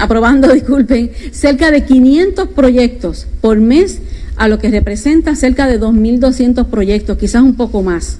aprobando, 0.00 0.48
disculpen, 0.52 1.12
cerca 1.30 1.70
de 1.70 1.84
500 1.84 2.48
proyectos 2.48 3.26
por 3.40 3.60
mes, 3.60 4.00
a 4.36 4.48
lo 4.48 4.58
que 4.58 4.70
representa 4.70 5.36
cerca 5.36 5.68
de 5.68 5.78
2.200 5.78 6.66
proyectos, 6.66 7.18
quizás 7.18 7.42
un 7.42 7.54
poco 7.54 7.82
más. 7.82 8.18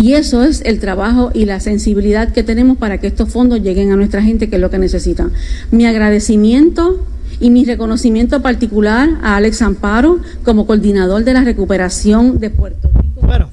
Y 0.00 0.14
eso 0.14 0.44
es 0.44 0.62
el 0.64 0.78
trabajo 0.78 1.32
y 1.34 1.44
la 1.44 1.58
sensibilidad 1.58 2.32
que 2.32 2.44
tenemos 2.44 2.78
para 2.78 2.98
que 2.98 3.08
estos 3.08 3.30
fondos 3.30 3.60
lleguen 3.60 3.90
a 3.90 3.96
nuestra 3.96 4.22
gente, 4.22 4.48
que 4.48 4.54
es 4.54 4.62
lo 4.62 4.70
que 4.70 4.78
necesitan. 4.78 5.32
Mi 5.72 5.86
agradecimiento 5.86 7.04
y 7.40 7.50
mi 7.50 7.64
reconocimiento 7.64 8.40
particular 8.40 9.08
a 9.24 9.34
Alex 9.34 9.60
Amparo 9.60 10.20
como 10.44 10.68
coordinador 10.68 11.24
de 11.24 11.32
la 11.32 11.42
recuperación 11.42 12.38
de 12.38 12.50
Puerto 12.50 12.90
Rico. 12.94 13.26
Bueno, 13.26 13.50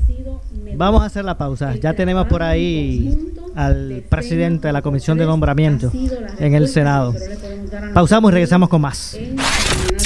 vamos 0.76 1.02
a 1.02 1.06
hacer 1.06 1.26
la 1.26 1.36
pausa. 1.36 1.76
Ya 1.78 1.94
tenemos 1.96 2.28
por 2.28 2.44
ahí 2.44 3.34
al 3.56 4.04
presidente 4.08 4.68
de 4.68 4.74
la 4.74 4.84
Comisión 4.84 5.18
de 5.18 5.26
Nombramiento 5.26 5.92
en 6.38 6.54
el 6.54 6.68
Senado. 6.68 7.16
Pausamos 7.96 8.30
y 8.30 8.34
regresamos 8.34 8.70
con 8.70 8.82
más. 8.82 9.18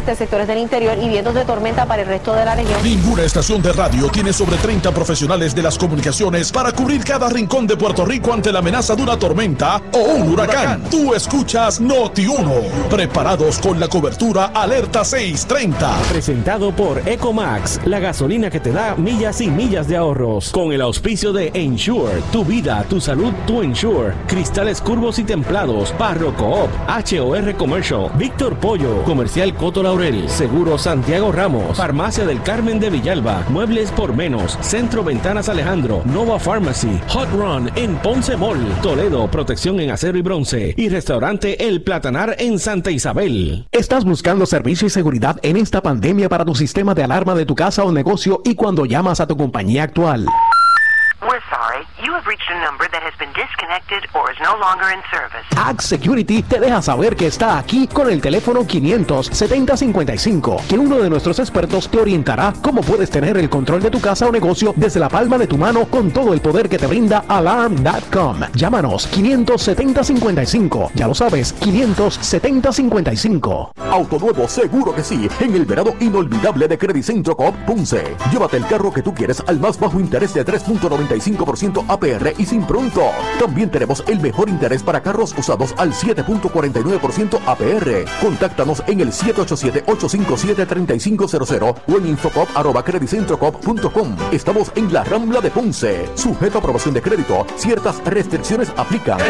este 0.00 0.16
sectores 0.16 0.48
del 0.48 0.58
interior 0.58 0.96
y 0.98 1.08
vientos 1.08 1.34
de 1.34 1.44
tormenta 1.44 1.84
para 1.86 2.02
el 2.02 2.08
resto 2.08 2.32
de 2.34 2.44
la 2.44 2.54
región. 2.54 2.82
Ninguna 2.82 3.22
estación 3.22 3.60
de 3.62 3.72
radio 3.72 4.08
tiene 4.08 4.32
sobre 4.32 4.56
30 4.56 4.92
profesionales 4.92 5.54
de 5.54 5.62
las 5.62 5.76
comunicaciones 5.78 6.50
para 6.50 6.72
cubrir 6.72 7.04
cada 7.04 7.28
rincón 7.28 7.66
de 7.66 7.76
Puerto 7.76 8.04
Rico 8.04 8.32
ante 8.32 8.50
la 8.50 8.60
amenaza 8.60 8.96
de 8.96 9.02
una 9.02 9.18
tormenta 9.18 9.82
o 9.92 9.98
un 9.98 10.32
huracán. 10.32 10.84
Tú 10.90 11.14
escuchas 11.14 11.80
Noti 11.80 12.26
1, 12.26 12.52
preparados 12.88 13.58
con 13.58 13.78
la 13.78 13.88
cobertura 13.88 14.46
Alerta 14.46 15.04
630. 15.04 15.98
Presentado 16.08 16.72
por 16.72 17.06
Ecomax, 17.06 17.80
la 17.84 18.00
gasolina 18.00 18.50
que 18.50 18.60
te 18.60 18.72
da 18.72 18.94
millas 18.96 19.40
y 19.42 19.48
millas 19.50 19.86
de 19.86 19.98
ahorros. 19.98 20.50
Con 20.50 20.72
el 20.72 20.80
auspicio 20.80 21.32
de 21.32 21.50
Ensure, 21.52 22.22
tu 22.32 22.44
vida, 22.44 22.84
tu 22.88 23.00
salud, 23.00 23.32
tu 23.46 23.60
Ensure. 23.60 24.14
Cristales 24.26 24.80
curvos 24.80 25.18
y 25.18 25.24
templados, 25.24 25.94
Barro 25.98 26.34
Coop, 26.36 26.70
HOR 26.88 27.54
Commercial, 27.56 28.10
Víctor 28.16 28.56
Pollo, 28.56 29.02
Comercial 29.04 29.54
Coto 29.54 29.82
Laurel, 29.90 30.28
Seguro 30.28 30.78
Santiago 30.78 31.32
Ramos, 31.32 31.76
Farmacia 31.76 32.24
del 32.24 32.40
Carmen 32.44 32.78
de 32.78 32.90
Villalba, 32.90 33.44
Muebles 33.48 33.90
por 33.90 34.14
Menos, 34.14 34.56
Centro 34.60 35.02
Ventanas 35.02 35.48
Alejandro, 35.48 36.02
Nova 36.04 36.38
Pharmacy, 36.38 37.00
Hot 37.08 37.28
Run 37.32 37.68
en 37.74 37.96
Ponce 37.96 38.36
Mall, 38.36 38.64
Toledo, 38.82 39.28
Protección 39.28 39.80
en 39.80 39.90
Acero 39.90 40.16
y 40.16 40.22
Bronce 40.22 40.74
y 40.76 40.88
Restaurante 40.90 41.66
El 41.66 41.82
Platanar 41.82 42.36
en 42.38 42.60
Santa 42.60 42.92
Isabel. 42.92 43.66
¿Estás 43.72 44.04
buscando 44.04 44.46
servicio 44.46 44.86
y 44.86 44.90
seguridad 44.90 45.40
en 45.42 45.56
esta 45.56 45.82
pandemia 45.82 46.28
para 46.28 46.44
tu 46.44 46.54
sistema 46.54 46.94
de 46.94 47.02
alarma 47.02 47.34
de 47.34 47.44
tu 47.44 47.56
casa 47.56 47.82
o 47.82 47.90
negocio 47.90 48.42
y 48.44 48.54
cuando 48.54 48.86
llamas 48.86 49.18
a 49.18 49.26
tu 49.26 49.36
compañía 49.36 49.82
actual? 49.82 50.24
You 52.10 52.16
have 52.16 52.26
reached 52.26 52.50
a 52.50 52.58
number 52.64 52.90
that 52.90 53.04
has 53.04 53.14
been 53.20 53.32
disconnected 53.34 54.02
or 54.14 54.32
is 54.32 54.38
no 54.40 54.58
longer 54.58 54.90
in 54.90 55.00
service. 55.12 55.46
Ag 55.56 55.80
Security 55.80 56.42
te 56.42 56.58
deja 56.58 56.82
saber 56.82 57.14
que 57.14 57.28
está 57.28 57.56
aquí 57.56 57.86
con 57.86 58.10
el 58.10 58.20
teléfono 58.20 58.66
57055, 58.66 60.56
que 60.68 60.76
uno 60.76 60.98
de 60.98 61.08
nuestros 61.08 61.38
expertos 61.38 61.88
te 61.88 62.00
orientará 62.00 62.52
cómo 62.62 62.80
puedes 62.80 63.10
tener 63.10 63.36
el 63.36 63.48
control 63.48 63.80
de 63.80 63.92
tu 63.92 64.00
casa 64.00 64.26
o 64.26 64.32
negocio 64.32 64.74
desde 64.74 64.98
la 64.98 65.08
palma 65.08 65.38
de 65.38 65.46
tu 65.46 65.56
mano 65.56 65.84
con 65.84 66.10
todo 66.10 66.34
el 66.34 66.40
poder 66.40 66.68
que 66.68 66.78
te 66.78 66.88
brinda 66.88 67.22
Alarm.com. 67.28 68.40
Llámanos 68.54 69.06
57055. 69.06 70.90
Ya 70.94 71.06
lo 71.06 71.14
sabes, 71.14 71.52
57055. 71.52 73.74
Auto 73.88 74.18
nuevo, 74.18 74.48
seguro 74.48 74.92
que 74.92 75.04
sí, 75.04 75.28
en 75.38 75.54
el 75.54 75.64
verano 75.64 75.92
inolvidable 76.00 76.66
de 76.66 76.76
Credit 76.76 77.04
Centro 77.04 77.36
Coop 77.36 77.54
Punce. 77.64 78.16
Llévate 78.32 78.56
el 78.56 78.66
carro 78.66 78.92
que 78.92 79.02
tú 79.02 79.14
quieres 79.14 79.44
al 79.46 79.60
más 79.60 79.78
bajo 79.78 80.00
interés 80.00 80.34
de 80.34 80.44
3.90 80.44 80.90
95% 80.90 81.84
APR 82.00 82.32
y 82.38 82.46
sin 82.46 82.64
pronto. 82.64 83.10
También 83.38 83.70
tenemos 83.70 84.02
el 84.08 84.18
mejor 84.20 84.48
interés 84.48 84.82
para 84.82 85.02
carros 85.02 85.34
usados 85.36 85.74
al 85.76 85.92
7.49% 85.92 87.38
APR. 87.46 88.06
Contáctanos 88.20 88.82
en 88.86 89.00
el 89.00 89.12
787-857-3500 89.12 91.76
o 91.86 91.98
en 91.98 92.06
infocop.com. 92.06 94.16
Estamos 94.32 94.72
en 94.74 94.90
la 94.92 95.04
Rambla 95.04 95.40
de 95.40 95.50
Ponce. 95.50 96.08
Sujeto 96.14 96.58
a 96.58 96.60
aprobación 96.60 96.92
de 96.94 97.02
crédito. 97.02 97.46
Ciertas 97.56 98.02
restricciones 98.04 98.72
aplican. 98.76 99.20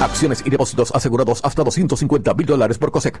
Acciones 0.00 0.42
y 0.44 0.50
depósitos 0.50 0.92
asegurados 0.94 1.40
hasta 1.44 1.62
250 1.62 2.34
mil 2.34 2.46
dólares 2.46 2.78
por 2.78 2.90
COSEC. 2.90 3.20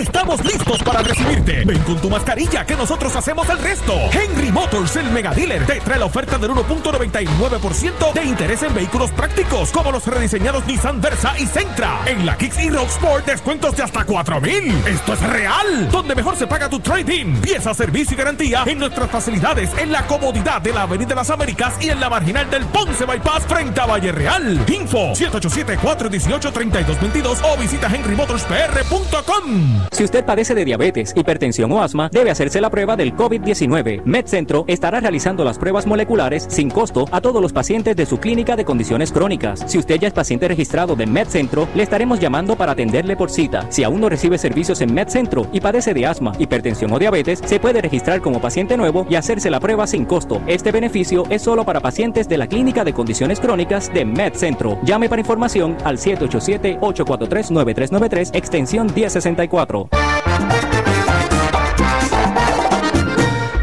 Estamos 0.00 0.42
listos 0.46 0.82
para 0.82 1.02
recibirte. 1.02 1.62
Ven 1.66 1.78
con 1.80 2.00
tu 2.00 2.08
mascarilla 2.08 2.64
que 2.64 2.74
nosotros 2.74 3.14
hacemos 3.16 3.46
el 3.50 3.58
resto. 3.58 3.92
Henry 4.10 4.50
Motors, 4.50 4.96
el 4.96 5.10
mega 5.10 5.34
dealer, 5.34 5.66
te 5.66 5.78
trae 5.80 5.98
la 5.98 6.06
oferta 6.06 6.38
del 6.38 6.52
1.99% 6.52 8.14
de 8.14 8.24
interés 8.24 8.62
en 8.62 8.74
vehículos 8.74 9.10
prácticos 9.10 9.70
como 9.70 9.92
los 9.92 10.06
rediseñados 10.06 10.64
Nissan 10.66 11.02
Versa 11.02 11.38
y 11.38 11.46
Sentra. 11.46 12.00
En 12.06 12.24
la 12.24 12.38
Kicks 12.38 12.58
y 12.60 12.70
Road 12.70 12.86
Sport 12.86 13.26
descuentos 13.26 13.76
de 13.76 13.82
hasta 13.82 14.04
4000. 14.04 14.74
Esto 14.86 15.12
es 15.12 15.20
real. 15.20 15.90
Donde 15.90 16.14
mejor 16.14 16.34
se 16.36 16.46
paga 16.46 16.70
tu 16.70 16.80
trading. 16.80 17.36
Pieza, 17.42 17.74
servicio 17.74 18.14
y 18.14 18.18
garantía 18.18 18.64
en 18.66 18.78
nuestras 18.78 19.10
facilidades 19.10 19.70
en 19.76 19.92
la 19.92 20.06
comodidad 20.06 20.62
de 20.62 20.72
la 20.72 20.80
Avenida 20.82 21.10
de 21.10 21.16
las 21.16 21.28
Américas 21.28 21.74
y 21.78 21.90
en 21.90 22.00
la 22.00 22.08
marginal 22.08 22.48
del 22.48 22.64
Ponce 22.64 23.04
Bypass 23.04 23.42
frente 23.46 23.78
a 23.78 23.86
Valle 23.86 24.12
Real. 24.12 24.64
Info 24.66 25.12
787-418-3222 25.12 27.36
o 27.42 27.58
visita 27.58 27.94
henrymotorspr.com. 27.94 29.89
Si 29.92 30.04
usted 30.04 30.24
padece 30.24 30.54
de 30.54 30.64
diabetes, 30.64 31.12
hipertensión 31.16 31.72
o 31.72 31.82
asma, 31.82 32.08
debe 32.12 32.30
hacerse 32.30 32.60
la 32.60 32.70
prueba 32.70 32.96
del 32.96 33.14
COVID-19. 33.14 34.02
MedCentro 34.04 34.64
estará 34.68 35.00
realizando 35.00 35.44
las 35.44 35.58
pruebas 35.58 35.86
moleculares 35.86 36.46
sin 36.48 36.70
costo 36.70 37.06
a 37.10 37.20
todos 37.20 37.42
los 37.42 37.52
pacientes 37.52 37.96
de 37.96 38.06
su 38.06 38.18
clínica 38.18 38.54
de 38.54 38.64
condiciones 38.64 39.10
crónicas. 39.10 39.64
Si 39.66 39.78
usted 39.78 39.98
ya 39.98 40.08
es 40.08 40.14
paciente 40.14 40.46
registrado 40.46 40.94
de 40.94 41.06
MedCentro, 41.06 41.66
le 41.74 41.82
estaremos 41.82 42.20
llamando 42.20 42.56
para 42.56 42.72
atenderle 42.72 43.16
por 43.16 43.30
cita. 43.30 43.66
Si 43.70 43.82
aún 43.82 44.00
no 44.00 44.08
recibe 44.08 44.38
servicios 44.38 44.80
en 44.80 44.94
MedCentro 44.94 45.48
y 45.52 45.60
padece 45.60 45.92
de 45.92 46.06
asma, 46.06 46.32
hipertensión 46.38 46.92
o 46.92 46.98
diabetes, 46.98 47.40
se 47.44 47.58
puede 47.58 47.82
registrar 47.82 48.20
como 48.20 48.40
paciente 48.40 48.76
nuevo 48.76 49.06
y 49.10 49.16
hacerse 49.16 49.50
la 49.50 49.60
prueba 49.60 49.88
sin 49.88 50.04
costo. 50.04 50.40
Este 50.46 50.70
beneficio 50.70 51.24
es 51.30 51.42
solo 51.42 51.64
para 51.64 51.80
pacientes 51.80 52.28
de 52.28 52.38
la 52.38 52.46
clínica 52.46 52.84
de 52.84 52.92
condiciones 52.92 53.40
crónicas 53.40 53.92
de 53.92 54.04
MedCentro. 54.04 54.78
Llame 54.84 55.08
para 55.08 55.20
información 55.20 55.76
al 55.84 55.98
787-843-9393, 55.98 58.30
extensión 58.34 58.86
1064. 58.94 59.79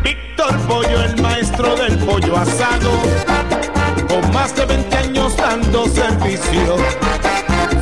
Víctor 0.04 0.58
Pollo, 0.68 1.04
el 1.04 1.22
maestro 1.22 1.76
del 1.76 1.98
pollo 2.00 2.38
asado, 2.38 2.92
con 4.08 4.34
más 4.34 4.56
de 4.56 4.66
20 4.66 4.98
años 4.98 5.38
dando 5.38 5.86
servicio. 5.88 6.78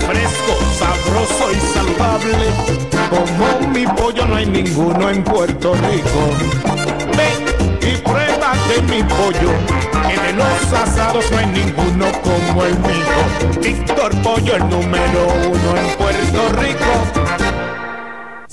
Fresco, 0.07 0.53
sabroso 0.77 1.51
y 1.51 1.59
saludable, 1.73 2.47
como 3.09 3.69
mi 3.69 3.85
pollo 3.87 4.25
no 4.25 4.35
hay 4.35 4.45
ninguno 4.45 5.09
en 5.09 5.23
Puerto 5.23 5.73
Rico. 5.75 6.29
Ven 7.15 7.45
y 7.81 7.97
prueba 7.97 8.53
de 8.67 8.81
mi 8.83 9.03
pollo, 9.03 9.51
que 10.07 10.19
de 10.19 10.33
los 10.33 10.73
asados 10.73 11.31
no 11.31 11.37
hay 11.37 11.45
ninguno 11.47 12.05
como 12.21 12.63
el 12.65 12.77
mío. 12.79 13.61
Víctor 13.61 14.11
Pollo, 14.21 14.55
el 14.55 14.69
número 14.69 15.27
uno 15.47 15.77
en 15.77 15.97
Puerto 15.97 16.49
Rico. 16.59 17.44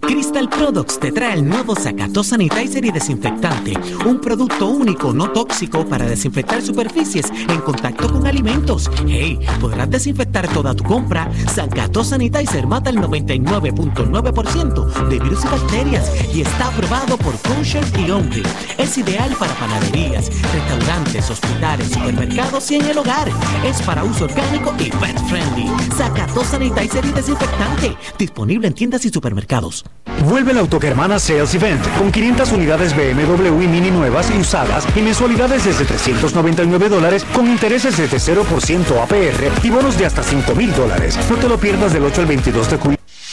Crystal 0.00 0.48
Products 0.48 0.98
te 0.98 1.12
trae 1.12 1.34
el 1.34 1.48
nuevo 1.48 1.74
Zacato 1.74 2.22
Sanitizer 2.22 2.84
y 2.84 2.90
Desinfectante, 2.90 3.74
un 4.06 4.20
producto 4.20 4.68
único 4.68 5.12
no 5.12 5.30
tóxico 5.30 5.86
para 5.86 6.06
desinfectar 6.06 6.62
superficies 6.62 7.30
en 7.30 7.60
contacto 7.60 8.12
con 8.12 8.26
alimentos. 8.26 8.90
Hey, 9.06 9.38
podrás 9.60 9.90
desinfectar 9.90 10.48
toda 10.48 10.74
tu 10.74 10.84
compra. 10.84 11.30
Zacato 11.48 12.04
Sanitizer 12.04 12.66
mata 12.66 12.90
el 12.90 12.98
99.9% 12.98 15.08
de 15.08 15.18
virus 15.18 15.44
y 15.44 15.48
bacterias 15.48 16.12
y 16.34 16.42
está 16.42 16.68
aprobado 16.68 17.16
por 17.18 17.34
Kosher 17.40 17.84
y 17.98 18.10
Omri. 18.10 18.42
Es 18.76 18.96
ideal 18.98 19.34
para 19.38 19.54
panaderías, 19.54 20.30
restaurantes, 20.52 21.30
hospitales, 21.30 21.88
supermercados 21.88 22.70
y 22.70 22.76
en 22.76 22.86
el 22.86 22.98
hogar. 22.98 23.28
Es 23.64 23.82
para 23.82 24.04
uso 24.04 24.24
orgánico 24.24 24.74
y 24.78 24.90
pet 24.90 25.18
friendly. 25.28 25.68
Zacato 25.96 26.44
Sanitizer 26.44 27.04
y 27.04 27.12
Desinfectante, 27.12 27.96
disponible 28.18 28.68
en 28.68 28.74
tiendas 28.74 29.04
y 29.04 29.10
supermercados. 29.10 29.84
Vuelve 30.28 30.52
la 30.52 30.60
Autogermana 30.60 31.18
Sales 31.18 31.54
Event 31.54 31.80
con 31.96 32.10
500 32.10 32.52
unidades 32.52 32.94
BMW 32.94 33.66
Mini 33.66 33.90
nuevas 33.90 34.30
y 34.30 34.38
usadas 34.38 34.86
y 34.96 35.00
mensualidades 35.00 35.64
desde 35.64 35.84
399 35.84 36.88
dólares 36.88 37.24
con 37.32 37.46
intereses 37.46 37.96
desde 37.96 38.18
0% 38.18 39.02
APR 39.02 39.64
y 39.66 39.70
bonos 39.70 39.96
de 39.96 40.06
hasta 40.06 40.22
5 40.22 40.54
mil 40.54 40.74
dólares. 40.74 41.18
No 41.30 41.36
te 41.36 41.48
lo 41.48 41.58
pierdas 41.58 41.92
del 41.92 42.04
8 42.04 42.22
al 42.22 42.26
22 42.26 42.70
de 42.70 42.76
julio. 42.76 42.97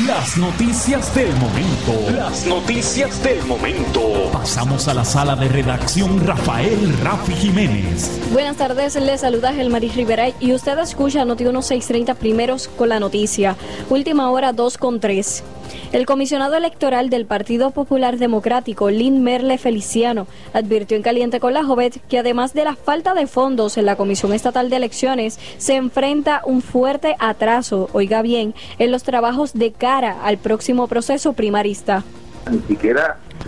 las 0.00 0.38
noticias 0.38 1.14
del 1.14 1.30
momento. 1.36 1.92
Las 2.16 2.46
noticias 2.46 3.22
del 3.22 3.44
momento. 3.44 4.30
Pasamos 4.32 4.88
a 4.88 4.94
la 4.94 5.04
sala 5.04 5.36
de 5.36 5.48
redacción 5.48 6.26
Rafael 6.26 6.96
Rafi 7.02 7.34
Jiménez. 7.34 8.10
Buenas 8.32 8.56
tardes, 8.56 8.96
les 8.96 9.20
saluda 9.20 9.52
Gelmaris 9.52 9.94
Rivera 9.94 10.30
y 10.40 10.54
usted 10.54 10.78
escucha 10.78 11.26
Noti 11.26 11.44
1630 11.44 12.14
primeros 12.14 12.68
con 12.68 12.88
la 12.88 13.00
noticia. 13.00 13.54
Última 13.90 14.30
hora 14.30 14.54
2 14.54 14.78
con 14.78 14.98
3. 14.98 15.44
El 15.92 16.06
comisionado 16.06 16.56
electoral 16.56 17.10
del 17.10 17.26
Partido 17.26 17.70
Popular 17.70 18.18
Democrático, 18.18 18.90
Lynn 18.90 19.22
Merle 19.22 19.58
Feliciano, 19.58 20.26
advirtió 20.52 20.96
en 20.96 21.02
Caliente 21.02 21.40
con 21.40 21.54
la 21.54 21.64
Jovet 21.64 22.00
que 22.08 22.18
además 22.18 22.54
de 22.54 22.64
la 22.64 22.76
falta 22.76 23.14
de 23.14 23.26
fondos 23.26 23.76
en 23.76 23.86
la 23.86 23.96
Comisión 23.96 24.32
Estatal 24.32 24.70
de 24.70 24.76
Elecciones, 24.76 25.38
se 25.58 25.74
enfrenta 25.74 26.42
un 26.44 26.62
fuerte 26.62 27.16
atraso, 27.18 27.88
oiga 27.92 28.22
bien, 28.22 28.54
en 28.78 28.90
los 28.90 29.02
trabajos 29.02 29.52
de 29.54 29.72
cara 29.72 30.18
al 30.22 30.38
próximo 30.38 30.86
proceso 30.88 31.32
primarista. 31.32 32.04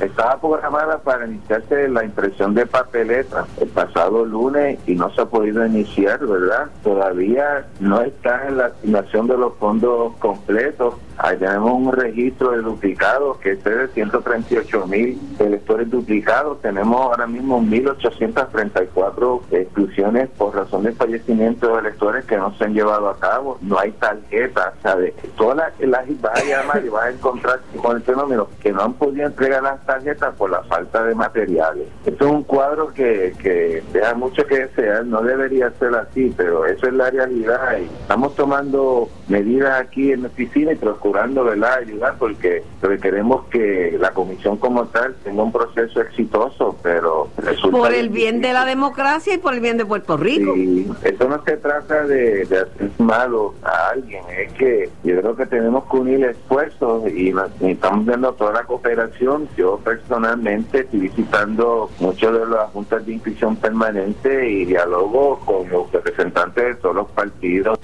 Estaba 0.01 0.41
programada 0.41 0.99
para 0.99 1.27
iniciarse 1.27 1.89
la 1.89 2.05
impresión 2.05 2.55
de 2.55 2.67
papeletas 2.67 3.47
el 3.61 3.69
pasado 3.69 4.25
lunes 4.25 4.79
y 4.87 4.95
no 4.95 5.11
se 5.11 5.23
ha 5.23 5.27
podido 5.27 5.65
iniciar, 5.65 6.25
¿verdad? 6.27 6.69
Todavía 6.83 7.67
no 7.81 8.01
está 8.01 8.49
en 8.49 8.59
la 8.59 8.67
asignación 8.67 9.27
de 9.27 9.37
los 9.37 9.55
fondos 9.55 10.15
completos 10.17 10.95
ahí 11.19 11.37
tenemos 11.37 11.73
un 11.73 11.93
registro 11.93 12.51
de 12.53 12.59
duplicados 12.59 13.39
que 13.39 13.53
es 13.53 13.65
de 13.65 13.89
138 13.89 14.87
mil 14.87 15.21
electores 15.39 15.91
duplicados. 15.91 16.61
Tenemos 16.61 17.01
ahora 17.01 17.27
mismo 17.27 17.61
1.834 17.63 19.41
exclusiones 19.51 20.29
por 20.31 20.55
razón 20.55 20.85
de 20.85 20.93
fallecimiento 20.93 21.69
de 21.69 21.81
electores 21.81 22.25
que 22.25 22.37
no 22.37 22.55
se 22.57 22.65
han 22.65 22.75
llevado 22.75 23.09
a 23.09 23.19
cabo. 23.19 23.59
No 23.63 23.79
hay 23.79 23.93
tarjetas. 23.93 24.75
¿sabes? 24.83 25.15
Todas 25.37 25.57
las, 25.57 25.89
las 25.89 26.21
vas 26.21 26.41
a 26.41 26.45
llamar 26.45 26.85
y 26.85 26.89
vas 26.89 27.05
a 27.05 27.11
encontrar 27.11 27.61
con 27.81 27.97
el 27.97 28.03
fenómeno 28.03 28.49
que 28.61 28.73
no 28.73 28.83
han 28.83 28.95
podido 28.95 29.27
entregar 29.27 29.63
las 29.63 29.84
tarjetas 29.85 30.35
por 30.37 30.51
la 30.51 30.63
falta 30.65 31.05
de 31.05 31.15
materiales. 31.15 31.87
Esto 32.05 32.27
es 32.27 32.31
un 32.31 32.43
cuadro 32.45 32.93
que, 32.93 33.35
que 33.41 33.83
deja 33.93 34.15
mucho 34.15 34.47
que 34.47 34.67
desear. 34.67 35.05
No 35.07 35.23
debería 35.23 35.71
ser 35.79 35.95
así, 35.95 36.33
pero 36.37 36.67
eso 36.67 36.87
es 36.87 36.93
la 36.95 37.11
realidad. 37.11 37.79
Y 37.79 37.85
estamos 37.85 38.35
tomando 38.35 39.09
medidas 39.29 39.81
aquí 39.81 40.13
en 40.13 40.23
la 40.23 40.29
oficina 40.29 40.73
y 40.73 40.77
procurando 40.77 41.45
¿verdad? 41.45 41.79
ayudar 41.79 42.17
porque, 42.19 42.63
porque 42.81 42.99
queremos 42.99 43.47
que 43.47 43.97
la 43.99 44.11
comisión 44.11 44.57
como 44.57 44.87
tal 44.87 45.15
tenga 45.25 45.43
un 45.43 45.53
proceso 45.53 46.01
exitoso, 46.01 46.77
pero 46.83 47.29
resulta 47.39 47.79
Por 47.79 47.95
el 47.95 48.09
bien 48.09 48.41
de 48.41 48.53
la 48.53 48.65
democracia 48.65 49.35
y 49.35 49.39
por 49.39 49.55
el 49.55 49.61
bien 49.61 49.77
de 49.77 49.87
Puerto 49.87 50.17
Rico. 50.17 50.55
Sí, 50.55 50.91
esto 51.03 51.29
no 51.29 51.43
se 51.45 51.57
trata 51.57 52.07
de, 52.07 52.45
de 52.45 52.59
hacer 52.59 52.91
malo 52.99 53.55
a 53.63 53.91
alguien, 53.91 54.25
es 54.37 54.53
que 54.55 54.91
yo 55.03 55.21
creo 55.21 55.37
que 55.37 55.47
tenemos 55.47 55.85
que 55.91 55.97
unir 55.97 56.25
esfuerzos 56.25 57.11
y 57.11 57.33
estamos 57.63 58.07
viendo 58.07 58.33
toda 58.33 58.53
la 58.53 58.65
cooperación. 58.65 59.49
Yo 59.57 59.74
personalmente 59.81 60.81
estoy 60.81 61.01
visitando 61.01 61.91
muchos 62.01 62.33
de 62.33 62.47
las 62.47 62.71
juntas 62.71 63.05
de 63.05 63.15
inscripción 63.15 63.57
permanente 63.57 64.51
y 64.51 64.65
dialogo 64.65 65.41
con 65.41 65.69
los 65.69 65.91
representantes 65.93 66.65
de 66.65 66.75
todos 66.77 66.95
los 66.95 67.09
partidos. 67.11 67.79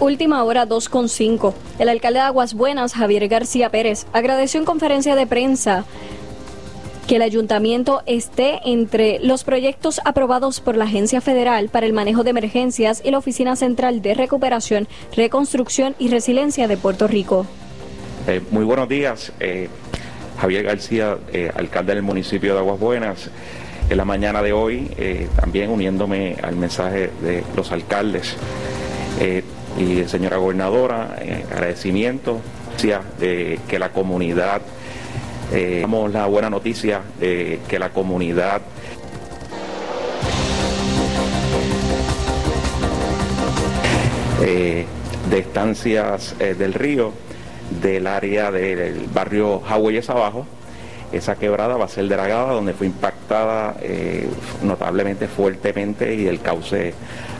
Última 0.00 0.42
hora 0.44 0.66
2.5. 0.66 1.52
El 1.78 1.88
alcalde 1.90 2.20
de 2.20 2.24
Aguas 2.24 2.54
Buenas, 2.54 2.94
Javier 2.94 3.28
García 3.28 3.70
Pérez, 3.70 4.06
agradeció 4.14 4.58
en 4.58 4.64
conferencia 4.64 5.14
de 5.14 5.26
prensa 5.26 5.84
que 7.06 7.16
el 7.16 7.22
ayuntamiento 7.22 8.02
esté 8.06 8.60
entre 8.64 9.18
los 9.18 9.42
proyectos 9.44 10.00
aprobados 10.04 10.60
por 10.60 10.76
la 10.76 10.84
Agencia 10.84 11.20
Federal 11.20 11.68
para 11.68 11.84
el 11.84 11.92
Manejo 11.92 12.22
de 12.22 12.30
Emergencias 12.30 13.02
y 13.04 13.10
la 13.10 13.18
Oficina 13.18 13.56
Central 13.56 14.00
de 14.00 14.14
Recuperación, 14.14 14.86
Reconstrucción 15.16 15.96
y 15.98 16.08
Resiliencia 16.08 16.68
de 16.68 16.76
Puerto 16.76 17.08
Rico. 17.08 17.46
Eh, 18.28 18.40
muy 18.50 18.64
buenos 18.64 18.88
días, 18.88 19.32
eh, 19.40 19.68
Javier 20.40 20.62
García, 20.62 21.18
eh, 21.34 21.50
alcalde 21.54 21.94
del 21.94 22.02
municipio 22.02 22.54
de 22.54 22.60
Aguas 22.60 22.80
Buenas. 22.80 23.30
En 23.90 23.96
la 23.96 24.06
mañana 24.06 24.40
de 24.40 24.52
hoy, 24.54 24.90
eh, 24.96 25.28
también 25.36 25.68
uniéndome 25.68 26.36
al 26.42 26.56
mensaje 26.56 27.10
de 27.20 27.44
los 27.54 27.72
alcaldes 27.72 28.36
eh, 29.20 29.42
y 29.78 30.04
señora 30.04 30.38
gobernadora, 30.38 31.16
agradecimiento 31.52 32.40
de 33.18 33.58
que 33.68 33.78
la 33.78 33.90
comunidad, 33.90 34.62
damos 35.82 36.10
la 36.12 36.24
buena 36.26 36.48
noticia 36.48 37.02
de 37.18 37.58
que 37.68 37.78
la 37.78 37.90
comunidad 37.90 38.62
de 44.40 44.86
estancias 45.38 46.34
del 46.38 46.72
río, 46.72 47.12
del 47.80 48.06
área 48.06 48.50
del 48.50 49.06
barrio 49.12 49.60
Jagüeyes 49.60 50.10
abajo. 50.10 50.46
Esa 51.12 51.34
quebrada 51.34 51.76
va 51.76 51.86
a 51.86 51.88
ser 51.88 52.08
dragada 52.08 52.52
donde 52.52 52.72
fue 52.72 52.86
impactada 52.86 53.76
eh, 53.82 54.28
notablemente 54.62 55.26
fuertemente 55.26 56.14
y 56.14 56.26
el 56.28 56.40
cauce 56.40 56.94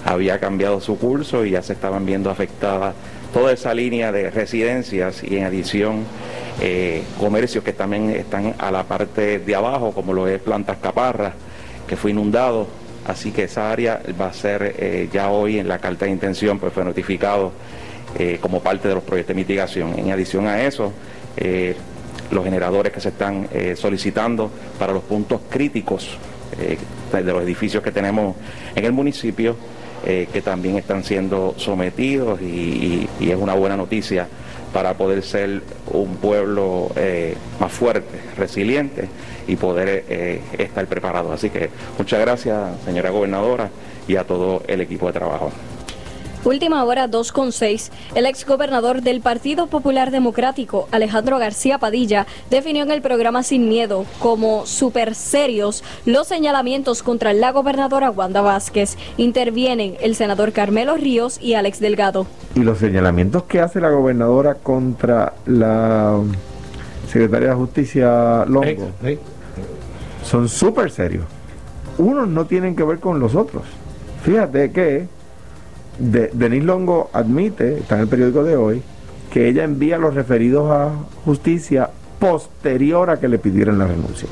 había 0.04 0.40
cambiado 0.40 0.80
su 0.80 0.98
curso 0.98 1.44
y 1.44 1.50
ya 1.50 1.62
se 1.62 1.74
estaban 1.74 2.04
viendo 2.04 2.30
afectadas 2.30 2.94
toda 3.32 3.52
esa 3.52 3.72
línea 3.72 4.10
de 4.10 4.30
residencias 4.30 5.22
y 5.22 5.36
en 5.36 5.44
adición 5.44 6.04
eh, 6.60 7.04
comercios 7.18 7.64
que 7.64 7.72
también 7.72 8.10
están 8.10 8.54
a 8.58 8.70
la 8.70 8.84
parte 8.84 9.38
de 9.38 9.54
abajo, 9.54 9.92
como 9.92 10.12
lo 10.12 10.26
es 10.26 10.40
Plantas 10.40 10.78
Caparras, 10.78 11.34
que 11.86 11.96
fue 11.96 12.10
inundado. 12.10 12.66
Así 13.06 13.32
que 13.32 13.44
esa 13.44 13.70
área 13.70 14.02
va 14.20 14.26
a 14.26 14.32
ser 14.32 14.74
eh, 14.78 15.08
ya 15.12 15.30
hoy 15.30 15.58
en 15.58 15.68
la 15.68 15.78
carta 15.78 16.04
de 16.04 16.10
intención, 16.10 16.58
pues 16.58 16.72
fue 16.72 16.84
notificado 16.84 17.52
eh, 18.18 18.38
como 18.40 18.60
parte 18.60 18.88
de 18.88 18.94
los 18.94 19.04
proyectos 19.04 19.36
de 19.36 19.40
mitigación. 19.40 19.96
En 19.98 20.10
adición 20.10 20.46
a 20.48 20.62
eso, 20.62 20.92
eh, 21.36 21.76
los 22.32 22.44
generadores 22.44 22.92
que 22.92 23.00
se 23.00 23.10
están 23.10 23.48
eh, 23.52 23.76
solicitando 23.76 24.50
para 24.78 24.92
los 24.92 25.04
puntos 25.04 25.40
críticos 25.48 26.18
de 27.12 27.22
los 27.22 27.42
edificios 27.42 27.82
que 27.82 27.92
tenemos 27.92 28.36
en 28.74 28.84
el 28.84 28.92
municipio, 28.92 29.56
que 30.04 30.42
también 30.42 30.76
están 30.76 31.04
siendo 31.04 31.54
sometidos 31.56 32.42
y, 32.42 33.08
es 33.20 33.36
una 33.36 33.54
buena 33.54 33.76
noticia 33.76 34.26
para 34.72 34.94
poder 34.94 35.22
ser 35.22 35.62
un 35.86 36.16
pueblo 36.16 36.90
más 37.60 37.72
fuerte, 37.72 38.18
resiliente 38.36 39.08
y 39.46 39.56
poder 39.56 40.04
estar 40.58 40.86
preparado. 40.86 41.32
Así 41.32 41.48
que 41.50 41.70
muchas 41.96 42.20
gracias, 42.20 42.58
señora 42.84 43.10
gobernadora, 43.10 43.70
y 44.06 44.16
a 44.16 44.24
todo 44.24 44.62
el 44.66 44.80
equipo 44.80 45.06
de 45.06 45.12
trabajo. 45.12 45.52
Última 46.44 46.82
hora 46.84 47.06
2.6. 47.06 47.90
El 48.14 48.24
exgobernador 48.24 49.02
del 49.02 49.20
Partido 49.20 49.66
Popular 49.66 50.10
Democrático, 50.10 50.88
Alejandro 50.90 51.38
García 51.38 51.78
Padilla, 51.78 52.26
definió 52.48 52.82
en 52.82 52.90
el 52.90 53.02
programa 53.02 53.42
Sin 53.42 53.68
Miedo 53.68 54.06
como 54.20 54.64
super 54.64 55.14
serios 55.14 55.84
los 56.06 56.28
señalamientos 56.28 57.02
contra 57.02 57.34
la 57.34 57.52
gobernadora 57.52 58.10
Wanda 58.10 58.40
Vázquez. 58.40 58.96
Intervienen 59.18 59.96
el 60.00 60.14
senador 60.14 60.52
Carmelo 60.52 60.96
Ríos 60.96 61.38
y 61.42 61.54
Alex 61.54 61.78
Delgado. 61.78 62.26
y 62.54 62.60
los 62.60 62.78
señalamientos 62.78 63.42
que 63.44 63.60
hace 63.60 63.80
la 63.80 63.90
gobernadora 63.90 64.54
contra 64.54 65.34
la 65.44 66.18
secretaria 67.06 67.50
de 67.50 67.54
Justicia 67.54 68.44
Longo 68.46 68.90
son 70.24 70.48
súper 70.48 70.90
serios. 70.90 71.26
Unos 71.98 72.28
no 72.28 72.46
tienen 72.46 72.74
que 72.74 72.82
ver 72.82 72.98
con 72.98 73.20
los 73.20 73.34
otros. 73.34 73.64
Fíjate 74.22 74.70
que 74.72 75.06
de, 75.98 76.30
Denise 76.32 76.64
Longo 76.64 77.10
admite, 77.12 77.78
está 77.78 77.96
en 77.96 78.02
el 78.02 78.08
periódico 78.08 78.44
de 78.44 78.56
hoy, 78.56 78.82
que 79.32 79.48
ella 79.48 79.64
envía 79.64 79.98
los 79.98 80.14
referidos 80.14 80.70
a 80.70 80.90
justicia 81.24 81.90
posterior 82.18 83.10
a 83.10 83.18
que 83.20 83.28
le 83.28 83.38
pidieran 83.38 83.78
la 83.78 83.86
renuncia. 83.86 84.28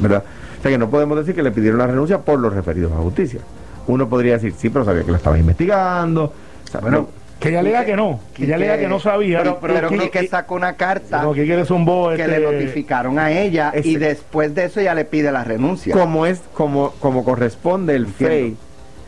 ¿Verdad? 0.00 0.24
O 0.58 0.62
sea 0.62 0.70
que 0.70 0.78
no 0.78 0.90
podemos 0.90 1.18
decir 1.18 1.34
que 1.34 1.42
le 1.42 1.50
pidieron 1.50 1.78
la 1.78 1.86
renuncia 1.86 2.18
por 2.20 2.38
los 2.38 2.52
referidos 2.54 2.92
a 2.92 2.96
justicia. 2.96 3.40
Uno 3.86 4.08
podría 4.08 4.34
decir, 4.34 4.54
sí, 4.56 4.70
pero 4.70 4.84
sabía 4.84 5.02
que 5.02 5.10
la 5.10 5.16
estaba 5.16 5.38
investigando. 5.38 6.24
O 6.24 6.70
sea, 6.70 6.80
Bueno, 6.80 7.08
que 7.40 7.48
ella 7.48 7.58
alega 7.58 7.84
que 7.84 7.96
no, 7.96 8.20
que 8.32 8.44
ella 8.44 8.54
alega 8.54 8.78
que 8.78 8.86
no 8.86 9.00
sabía. 9.00 9.38
Pero, 9.38 9.58
pero, 9.60 9.88
Pero 9.90 10.28
sacó 10.30 10.54
una 10.54 10.74
carta 10.74 11.22
No, 11.22 11.32
que 11.32 11.44
que 11.44 11.60
este- 11.60 12.28
le 12.28 12.40
notificaron 12.40 13.18
a 13.18 13.32
ella 13.32 13.72
y 13.82 13.96
después 13.96 14.54
de 14.54 14.66
eso 14.66 14.78
ella 14.78 14.94
le 14.94 15.04
pide 15.04 15.32
la 15.32 15.42
renuncia. 15.42 15.92
como 15.92 16.24
es 16.26 16.40
como 16.54 16.92
como 17.00 17.24
corresponde 17.24 17.96
el 17.96 18.06
FEI 18.06 18.56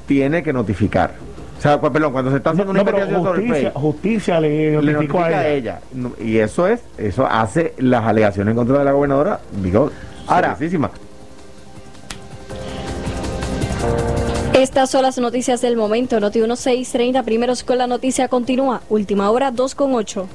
tiene 0.07 0.43
que 0.43 0.53
notificar 0.53 1.13
sea 1.65 1.81
pues, 1.81 1.93
perdón 1.93 2.13
cuando 2.13 2.31
se 2.31 2.37
está 2.37 2.51
haciendo 2.51 2.73
una 2.73 2.81
No, 2.81 2.85
pero 2.85 2.99
investigación 2.99 3.25
sobre 3.25 3.41
el 3.41 3.49
justicia, 3.49 3.71
FEI 3.71 3.83
justicia 3.83 4.41
le 4.41 4.71
le 4.83 4.93
notificó 4.93 5.19
notifica 5.19 5.39
a 5.39 5.49
ella. 5.49 5.81
No, 5.95 6.13
y 6.23 6.37
eso 6.37 6.69
es 6.69 6.81
eso 6.99 7.27
hace 7.27 7.73
las 7.79 8.05
alegaciones 8.05 8.53
en 8.53 8.57
contra 8.57 8.79
de 8.79 8.85
la 8.85 8.93
gobernadora 8.93 9.41
digo 9.63 9.91
Ahora. 10.27 10.57
Estas 14.55 14.91
son 14.91 15.03
las 15.03 15.19
noticias 15.19 15.61
del 15.61 15.77
momento. 15.77 16.21
Noti 16.21 16.39
1630, 16.39 17.23
primeros 17.23 17.65
con 17.65 17.79
la 17.79 17.87
noticia 17.87 18.29
continúa. 18.29 18.81
Última 18.89 19.31
hora 19.31 19.53
2.8. 19.53 20.27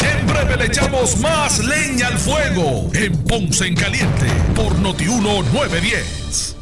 En 0.00 0.26
breve 0.26 0.56
le 0.56 0.66
echamos 0.66 1.18
más 1.20 1.58
leña 1.64 2.08
al 2.08 2.18
fuego 2.18 2.90
en 2.94 3.12
Ponce 3.24 3.66
en 3.66 3.74
Caliente 3.74 4.26
por 4.54 4.78
Notiuno 4.78 5.42
910. 5.52 6.61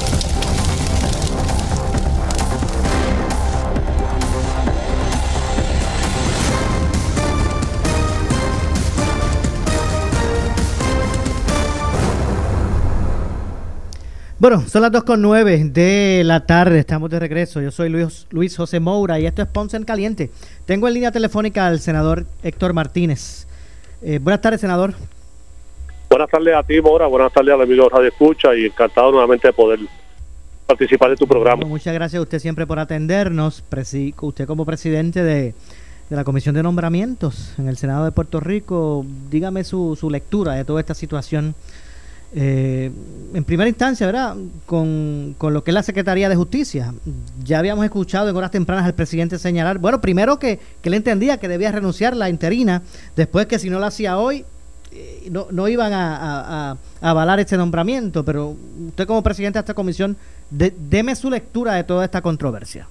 Bueno, 14.41 14.67
son 14.67 14.81
las 14.81 14.91
2 14.91 15.03
con 15.03 15.21
9 15.21 15.65
de 15.65 16.23
la 16.25 16.47
tarde, 16.47 16.79
estamos 16.79 17.11
de 17.11 17.19
regreso. 17.19 17.61
Yo 17.61 17.69
soy 17.69 17.89
Luis, 17.89 18.25
Luis 18.31 18.57
José 18.57 18.79
Moura 18.79 19.19
y 19.19 19.27
esto 19.27 19.43
es 19.43 19.47
Ponce 19.47 19.77
en 19.77 19.83
Caliente. 19.83 20.31
Tengo 20.65 20.87
en 20.87 20.95
línea 20.95 21.11
telefónica 21.11 21.67
al 21.67 21.79
senador 21.79 22.25
Héctor 22.41 22.73
Martínez. 22.73 23.45
Eh, 24.01 24.17
buenas 24.19 24.41
tardes, 24.41 24.59
senador. 24.59 24.95
Buenas 26.09 26.27
tardes 26.27 26.55
a 26.55 26.63
ti, 26.63 26.81
Mora. 26.81 27.05
Buenas 27.05 27.31
tardes 27.31 27.53
al 27.53 27.61
amigo 27.61 27.87
Radio 27.87 28.07
Escucha 28.07 28.55
y 28.55 28.65
encantado 28.65 29.11
nuevamente 29.11 29.47
de 29.47 29.53
poder 29.53 29.79
participar 30.65 31.11
de 31.11 31.17
tu 31.17 31.27
programa. 31.27 31.57
Bueno, 31.57 31.69
muchas 31.69 31.93
gracias 31.93 32.17
a 32.17 32.23
usted 32.23 32.39
siempre 32.39 32.65
por 32.65 32.79
atendernos. 32.79 33.61
Presi 33.61 34.15
usted 34.19 34.47
como 34.47 34.65
presidente 34.65 35.21
de, 35.21 35.53
de, 36.09 36.15
la 36.15 36.23
Comisión 36.23 36.55
de 36.55 36.63
Nombramientos 36.63 37.53
en 37.59 37.67
el 37.67 37.77
Senado 37.77 38.05
de 38.05 38.11
Puerto 38.11 38.39
Rico, 38.39 39.05
dígame 39.29 39.63
su, 39.63 39.95
su 39.95 40.09
lectura 40.09 40.53
de 40.55 40.65
toda 40.65 40.79
esta 40.79 40.95
situación. 40.95 41.53
Eh, 42.33 42.91
en 43.33 43.43
primera 43.43 43.67
instancia, 43.67 44.05
¿verdad? 44.05 44.35
Con, 44.65 45.35
con, 45.37 45.53
lo 45.53 45.63
que 45.63 45.71
es 45.71 45.75
la 45.75 45.83
Secretaría 45.83 46.29
de 46.29 46.35
Justicia. 46.35 46.93
Ya 47.43 47.59
habíamos 47.59 47.83
escuchado 47.83 48.29
en 48.29 48.35
horas 48.35 48.51
tempranas 48.51 48.85
al 48.85 48.93
presidente 48.93 49.37
señalar, 49.37 49.79
bueno, 49.79 49.99
primero 49.99 50.39
que, 50.39 50.59
que 50.81 50.89
él 50.89 50.93
entendía 50.93 51.37
que 51.37 51.47
debía 51.47 51.71
renunciar 51.71 52.15
la 52.15 52.29
interina, 52.29 52.81
después 53.15 53.47
que 53.47 53.59
si 53.59 53.69
no 53.69 53.79
lo 53.79 53.85
hacía 53.85 54.17
hoy, 54.17 54.45
eh, 54.93 55.27
no, 55.31 55.47
no 55.51 55.67
iban 55.69 55.93
a, 55.93 56.77
avalar 57.01 57.39
este 57.39 57.57
nombramiento, 57.57 58.23
pero 58.23 58.55
usted 58.87 59.07
como 59.07 59.23
presidente 59.23 59.57
de 59.57 59.61
esta 59.61 59.73
comisión, 59.73 60.17
de, 60.49 60.73
deme 60.77 61.15
su 61.15 61.29
lectura 61.29 61.73
de 61.75 61.83
toda 61.83 62.05
esta 62.05 62.21
controversia. 62.21 62.87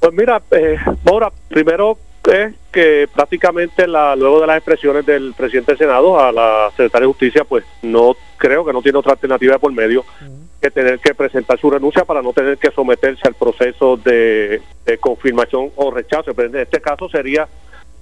Pues 0.00 0.12
mira, 0.12 0.42
eh, 0.50 0.76
primero 1.48 1.98
es 2.32 2.54
que 2.72 3.08
prácticamente 3.12 3.86
la, 3.86 4.16
luego 4.16 4.40
de 4.40 4.46
las 4.46 4.56
expresiones 4.56 5.04
del 5.06 5.34
presidente 5.34 5.72
del 5.72 5.78
Senado 5.78 6.18
a 6.18 6.32
la 6.32 6.70
secretaria 6.70 7.06
de 7.06 7.12
Justicia, 7.12 7.44
pues 7.44 7.64
no 7.82 8.16
creo 8.36 8.64
que 8.64 8.72
no 8.72 8.82
tiene 8.82 8.98
otra 8.98 9.12
alternativa 9.12 9.58
por 9.58 9.72
medio 9.72 10.00
uh 10.00 10.24
-huh. 10.24 10.60
que 10.60 10.70
tener 10.70 10.98
que 10.98 11.14
presentar 11.14 11.58
su 11.58 11.70
renuncia 11.70 12.04
para 12.04 12.22
no 12.22 12.32
tener 12.32 12.58
que 12.58 12.70
someterse 12.70 13.28
al 13.28 13.34
proceso 13.34 13.96
de, 13.96 14.60
de 14.84 14.98
confirmación 14.98 15.70
o 15.76 15.90
rechazo. 15.90 16.34
Pero 16.34 16.48
en 16.48 16.56
este 16.56 16.80
caso 16.80 17.08
sería 17.08 17.46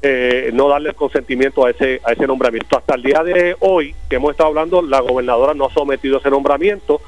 eh, 0.05 0.51
no 0.53 0.68
darle 0.68 0.91
el 0.91 0.97
consentimiento 0.97 1.64
a 1.64 1.70
ese 1.70 2.01
a 2.05 2.12
ese 2.12 2.27
nombramiento. 2.27 2.77
Hasta 2.77 2.97
el 2.97 3.03
día 3.03 3.23
de 3.23 3.55
hoy 3.61 3.95
que 4.11 4.16
hemos 4.16 4.33
estado 4.33 4.49
hablando, 4.49 4.83
la 4.83 5.01
gobernadora 5.01 5.55
no 5.55 5.66
ha 5.66 5.73
sometido 5.73 6.18
ese 6.18 6.29
nombramiento. 6.29 7.01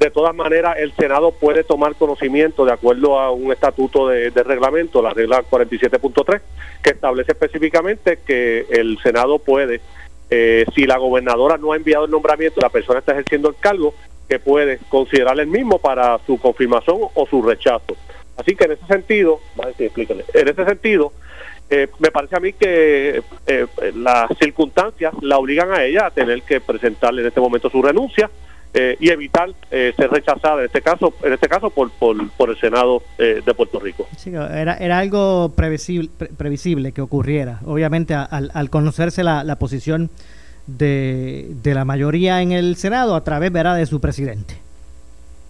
De 0.00 0.10
todas 0.10 0.34
maneras, 0.34 0.78
el 0.78 0.94
Senado 0.94 1.30
puede 1.30 1.62
tomar 1.62 1.94
conocimiento 1.94 2.64
de 2.64 2.72
acuerdo 2.72 3.20
a 3.20 3.32
un 3.32 3.52
estatuto 3.52 4.08
de, 4.08 4.30
de 4.30 4.42
reglamento, 4.42 5.02
la 5.02 5.10
regla 5.10 5.42
47.3, 5.42 6.40
que 6.82 6.90
establece 6.90 7.32
específicamente 7.32 8.18
que 8.26 8.64
el 8.70 8.98
Senado 9.02 9.38
puede, 9.38 9.82
eh, 10.30 10.64
si 10.74 10.86
la 10.86 10.96
gobernadora 10.96 11.58
no 11.58 11.72
ha 11.72 11.76
enviado 11.76 12.06
el 12.06 12.10
nombramiento, 12.10 12.62
la 12.62 12.70
persona 12.70 13.00
está 13.00 13.12
ejerciendo 13.12 13.50
el 13.50 13.56
cargo, 13.60 13.92
que 14.26 14.38
puede 14.38 14.78
considerar 14.88 15.38
el 15.38 15.48
mismo 15.48 15.78
para 15.78 16.18
su 16.24 16.38
confirmación 16.38 16.96
o 17.12 17.26
su 17.26 17.42
rechazo. 17.42 17.94
Así 18.38 18.56
que 18.56 18.64
en 18.64 18.72
ese 18.72 18.86
sentido, 18.86 19.38
en 19.78 20.48
ese 20.48 20.64
sentido, 20.64 21.12
eh, 21.68 21.88
me 21.98 22.10
parece 22.10 22.36
a 22.36 22.40
mí 22.40 22.54
que 22.54 23.22
eh, 23.46 23.66
las 23.96 24.30
circunstancias 24.38 25.12
la 25.20 25.36
obligan 25.36 25.70
a 25.72 25.84
ella 25.84 26.06
a 26.06 26.10
tener 26.10 26.40
que 26.40 26.58
presentarle 26.58 27.20
en 27.20 27.28
este 27.28 27.40
momento 27.40 27.68
su 27.68 27.82
renuncia 27.82 28.30
eh, 28.72 28.96
y 29.00 29.10
evitar 29.10 29.50
eh, 29.70 29.92
ser 29.96 30.10
rechazada 30.10 30.60
en 30.60 30.66
este 30.66 30.80
caso 30.80 31.12
en 31.22 31.32
este 31.32 31.48
caso 31.48 31.70
por 31.70 31.90
por, 31.90 32.30
por 32.32 32.50
el 32.50 32.58
Senado 32.58 33.02
eh, 33.18 33.42
de 33.44 33.54
Puerto 33.54 33.80
Rico 33.80 34.06
sí, 34.16 34.32
era, 34.32 34.76
era 34.76 34.98
algo 34.98 35.52
previsible, 35.56 36.08
pre 36.16 36.28
previsible 36.28 36.92
que 36.92 37.00
ocurriera 37.00 37.60
obviamente 37.64 38.14
al, 38.14 38.50
al 38.54 38.70
conocerse 38.70 39.24
la, 39.24 39.42
la 39.44 39.56
posición 39.56 40.10
de, 40.66 41.48
de, 41.62 41.74
la 41.74 41.84
mayoría 41.84 42.42
en 42.42 42.52
el 42.52 42.76
Senado 42.76 43.16
a 43.16 43.24
través 43.24 43.50
¿verdad? 43.50 43.76
de 43.76 43.86
su 43.86 44.00
presidente 44.00 44.54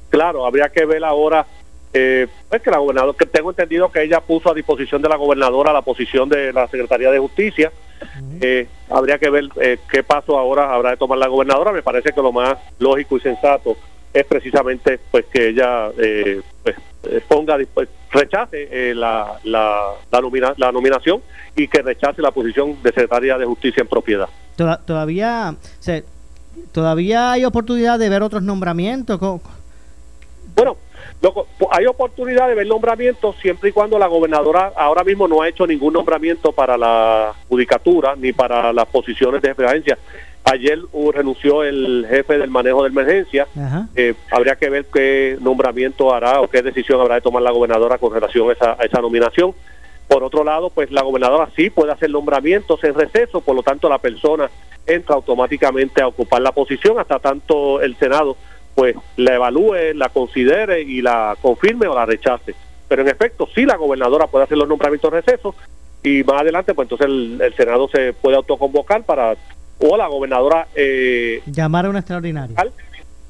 claro 0.09 0.47
habría 0.47 0.71
que 0.71 0.87
ver 0.87 1.05
ahora 1.05 1.47
eh, 1.93 2.29
es 2.51 2.63
que 2.63 2.71
la 2.71 2.79
gobernadora, 2.79 3.19
que 3.19 3.27
tengo 3.27 3.51
entendido 3.51 3.91
que 3.91 4.03
ella 4.03 4.21
puso 4.21 4.51
a 4.51 4.55
disposición 4.55 5.03
de 5.03 5.09
la 5.09 5.17
gobernadora 5.17 5.73
la 5.73 5.83
posición 5.83 6.29
de 6.29 6.53
la 6.53 6.69
Secretaría 6.69 7.11
de 7.11 7.19
Justicia. 7.19 7.73
Eh, 8.41 8.67
habría 8.89 9.19
que 9.19 9.31
ver 9.31 9.49
eh, 9.61 9.79
qué 9.91 10.03
paso 10.03 10.39
ahora 10.39 10.73
habrá 10.73 10.91
de 10.91 10.97
tomar 10.97 11.19
la 11.19 11.29
gobernadora. 11.29 11.73
Me 11.73 11.83
parece 11.83 12.13
que 12.13 12.23
lo 12.23 12.33
más 12.33 12.57
lógico 12.79 13.17
y 13.17 13.21
sensato 13.21 13.77
es 14.13 14.27
precisamente 14.27 14.99
pues 15.11 15.27
que 15.27 15.49
ella 15.49 15.91
eh, 15.99 16.43
pues, 16.63 16.77
ponga 17.29 17.57
pues, 17.73 17.89
rechace 18.11 18.69
eh, 18.71 18.95
la, 18.95 19.39
la, 19.45 19.93
la, 20.11 20.21
nomina, 20.21 20.53
la 20.57 20.73
nominación 20.73 21.23
y 21.57 21.69
que 21.69 21.83
rechace 21.83 22.21
la 22.21 22.31
posición 22.33 22.83
de 22.83 22.91
Secretaría 22.91 23.39
de 23.39 23.47
Justicia 23.47 23.83
en 23.83 23.89
propiedad. 23.89 24.29
Todavía, 24.57 25.55
o 25.55 25.83
sea, 25.83 26.03
todavía 26.73 27.33
hay 27.33 27.45
oportunidad 27.45 27.99
de 27.99 28.09
ver 28.09 28.23
otros 28.23 28.43
nombramientos. 28.43 29.19
Bueno, 30.55 30.77
hay 31.71 31.87
oportunidad 31.87 32.49
de 32.49 32.55
ver 32.55 32.67
nombramientos 32.67 33.37
siempre 33.43 33.71
y 33.71 33.73
cuando 33.73 33.99
la 33.99 34.07
gobernadora 34.07 34.73
ahora 34.77 35.05
mismo 35.05 35.29
no 35.29 35.43
ha 35.43 35.49
hecho 35.49 35.67
ningún 35.67 35.93
nombramiento 35.93 36.53
para 36.53 36.79
la 36.79 37.35
judicatura 37.49 38.15
ni 38.17 38.33
para 38.33 38.73
las 38.73 38.87
posiciones 38.87 39.43
de 39.43 39.55
jefe 39.55 39.97
Ayer 40.43 40.79
uh, 40.93 41.13
renunció 41.13 41.63
el 41.63 42.07
jefe 42.09 42.39
del 42.39 42.49
manejo 42.49 42.83
de 42.83 42.89
emergencia. 42.89 43.47
Eh, 43.95 44.15
habría 44.31 44.57
que 44.57 44.71
ver 44.71 44.87
qué 44.87 45.37
nombramiento 45.39 46.15
hará 46.15 46.41
o 46.41 46.49
qué 46.49 46.63
decisión 46.63 46.99
habrá 47.01 47.17
de 47.17 47.21
tomar 47.21 47.43
la 47.43 47.51
gobernadora 47.51 47.99
con 47.99 48.15
relación 48.15 48.49
a 48.49 48.53
esa, 48.55 48.73
a 48.73 48.85
esa 48.85 49.01
nominación. 49.03 49.53
Por 50.09 50.25
otro 50.25 50.43
lado, 50.43 50.71
pues 50.71 50.91
la 50.91 51.03
gobernadora 51.03 51.51
sí 51.55 51.69
puede 51.69 51.93
hacer 51.93 52.11
nombramientos 52.11 52.83
en 52.83 52.95
receso, 52.95 53.43
por 53.43 53.55
lo 53.55 53.63
tanto 53.63 53.89
la 53.89 53.99
persona 53.99 54.51
entra 54.87 55.15
automáticamente 55.15 56.03
a 56.03 56.09
ocupar 56.09 56.41
la 56.41 56.53
posición 56.53 56.99
hasta 56.99 57.19
tanto 57.19 57.81
el 57.83 57.97
Senado 57.97 58.37
pues 58.75 58.97
la 59.17 59.35
evalúe, 59.35 59.95
la 59.95 60.09
considere 60.09 60.83
y 60.83 61.03
la 61.03 61.37
confirme 61.41 61.87
o 61.87 61.95
la 61.95 62.07
rechace. 62.07 62.55
Pero 62.89 63.03
en 63.03 63.09
efecto, 63.09 63.49
sí 63.55 63.65
la 63.65 63.77
gobernadora 63.77 64.27
puede 64.27 64.45
hacer 64.45 64.59
los 64.59 64.69
nombramientos 64.69 65.13
recesos 65.13 65.55
y 66.03 66.25
más 66.25 66.41
adelante, 66.41 66.75
pues 66.75 66.87
entonces 66.87 67.07
el, 67.07 67.41
el 67.41 67.55
Senado 67.55 67.89
se 67.89 68.13
puede 68.13 68.37
autoconvocar 68.37 69.05
para, 69.05 69.37
o 69.79 69.97
la 69.97 70.07
gobernadora... 70.09 70.67
Eh, 70.75 71.43
Llamar 71.47 71.87
a 71.87 71.91
una 71.91 71.99
extraordinaria. 72.01 72.57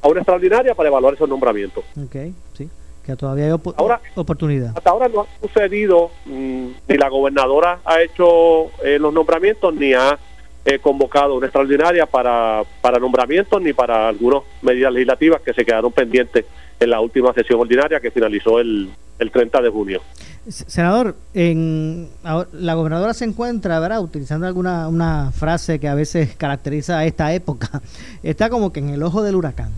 A 0.02 0.08
una 0.08 0.20
extraordinaria 0.20 0.74
para 0.74 0.88
evaluar 0.88 1.14
esos 1.14 1.28
nombramientos. 1.28 1.84
Ok, 2.02 2.16
sí. 2.54 2.68
Que 3.04 3.16
todavía 3.16 3.46
hay 3.46 3.50
op 3.50 3.66
ahora, 3.76 4.00
oportunidad. 4.14 4.72
Hasta 4.76 4.90
ahora 4.90 5.08
no 5.08 5.22
ha 5.22 5.26
sucedido, 5.40 6.10
mmm, 6.26 6.68
ni 6.86 6.96
la 6.96 7.08
gobernadora 7.08 7.80
ha 7.84 8.02
hecho 8.02 8.70
eh, 8.84 8.98
los 9.00 9.12
nombramientos, 9.12 9.74
ni 9.74 9.94
ha 9.94 10.18
he 10.64 10.78
convocado 10.78 11.36
una 11.36 11.46
extraordinaria 11.46 12.06
para, 12.06 12.62
para 12.80 12.98
nombramientos 12.98 13.60
ni 13.62 13.72
para 13.72 14.08
algunas 14.08 14.42
medidas 14.62 14.92
legislativas 14.92 15.40
que 15.40 15.54
se 15.54 15.64
quedaron 15.64 15.92
pendientes 15.92 16.44
en 16.78 16.90
la 16.90 17.00
última 17.00 17.32
sesión 17.32 17.60
ordinaria 17.60 18.00
que 18.00 18.10
finalizó 18.10 18.60
el, 18.60 18.90
el 19.18 19.30
30 19.30 19.62
de 19.62 19.68
junio. 19.68 20.00
Senador, 20.48 21.16
en, 21.34 22.08
la 22.52 22.74
gobernadora 22.74 23.14
se 23.14 23.26
encuentra, 23.26 23.78
¿verdad? 23.78 24.00
Utilizando 24.00 24.46
alguna 24.46 24.88
una 24.88 25.30
frase 25.32 25.78
que 25.78 25.88
a 25.88 25.94
veces 25.94 26.34
caracteriza 26.38 26.98
a 26.98 27.04
esta 27.04 27.32
época, 27.32 27.82
está 28.22 28.48
como 28.48 28.72
que 28.72 28.80
en 28.80 28.90
el 28.90 29.02
ojo 29.02 29.22
del 29.22 29.36
huracán. 29.36 29.70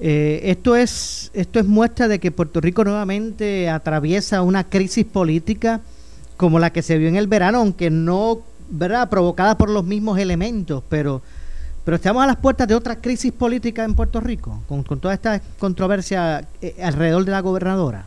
Eh, 0.00 0.50
esto 0.50 0.74
es 0.74 1.30
esto 1.32 1.60
es 1.60 1.66
muestra 1.66 2.08
de 2.08 2.18
que 2.18 2.32
Puerto 2.32 2.60
Rico 2.60 2.82
nuevamente 2.82 3.68
atraviesa 3.68 4.42
una 4.42 4.64
crisis 4.64 5.04
política 5.04 5.80
como 6.36 6.58
la 6.58 6.70
que 6.70 6.82
se 6.82 6.98
vio 6.98 7.08
en 7.08 7.14
el 7.14 7.28
verano, 7.28 7.58
aunque 7.58 7.88
no 7.88 8.40
¿verdad? 8.72 9.08
provocada 9.08 9.56
por 9.56 9.70
los 9.70 9.84
mismos 9.84 10.18
elementos, 10.18 10.82
pero 10.88 11.22
pero 11.84 11.96
estamos 11.96 12.22
a 12.22 12.28
las 12.28 12.36
puertas 12.36 12.68
de 12.68 12.76
otra 12.76 13.00
crisis 13.00 13.32
política 13.32 13.82
en 13.82 13.96
Puerto 13.96 14.20
Rico, 14.20 14.62
con, 14.68 14.84
con 14.84 15.00
toda 15.00 15.14
esta 15.14 15.40
controversia 15.58 16.46
eh, 16.60 16.76
alrededor 16.80 17.24
de 17.24 17.32
la 17.32 17.40
gobernadora. 17.40 18.04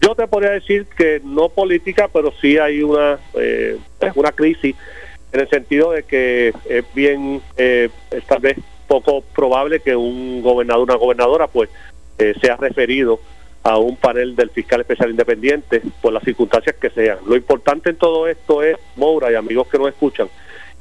Yo 0.00 0.14
te 0.16 0.26
podría 0.26 0.50
decir 0.50 0.86
que 0.96 1.20
no 1.24 1.48
política, 1.50 2.08
pero 2.12 2.32
sí 2.40 2.58
hay 2.58 2.82
una, 2.82 3.18
eh, 3.34 3.78
una 4.16 4.32
crisis 4.32 4.74
en 5.32 5.40
el 5.40 5.48
sentido 5.48 5.92
de 5.92 6.02
que 6.02 6.52
es 6.68 6.84
bien, 6.94 7.40
eh, 7.56 7.90
tal 8.26 8.40
vez 8.40 8.58
poco 8.88 9.22
probable 9.36 9.80
que 9.80 9.94
un 9.94 10.42
gobernador, 10.42 10.82
una 10.82 10.96
gobernadora, 10.96 11.46
pues 11.46 11.70
eh, 12.18 12.34
sea 12.40 12.56
referido 12.56 13.20
a 13.62 13.78
un 13.78 13.96
panel 13.96 14.34
del 14.36 14.50
fiscal 14.50 14.80
especial 14.80 15.10
independiente 15.10 15.82
por 16.00 16.12
las 16.12 16.22
circunstancias 16.22 16.76
que 16.80 16.90
sean. 16.90 17.18
Lo 17.26 17.36
importante 17.36 17.90
en 17.90 17.96
todo 17.96 18.26
esto 18.26 18.62
es, 18.62 18.76
Moura 18.96 19.30
y 19.30 19.34
amigos 19.34 19.68
que 19.68 19.78
nos 19.78 19.88
escuchan, 19.88 20.28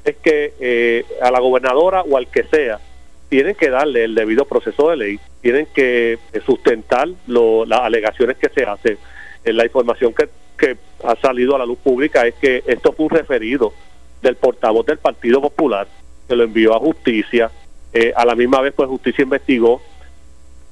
es 0.03 0.15
que 0.17 0.53
eh, 0.59 1.05
a 1.21 1.29
la 1.29 1.39
gobernadora 1.39 2.01
o 2.03 2.17
al 2.17 2.27
que 2.27 2.43
sea, 2.43 2.79
tienen 3.27 3.55
que 3.55 3.69
darle 3.69 4.05
el 4.05 4.15
debido 4.15 4.45
proceso 4.45 4.89
de 4.89 4.97
ley, 4.97 5.19
tienen 5.41 5.67
que 5.73 6.17
sustentar 6.45 7.07
lo, 7.27 7.65
las 7.65 7.81
alegaciones 7.81 8.37
que 8.37 8.49
se 8.49 8.63
hacen. 8.63 8.97
Eh, 9.43 9.53
la 9.53 9.65
información 9.65 10.13
que, 10.13 10.29
que 10.57 10.77
ha 11.03 11.15
salido 11.17 11.55
a 11.55 11.59
la 11.59 11.65
luz 11.65 11.77
pública 11.79 12.25
es 12.25 12.35
que 12.35 12.63
esto 12.65 12.93
fue 12.93 13.05
un 13.05 13.11
referido 13.11 13.73
del 14.21 14.35
portavoz 14.35 14.85
del 14.85 14.97
Partido 14.97 15.41
Popular, 15.41 15.87
que 16.27 16.35
lo 16.35 16.43
envió 16.43 16.75
a 16.75 16.79
justicia, 16.79 17.51
eh, 17.93 18.13
a 18.15 18.25
la 18.25 18.35
misma 18.35 18.61
vez 18.61 18.73
pues 18.73 18.87
justicia 18.87 19.23
investigó 19.23 19.81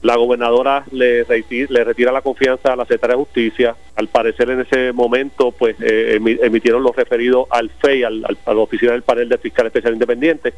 la 0.04 0.16
gobernadora 0.16 0.86
le 0.92 1.24
retira, 1.24 2.12
la 2.12 2.22
confianza 2.22 2.74
a 2.74 2.76
la 2.76 2.84
secretaria 2.84 3.16
de 3.16 3.24
Justicia. 3.24 3.76
Al 3.96 4.08
parecer 4.08 4.50
en 4.52 4.62
ese 4.62 4.92
momento 4.94 5.52
pues 5.52 5.76
eh, 5.82 6.20
emitieron 6.44 6.84
los 6.84 6.96
referidos 6.96 7.48
al 7.50 7.70
FEI, 7.72 8.04
al, 8.04 8.24
al, 8.26 8.38
a 8.46 8.54
la 8.54 8.60
oficina 8.60 8.92
del 8.92 9.02
panel 9.02 9.28
de 9.28 9.38
fiscal 9.40 9.66
especial 9.66 9.94
independiente. 9.94 10.54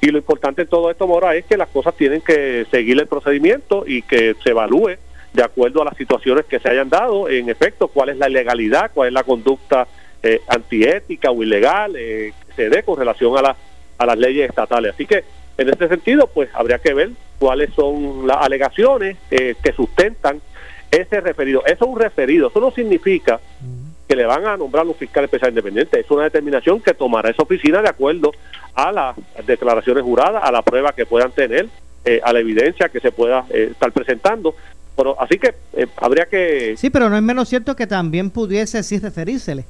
Y 0.00 0.08
lo 0.08 0.18
importante 0.18 0.62
en 0.62 0.68
todo 0.68 0.90
esto, 0.90 1.06
Mora, 1.06 1.34
es 1.34 1.44
que 1.46 1.56
las 1.56 1.68
cosas 1.68 1.94
tienen 1.96 2.20
que 2.20 2.66
seguir 2.70 2.98
el 3.00 3.06
procedimiento 3.06 3.84
y 3.86 4.02
que 4.02 4.34
se 4.42 4.50
evalúe 4.50 4.96
de 5.32 5.42
acuerdo 5.42 5.80
a 5.80 5.86
las 5.86 5.96
situaciones 5.96 6.44
que 6.44 6.58
se 6.58 6.68
hayan 6.68 6.90
dado, 6.90 7.30
en 7.30 7.48
efecto, 7.48 7.88
cuál 7.88 8.10
es 8.10 8.18
la 8.18 8.28
ilegalidad, 8.28 8.90
cuál 8.92 9.08
es 9.08 9.14
la 9.14 9.22
conducta 9.24 9.86
eh, 10.22 10.42
antiética 10.48 11.30
o 11.30 11.42
ilegal 11.42 11.94
eh, 11.96 12.34
que 12.46 12.52
se 12.54 12.68
dé 12.68 12.82
con 12.82 12.98
relación 12.98 13.36
a, 13.38 13.42
la- 13.42 13.56
a 13.96 14.06
las 14.06 14.18
leyes 14.18 14.50
estatales. 14.50 14.92
Así 14.92 15.06
que, 15.06 15.24
en 15.56 15.68
este 15.70 15.88
sentido, 15.88 16.26
pues 16.26 16.50
habría 16.52 16.78
que 16.78 16.92
ver 16.92 17.10
cuáles 17.42 17.74
son 17.74 18.24
las 18.24 18.36
alegaciones 18.36 19.16
eh, 19.28 19.56
que 19.60 19.72
sustentan 19.72 20.40
ese 20.92 21.20
referido. 21.20 21.64
Eso 21.66 21.84
es 21.86 21.90
un 21.90 21.98
referido, 21.98 22.46
eso 22.46 22.60
no 22.60 22.70
significa 22.70 23.40
que 24.06 24.14
le 24.14 24.24
van 24.24 24.46
a 24.46 24.56
nombrar 24.56 24.86
un 24.86 24.94
fiscal 24.94 25.24
especial 25.24 25.50
independiente. 25.50 25.98
Es 25.98 26.08
una 26.08 26.22
determinación 26.22 26.80
que 26.80 26.94
tomará 26.94 27.30
esa 27.30 27.42
oficina 27.42 27.82
de 27.82 27.88
acuerdo 27.88 28.30
a 28.76 28.92
las 28.92 29.16
declaraciones 29.44 30.04
juradas, 30.04 30.40
a 30.44 30.52
la 30.52 30.62
prueba 30.62 30.92
que 30.92 31.04
puedan 31.04 31.32
tener, 31.32 31.66
eh, 32.04 32.20
a 32.22 32.32
la 32.32 32.38
evidencia 32.38 32.88
que 32.88 33.00
se 33.00 33.10
pueda 33.10 33.44
eh, 33.50 33.70
estar 33.72 33.90
presentando. 33.90 34.54
Pero, 34.96 35.20
así 35.20 35.36
que 35.36 35.52
eh, 35.72 35.88
habría 35.96 36.26
que, 36.26 36.76
Sí, 36.76 36.90
pero 36.90 37.10
no 37.10 37.16
es 37.16 37.22
menos 37.22 37.48
cierto 37.48 37.74
que 37.74 37.88
también 37.88 38.30
pudiese 38.30 38.84
sí 38.84 39.00
referírsele. 39.00 39.64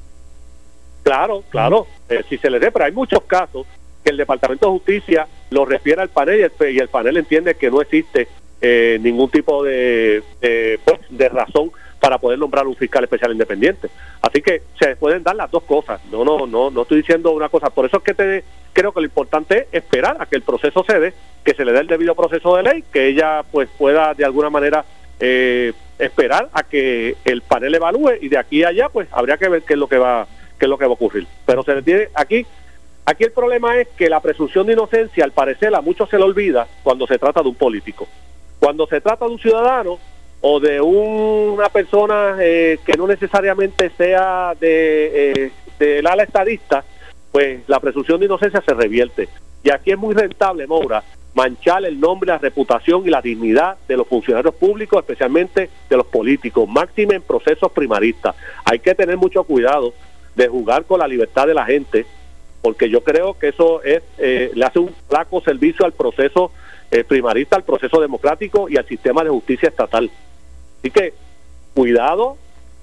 claro, 1.01 1.43
claro, 1.49 1.87
si 2.29 2.37
se 2.37 2.51
le 2.51 2.59
dé, 2.59 2.69
pero 2.71 2.85
hay 2.85 2.91
muchos 2.91 3.23
casos 3.23 3.65
que 4.03 4.11
el 4.11 4.17
Departamento 4.17 4.67
de 4.67 4.73
Justicia 4.73 5.27
lo 5.53 5.65
refiere 5.65 6.01
al 6.01 6.09
panel 6.09 6.39
y 6.39 6.43
el, 6.43 6.73
y 6.73 6.79
el 6.79 6.89
panel 6.89 7.17
entiende 7.17 7.55
que 7.55 7.69
no 7.69 7.81
existe 7.81 8.27
eh, 8.61 8.97
ningún 9.01 9.29
tipo 9.29 9.63
de, 9.63 10.23
de, 10.41 10.79
pues, 10.83 10.99
de 11.09 11.29
razón 11.29 11.71
para 11.99 12.17
poder 12.17 12.37
nombrar 12.37 12.67
un 12.67 12.75
fiscal 12.75 13.03
especial 13.03 13.31
independiente. 13.31 13.89
Así 14.21 14.41
que 14.41 14.61
se 14.77 14.95
pueden 14.97 15.23
dar 15.23 15.35
las 15.35 15.49
dos 15.51 15.63
cosas. 15.63 16.01
No, 16.11 16.25
no, 16.25 16.45
no, 16.45 16.69
no 16.69 16.81
estoy 16.81 16.97
diciendo 16.97 17.31
una 17.31 17.47
cosa. 17.47 17.69
Por 17.69 17.85
eso 17.85 17.97
es 17.97 18.03
que 18.03 18.13
te, 18.13 18.43
creo 18.73 18.91
que 18.91 18.99
lo 18.99 19.05
importante 19.05 19.67
es 19.71 19.83
esperar 19.83 20.17
a 20.19 20.25
que 20.25 20.35
el 20.35 20.41
proceso 20.41 20.83
se 20.83 21.13
que 21.45 21.53
se 21.53 21.63
le 21.63 21.71
dé 21.71 21.79
el 21.79 21.87
debido 21.87 22.15
proceso 22.15 22.57
de 22.57 22.63
ley, 22.63 22.83
que 22.91 23.07
ella 23.07 23.43
pues 23.49 23.69
pueda 23.77 24.13
de 24.13 24.25
alguna 24.25 24.49
manera 24.49 24.83
eh, 25.19 25.71
esperar 25.99 26.49
a 26.53 26.63
que 26.63 27.15
el 27.23 27.41
panel 27.41 27.75
evalúe 27.75 28.13
y 28.21 28.29
de 28.29 28.37
aquí 28.37 28.63
a 28.63 28.69
allá 28.69 28.89
pues 28.89 29.07
habría 29.11 29.37
que 29.37 29.49
ver 29.49 29.61
qué 29.61 29.73
es 29.73 29.79
lo 29.79 29.87
que 29.87 29.97
va 29.97 30.27
qué 30.57 30.65
es 30.65 30.69
lo 30.69 30.77
que 30.77 30.85
va 30.85 30.91
a 30.91 30.93
ocurrir. 30.93 31.27
Pero 31.45 31.63
se 31.63 31.75
le 31.75 31.81
tiene 31.81 32.07
aquí 32.15 32.45
aquí 33.05 33.23
el 33.23 33.31
problema 33.31 33.77
es 33.77 33.87
que 33.89 34.09
la 34.09 34.21
presunción 34.21 34.67
de 34.67 34.73
inocencia 34.73 35.23
al 35.23 35.31
parecer 35.31 35.73
a 35.75 35.81
muchos 35.81 36.09
se 36.09 36.17
le 36.17 36.23
olvida 36.23 36.67
cuando 36.83 37.07
se 37.07 37.17
trata 37.17 37.41
de 37.41 37.49
un 37.49 37.55
político. 37.55 38.07
Cuando 38.59 38.87
se 38.87 39.01
trata 39.01 39.25
de 39.25 39.31
un 39.31 39.39
ciudadano 39.39 39.99
o 40.41 40.59
de 40.59 40.81
una 40.81 41.69
persona 41.69 42.37
eh, 42.39 42.79
que 42.85 42.97
no 42.97 43.07
necesariamente 43.07 43.89
sea 43.97 44.53
de, 44.59 45.31
eh, 45.31 45.51
del 45.79 46.05
ala 46.07 46.23
estadista, 46.23 46.83
pues 47.31 47.61
la 47.67 47.79
presunción 47.79 48.19
de 48.19 48.25
inocencia 48.25 48.61
se 48.61 48.73
revierte. 48.73 49.29
Y 49.63 49.69
aquí 49.69 49.91
es 49.91 49.97
muy 49.97 50.13
rentable, 50.13 50.67
Moura, 50.67 51.03
manchar 51.33 51.85
el 51.85 51.99
nombre, 51.99 52.27
la 52.27 52.37
reputación 52.37 53.03
y 53.05 53.09
la 53.09 53.21
dignidad 53.21 53.77
de 53.87 53.97
los 53.97 54.07
funcionarios 54.07 54.53
públicos, 54.55 54.99
especialmente 54.99 55.69
de 55.89 55.97
los 55.97 56.05
políticos, 56.05 56.67
máxime 56.67 57.15
en 57.15 57.21
procesos 57.21 57.71
primaristas. 57.71 58.35
Hay 58.65 58.79
que 58.79 58.93
tener 58.95 59.17
mucho 59.17 59.43
cuidado 59.43 59.93
de 60.35 60.47
jugar 60.47 60.85
con 60.85 60.99
la 60.99 61.07
libertad 61.07 61.47
de 61.47 61.53
la 61.53 61.65
gente, 61.65 62.05
porque 62.63 62.89
yo 62.89 63.03
creo 63.03 63.37
que 63.37 63.49
eso 63.49 63.83
es 63.83 64.01
eh, 64.17 64.49
le 64.55 64.65
hace 64.65 64.79
un 64.79 64.95
flaco 65.09 65.41
servicio 65.41 65.85
al 65.85 65.91
proceso 65.91 66.51
eh, 66.89 67.03
primarista, 67.03 67.57
al 67.57 67.63
proceso 67.63 67.99
democrático 67.99 68.69
y 68.69 68.77
al 68.77 68.87
sistema 68.87 69.21
de 69.21 69.29
justicia 69.29 69.67
estatal. 69.67 70.09
Así 70.79 70.89
que 70.89 71.13
cuidado 71.73 72.37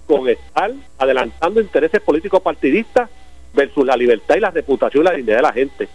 con 0.07 0.29
estar 0.29 0.71
adelantando 0.99 1.63
intereses 1.63 2.01
políticos 2.03 2.43
partidistas 2.43 3.09
versus 3.55 3.87
la 3.87 3.97
libertad 3.97 4.37
y 4.37 4.41
la 4.41 4.51
reputación 4.51 5.03
y 5.03 5.05
la 5.07 5.13
dignidad 5.13 5.37
de 5.37 5.43
la 5.43 5.53
gente. 5.53 5.89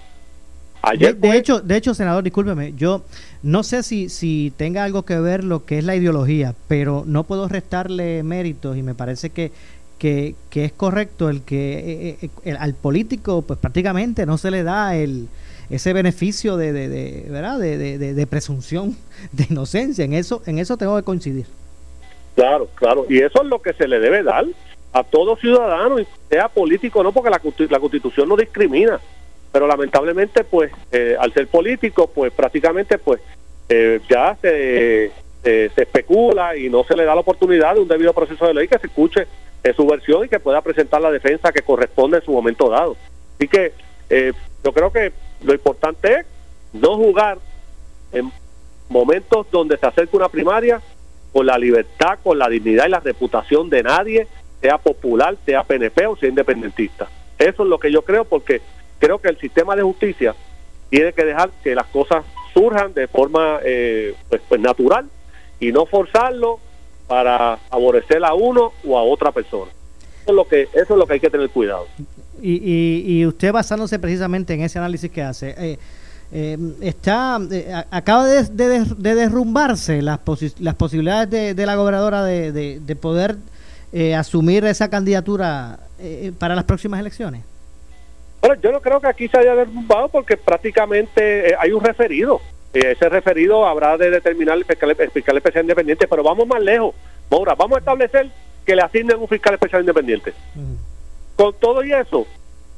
De, 0.97 1.13
de 1.13 1.38
hecho, 1.38 1.61
de 1.61 1.77
hecho, 1.77 1.93
senador, 1.93 2.23
discúlpeme, 2.23 2.73
yo 2.75 3.03
no 3.41 3.63
sé 3.63 3.81
si, 3.81 4.09
si 4.09 4.53
tenga 4.55 4.83
algo 4.83 5.03
que 5.03 5.19
ver 5.19 5.43
lo 5.43 5.65
que 5.65 5.79
es 5.79 5.83
la 5.83 5.95
ideología, 5.95 6.53
pero 6.67 7.03
no 7.07 7.23
puedo 7.23 7.47
restarle 7.47 8.21
méritos 8.23 8.77
y 8.77 8.83
me 8.83 8.93
parece 8.93 9.31
que, 9.31 9.51
que, 9.98 10.36
que 10.50 10.66
es 10.66 10.72
correcto 10.74 11.30
el 11.30 11.41
que 11.43 11.74
eh, 12.12 12.18
eh, 12.22 12.30
el- 12.43 12.58
al 12.58 12.74
político 12.74 13.41
pues 13.41 13.60
prácticamente 13.60 14.26
no 14.26 14.38
se 14.38 14.52
le 14.52 14.64
da 14.64 14.96
el 14.96 15.28
ese 15.70 15.93
beneficio 15.93 16.58
de, 16.58 16.72
de, 16.74 17.26
¿verdad? 17.30 17.58
De, 17.58 17.98
de- 17.98 18.28
presunción 18.28 18.96
de 19.32 19.48
inocencia. 19.50 20.06
En 20.06 20.14
eso, 20.14 20.43
en 20.46 20.60
eso 20.60 20.78
tengo 20.78 20.96
que 20.96 21.02
coincidir. 21.04 21.48
Claro, 22.36 22.68
claro. 22.76 23.06
Y 23.10 23.20
eso 23.20 23.41
es 23.41 23.48
lo 23.48 23.60
que 23.62 23.74
se 23.74 23.88
le 23.88 24.00
debe 24.00 24.22
dar 24.22 24.46
a 24.93 25.04
todo 25.04 25.36
ciudadano, 25.38 25.96
sea 26.30 26.50
político 26.50 27.02
no, 27.02 27.12
porque 27.12 27.30
la, 27.32 27.41
la 27.70 27.80
Constitución 27.80 28.30
no 28.30 28.36
discrimina. 28.36 29.00
Pero 29.52 29.68
lamentablemente, 29.68 30.43
pues, 30.43 30.72
eh, 30.91 31.16
al 31.20 31.34
ser 31.34 31.48
político, 31.48 32.08
pues 32.14 32.32
prácticamente, 32.32 32.98
pues, 32.98 33.22
eh, 33.70 34.02
ya 34.10 34.38
se, 34.41 35.12
se, 35.43 35.70
se 35.74 35.82
especula 35.82 36.56
y 36.58 36.70
no 36.70 36.84
se 36.84 36.96
le 36.96 37.06
da 37.06 37.16
la 37.16 37.22
oportunidad 37.22 37.74
de 37.74 37.80
un 37.82 37.88
debido 37.88 38.14
proceso 38.14 38.46
de 38.46 38.54
ley 38.54 38.68
que 38.68 38.78
se 38.78 38.88
escuche 38.88 39.26
su 39.74 39.86
versión 39.88 40.26
y 40.26 40.30
que 40.30 40.39
pueda 40.39 40.61
presentar 40.61 41.01
la 41.01 41.11
defensa 41.11 41.51
que 41.51 41.61
corresponde 41.61 42.18
en 42.18 42.24
su 42.24 42.32
momento 42.32 42.70
dado. 42.70 42.95
Así 43.36 43.47
que 43.47 43.74
eh, 44.09 44.34
yo 44.63 44.74
creo 44.74 44.91
que 44.91 45.11
lo 45.43 45.53
importante 45.53 46.13
es 46.13 46.26
no 46.74 46.95
jugar 46.95 47.38
en 48.11 48.32
momentos 48.89 49.47
donde 49.51 49.78
se 49.78 49.86
acerca 49.86 50.18
una 50.18 50.30
primaria 50.30 50.82
con 51.34 51.45
la 51.45 51.57
libertad, 51.57 52.20
con 52.24 52.38
la 52.38 52.47
dignidad 52.47 52.86
y 52.88 52.91
la 52.91 52.99
reputación 52.99 53.70
de 53.70 53.84
nadie, 53.84 54.28
sea 54.61 54.78
popular, 54.78 55.36
sea 55.45 55.63
PNP 55.63 56.07
o 56.07 56.16
sea 56.16 56.30
independentista. 56.30 57.09
Eso 57.38 57.63
es 57.63 57.70
lo 57.70 57.80
que 57.80 57.91
yo 57.91 58.03
creo 58.03 58.26
porque 58.26 58.61
creo 58.99 59.20
que 59.20 59.30
el 59.30 59.38
sistema 59.38 59.76
de 59.76 59.84
justicia 59.84 60.36
tiene 60.89 61.13
que 61.13 61.26
dejar 61.26 61.49
que 61.63 61.76
las 61.76 61.88
cosas 61.88 62.24
surjan 62.53 62.93
de 62.93 63.07
forma 63.07 63.59
eh, 63.63 64.16
pues, 64.30 64.41
pues 64.47 64.61
natural 64.61 65.09
y 65.59 65.72
no 65.72 65.86
forzarlo 65.86 66.59
para 67.08 67.58
favorecer 67.70 68.24
a 68.24 68.34
uno 68.34 68.72
o 68.88 68.97
a 68.97 69.03
otra 69.03 69.32
persona. 69.32 69.72
Eso 70.24 70.32
es 70.32 70.36
lo 70.36 70.47
que, 70.47 70.64
eso 70.64 70.93
es 70.93 70.97
lo 70.97 71.06
que 71.06 71.14
hay 71.14 71.20
que 71.20 71.30
tener 71.30 71.49
cuidado. 71.49 71.86
Y, 72.41 72.53
y, 72.56 73.20
y 73.20 73.26
usted 73.26 73.51
basándose 73.53 73.99
precisamente 73.99 74.53
en 74.53 74.62
ese 74.62 74.80
análisis 74.80 75.10
que 75.12 75.22
hace, 75.22 75.56
eh, 75.58 75.78
eh, 76.32 76.58
está 76.82 77.39
eh, 77.51 77.72
acaba 77.91 78.26
de, 78.26 78.43
de- 78.43 78.86
de 78.97 79.16
derrumbarse 79.16 80.01
las, 80.01 80.20
posi- 80.26 80.56
las 80.60 80.76
posibilidades 80.76 81.30
de, 81.30 81.53
de 81.53 81.66
la 81.66 81.76
gobernadora 81.76 82.24
de, 82.24 82.51
de- 82.51 82.80
de 82.80 82.95
poder 82.95 83.36
asumir 84.18 84.66
esa 84.66 84.89
candidatura 84.89 85.80
para 86.38 86.53
las 86.53 86.66
próximas 86.66 86.99
elecciones. 86.99 87.43
Bueno, 88.41 88.62
yo 88.62 88.72
no 88.74 88.82
creo 88.82 88.99
que 88.99 89.08
aquí 89.08 89.30
se 89.30 89.38
haya 89.39 89.56
derrumbado 89.56 90.10
porque 90.10 90.36
prácticamente 90.36 91.56
hay 91.58 91.72
un 91.72 91.82
referido. 91.82 92.41
Eh, 92.76 92.91
ese 92.91 93.07
referido 93.07 93.65
habrá 93.65 93.97
de 93.97 94.09
determinar 94.09 94.57
el 94.57 94.65
fiscal, 94.65 94.93
el 94.99 95.11
fiscal 95.11 95.38
especial 95.38 95.63
independiente, 95.63 96.07
pero 96.09 96.23
vamos 96.23 96.45
más 96.45 96.61
lejos. 96.61 96.93
Maura, 97.32 97.55
vamos 97.55 97.78
a 97.78 97.80
establecer 97.80 98.30
que 98.65 98.76
le 98.76 98.82
asignen 98.82 99.17
un 99.17 99.30
fiscal 99.30 99.53
especial 99.53 99.82
independiente. 99.82 100.34
Con 101.38 101.53
todo 101.53 101.86
y 101.86 101.93
eso, 101.93 102.28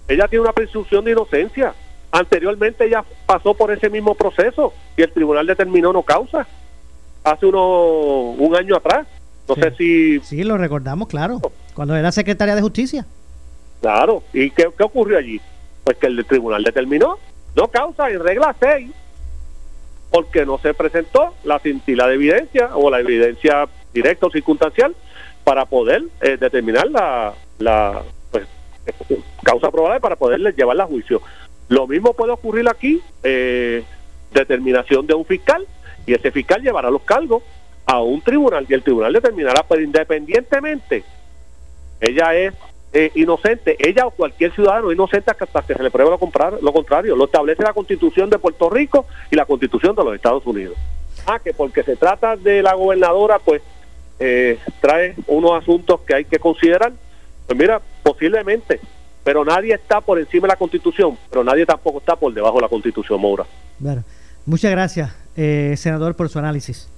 ella 0.08 0.28
tiene 0.28 0.44
una 0.44 0.54
presunción 0.54 1.04
de 1.04 1.12
inocencia. 1.14 1.74
Anteriormente 2.12 2.86
ella 2.86 3.04
pasó 3.26 3.56
por 3.56 3.72
ese 3.72 3.90
mismo 3.90 4.14
proceso 4.14 4.72
y 4.96 5.02
el 5.02 5.12
tribunal 5.12 5.48
determinó 5.48 5.92
no 5.92 6.04
causa. 6.04 6.48
Hace 7.24 7.48
uno, 7.48 8.32
un 8.38 8.56
año 8.56 8.76
atrás. 8.76 9.08
No 9.50 9.56
sé 9.56 9.72
si 9.78 10.20
Sí, 10.20 10.44
lo 10.44 10.58
recordamos, 10.58 11.08
claro, 11.08 11.40
cuando 11.74 11.96
era 11.96 12.12
secretaria 12.12 12.54
de 12.56 12.62
Justicia. 12.62 13.06
Claro, 13.82 14.22
¿y 14.32 14.52
qué, 14.52 14.70
qué 14.78 14.84
ocurrió 14.84 15.18
allí? 15.18 15.42
Pues 15.84 15.98
que 15.98 16.06
el 16.08 16.24
tribunal 16.26 16.64
determinó 16.64 17.18
no 17.56 17.68
causa 17.70 18.10
en 18.12 18.20
regla 18.20 18.56
6 18.60 18.92
porque 20.10 20.46
no 20.46 20.58
se 20.58 20.74
presentó 20.74 21.34
la 21.44 21.60
cintila 21.60 22.08
de 22.08 22.16
evidencia 22.16 22.70
o 22.76 22.90
la 22.90 23.00
evidencia 23.00 23.68
directa 23.94 24.28
o 24.28 24.32
circunstancial 24.32 24.96
para 25.44 25.66
poder 25.66 26.04
eh, 26.22 26.38
determinar 26.38 26.90
la, 26.90 27.34
la 27.60 28.04
pues, 28.32 28.46
causa 29.44 29.72
probable 29.72 30.00
para 30.00 30.16
poderle 30.16 30.54
llevarla 30.54 30.84
a 30.84 30.88
juicio. 30.88 31.22
Lo 31.70 31.88
mismo 31.88 32.14
puede 32.14 32.32
ocurrir 32.32 32.68
aquí, 32.70 33.02
eh, 33.24 33.84
determinación 34.34 35.08
de 35.08 35.14
un 35.14 35.26
fiscal 35.26 35.66
y 36.06 36.14
ese 36.14 36.32
fiscal 36.32 36.62
llevará 36.62 36.90
los 36.90 37.02
cargos 37.02 37.44
a 37.86 38.02
un 38.02 38.22
tribunal 38.22 38.66
y 38.68 38.74
el 38.74 38.84
tribunal 38.84 39.14
determinará, 39.14 39.64
pero 39.68 39.82
independientemente 39.82 41.04
ella 42.00 42.36
es 42.36 42.54
eh, 42.94 43.12
inocente, 43.16 43.76
ella 43.80 44.08
o 44.08 44.12
cualquier 44.12 44.54
ciudadano 44.54 44.92
inocente 44.92 45.32
hasta 45.32 45.62
que 45.62 45.74
se 45.74 45.84
le 45.84 45.92
pruebe 45.92 46.10
lo, 46.12 46.18
comprar- 46.20 46.60
lo 46.62 46.72
contrario. 46.74 47.16
Lo 47.16 47.26
establece 47.26 47.64
la 47.64 47.74
Constitución 47.74 48.30
de 48.30 48.40
Puerto 48.40 48.70
Rico 48.70 49.06
y 49.30 49.36
la 49.36 49.46
Constitución 49.46 49.96
de 49.96 50.04
los 50.04 50.16
Estados 50.16 50.46
Unidos. 50.46 50.78
Ah, 51.26 51.40
que 51.40 51.54
porque 51.54 51.84
se 51.84 51.96
trata 51.96 52.36
de 52.36 52.62
la 52.64 52.74
gobernadora, 52.76 53.40
pues 53.40 53.62
eh, 54.20 54.58
trae 54.82 55.16
unos 55.28 55.52
asuntos 55.62 56.02
que 56.02 56.16
hay 56.16 56.26
que 56.26 56.40
considerar. 56.40 56.94
Pues 57.46 57.58
mira, 57.60 57.82
posiblemente, 58.04 58.80
pero 59.24 59.44
nadie 59.44 59.74
está 59.74 60.00
por 60.02 60.18
encima 60.20 60.44
de 60.48 60.54
la 60.54 60.56
Constitución, 60.58 61.18
pero 61.30 61.44
nadie 61.44 61.66
tampoco 61.66 62.00
está 62.00 62.16
por 62.16 62.34
debajo 62.34 62.56
de 62.56 62.62
la 62.62 62.70
Constitución, 62.70 63.20
Moura. 63.20 63.46
Bueno, 63.80 64.04
muchas 64.46 64.72
gracias, 64.72 65.14
eh, 65.36 65.76
senador, 65.78 66.16
por 66.16 66.30
su 66.30 66.40
análisis. 66.40 66.90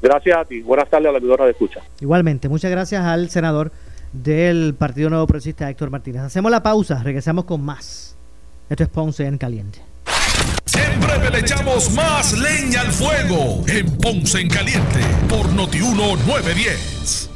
Gracias 0.00 0.36
a 0.36 0.44
ti. 0.44 0.60
Buenas 0.60 0.88
tardes 0.88 1.08
a 1.08 1.12
la 1.12 1.18
emisora 1.18 1.44
de 1.46 1.50
escucha. 1.52 1.80
Igualmente, 2.00 2.48
muchas 2.48 2.70
gracias 2.70 3.02
al 3.04 3.30
senador 3.30 3.72
del 4.12 4.74
Partido 4.74 5.10
Nuevo 5.10 5.26
Progresista, 5.26 5.68
Héctor 5.68 5.90
Martínez. 5.90 6.22
Hacemos 6.22 6.50
la 6.50 6.62
pausa, 6.62 7.02
regresamos 7.02 7.44
con 7.44 7.62
más. 7.62 8.16
Esto 8.68 8.82
es 8.82 8.88
Ponce 8.88 9.26
en 9.26 9.38
Caliente. 9.38 9.80
Siempre 10.64 11.30
le 11.30 11.38
echamos 11.40 11.90
más 11.92 12.32
leña 12.38 12.80
al 12.80 12.92
fuego 12.92 13.64
en 13.68 13.86
Ponce 13.98 14.40
en 14.40 14.48
Caliente 14.48 15.00
por 15.28 15.48
Notiuno 15.52 16.16
910. 16.26 17.35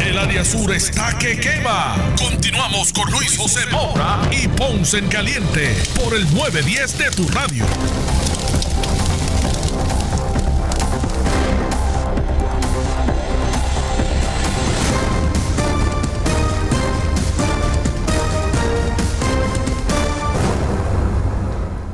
El 0.00 0.18
área 0.18 0.44
sur 0.44 0.72
está 0.72 1.16
que 1.18 1.38
quema. 1.38 1.94
Continuamos 2.18 2.92
con 2.92 3.10
Luis 3.10 3.36
José 3.36 3.60
Moura 3.70 4.20
y 4.32 4.48
Ponce 4.48 4.98
en 4.98 5.08
Caliente 5.08 5.76
por 6.02 6.14
el 6.14 6.22
910 6.34 6.98
de 6.98 7.10
tu 7.10 7.28
radio. 7.28 7.64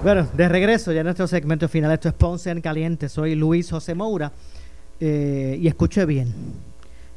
Bueno, 0.06 0.28
de 0.34 0.48
regreso 0.48 0.92
ya 0.92 1.00
en 1.00 1.06
nuestro 1.06 1.26
segmento 1.26 1.68
final. 1.68 1.90
Esto 1.90 2.08
es 2.08 2.14
Ponce 2.14 2.50
en 2.50 2.60
Caliente. 2.60 3.08
Soy 3.08 3.34
Luis 3.34 3.68
José 3.68 3.96
Moura. 3.96 4.30
Eh, 5.00 5.58
y 5.60 5.66
escuche 5.66 6.06
bien. 6.06 6.32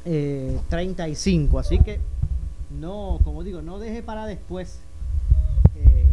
Eh, 0.07 0.59
35. 0.69 1.59
Así 1.59 1.79
que 1.79 1.99
no, 2.81 3.21
como 3.25 3.43
digo, 3.43 3.63
no 3.63 3.79
deje 3.79 4.03
para 4.03 4.27
después 4.27 4.81
eh, 5.77 6.07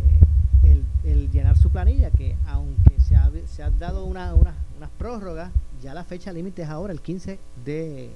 el, 1.04 1.32
llenar 1.32 1.58
su 1.58 1.70
planilla, 1.70 2.12
que 2.12 2.36
aunque 2.48 3.00
se 3.00 3.16
ha, 3.16 3.30
se 3.48 3.64
ha 3.64 3.70
dado 3.70 4.06
una, 4.06 4.34
una, 4.34 4.54
unas 4.78 4.90
prórrogas, 4.98 5.52
ya 5.82 5.94
la 5.94 6.04
fecha 6.04 6.32
límite 6.32 6.62
es 6.64 6.70
ahora, 6.70 6.94
el 6.94 7.02
15 7.02 7.40
de, 7.66 8.10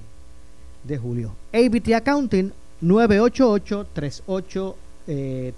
de 0.84 0.98
julio. 0.98 1.32
ABT 1.52 1.94
Accounting 1.94 2.52
988-3835. 2.82 4.66
Eh, 5.08 5.52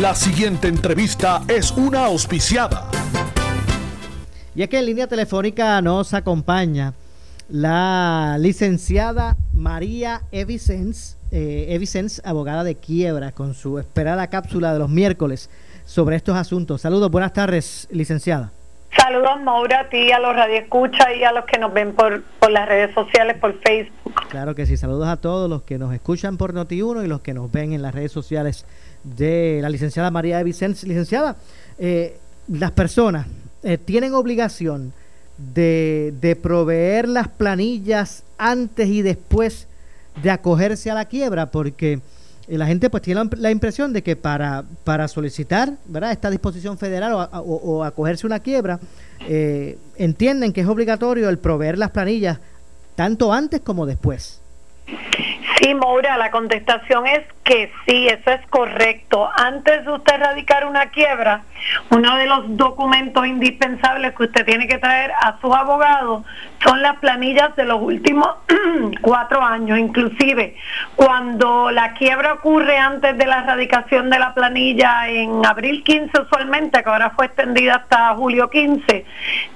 la 0.00 0.14
siguiente 0.14 0.68
entrevista 0.68 1.42
es 1.48 1.72
una 1.72 2.06
auspiciada. 2.06 2.90
Y 4.54 4.62
es 4.62 4.68
que 4.68 4.78
en 4.78 4.86
línea 4.86 5.06
telefónica 5.06 5.80
nos 5.80 6.14
acompaña 6.14 6.94
la 7.50 8.36
licenciada 8.38 9.36
María 9.52 10.22
Evicens, 10.30 11.18
eh, 11.32 11.78
abogada 12.24 12.64
de 12.64 12.76
quiebra, 12.76 13.32
con 13.32 13.54
su 13.54 13.78
esperada 13.78 14.28
cápsula 14.28 14.72
de 14.72 14.78
los 14.78 14.88
miércoles 14.88 15.50
sobre 15.84 16.16
estos 16.16 16.36
asuntos. 16.36 16.80
Saludos, 16.80 17.10
buenas 17.10 17.32
tardes, 17.32 17.88
licenciada. 17.90 18.52
Saludos, 18.96 19.40
Maura, 19.42 19.80
a 19.80 19.88
ti, 19.88 20.10
a 20.10 20.18
los 20.18 20.34
radioescuchas 20.34 21.08
y 21.18 21.24
a 21.24 21.32
los 21.32 21.44
que 21.44 21.58
nos 21.58 21.72
ven 21.72 21.94
por, 21.94 22.22
por 22.40 22.50
las 22.50 22.68
redes 22.68 22.92
sociales, 22.94 23.36
por 23.40 23.58
Facebook. 23.60 24.14
Claro 24.28 24.54
que 24.54 24.66
sí, 24.66 24.76
saludos 24.76 25.08
a 25.08 25.16
todos 25.16 25.48
los 25.48 25.62
que 25.62 25.78
nos 25.78 25.92
escuchan 25.94 26.36
por 26.36 26.54
Noti1 26.54 27.04
y 27.04 27.08
los 27.08 27.20
que 27.20 27.34
nos 27.34 27.50
ven 27.50 27.72
en 27.72 27.82
las 27.82 27.94
redes 27.94 28.12
sociales 28.12 28.66
de 29.02 29.60
la 29.62 29.68
licenciada 29.68 30.10
María 30.10 30.40
Evicens. 30.40 30.84
Licenciada, 30.84 31.36
eh, 31.78 32.18
las 32.48 32.72
personas 32.72 33.26
eh, 33.62 33.78
tienen 33.78 34.14
obligación 34.14 34.92
de, 35.54 36.14
de 36.20 36.36
proveer 36.36 37.08
las 37.08 37.28
planillas 37.28 38.24
antes 38.38 38.88
y 38.88 39.02
después 39.02 39.66
de 40.22 40.30
acogerse 40.30 40.90
a 40.90 40.94
la 40.94 41.04
quiebra, 41.04 41.50
porque 41.50 42.00
eh, 42.50 42.58
la 42.58 42.66
gente 42.66 42.90
pues 42.90 43.02
tiene 43.02 43.22
la, 43.36 43.50
impresión 43.50 43.92
de 43.92 44.02
que 44.02 44.16
para, 44.16 44.64
para 44.82 45.06
solicitar 45.06 45.72
¿verdad? 45.86 46.10
esta 46.10 46.30
disposición 46.30 46.78
federal 46.78 47.28
o, 47.32 47.84
acogerse 47.84 48.26
a 48.26 48.28
una 48.28 48.40
quiebra, 48.40 48.80
eh, 49.28 49.78
entienden 49.96 50.52
que 50.52 50.62
es 50.62 50.66
obligatorio 50.66 51.28
el 51.28 51.38
proveer 51.38 51.78
las 51.78 51.90
planillas 51.90 52.38
tanto 52.96 53.32
antes 53.32 53.60
como 53.60 53.86
después. 53.86 54.40
Sí, 55.60 55.74
Moura, 55.74 56.16
la 56.16 56.30
contestación 56.30 57.06
es 57.06 57.20
que 57.44 57.70
sí, 57.86 58.08
eso 58.08 58.30
es 58.30 58.40
correcto. 58.48 59.28
Antes 59.36 59.84
de 59.84 59.92
usted 59.92 60.18
radicar 60.18 60.66
una 60.66 60.86
quiebra, 60.86 61.42
uno 61.90 62.16
de 62.16 62.24
los 62.24 62.56
documentos 62.56 63.26
indispensables 63.26 64.14
que 64.14 64.22
usted 64.22 64.46
tiene 64.46 64.66
que 64.66 64.78
traer 64.78 65.12
a 65.20 65.38
su 65.38 65.54
abogado 65.54 66.24
son 66.64 66.82
las 66.82 66.96
planillas 66.98 67.56
de 67.56 67.64
los 67.64 67.80
últimos 67.80 68.28
cuatro 69.00 69.42
años. 69.42 69.78
Inclusive, 69.78 70.56
cuando 70.96 71.70
la 71.70 71.94
quiebra 71.94 72.34
ocurre 72.34 72.76
antes 72.76 73.16
de 73.16 73.26
la 73.26 73.40
erradicación 73.40 74.10
de 74.10 74.18
la 74.18 74.34
planilla 74.34 75.08
en 75.08 75.44
abril 75.44 75.82
15 75.82 76.20
usualmente, 76.20 76.82
que 76.82 76.88
ahora 76.88 77.10
fue 77.10 77.26
extendida 77.26 77.76
hasta 77.76 78.14
julio 78.14 78.50
15, 78.50 79.04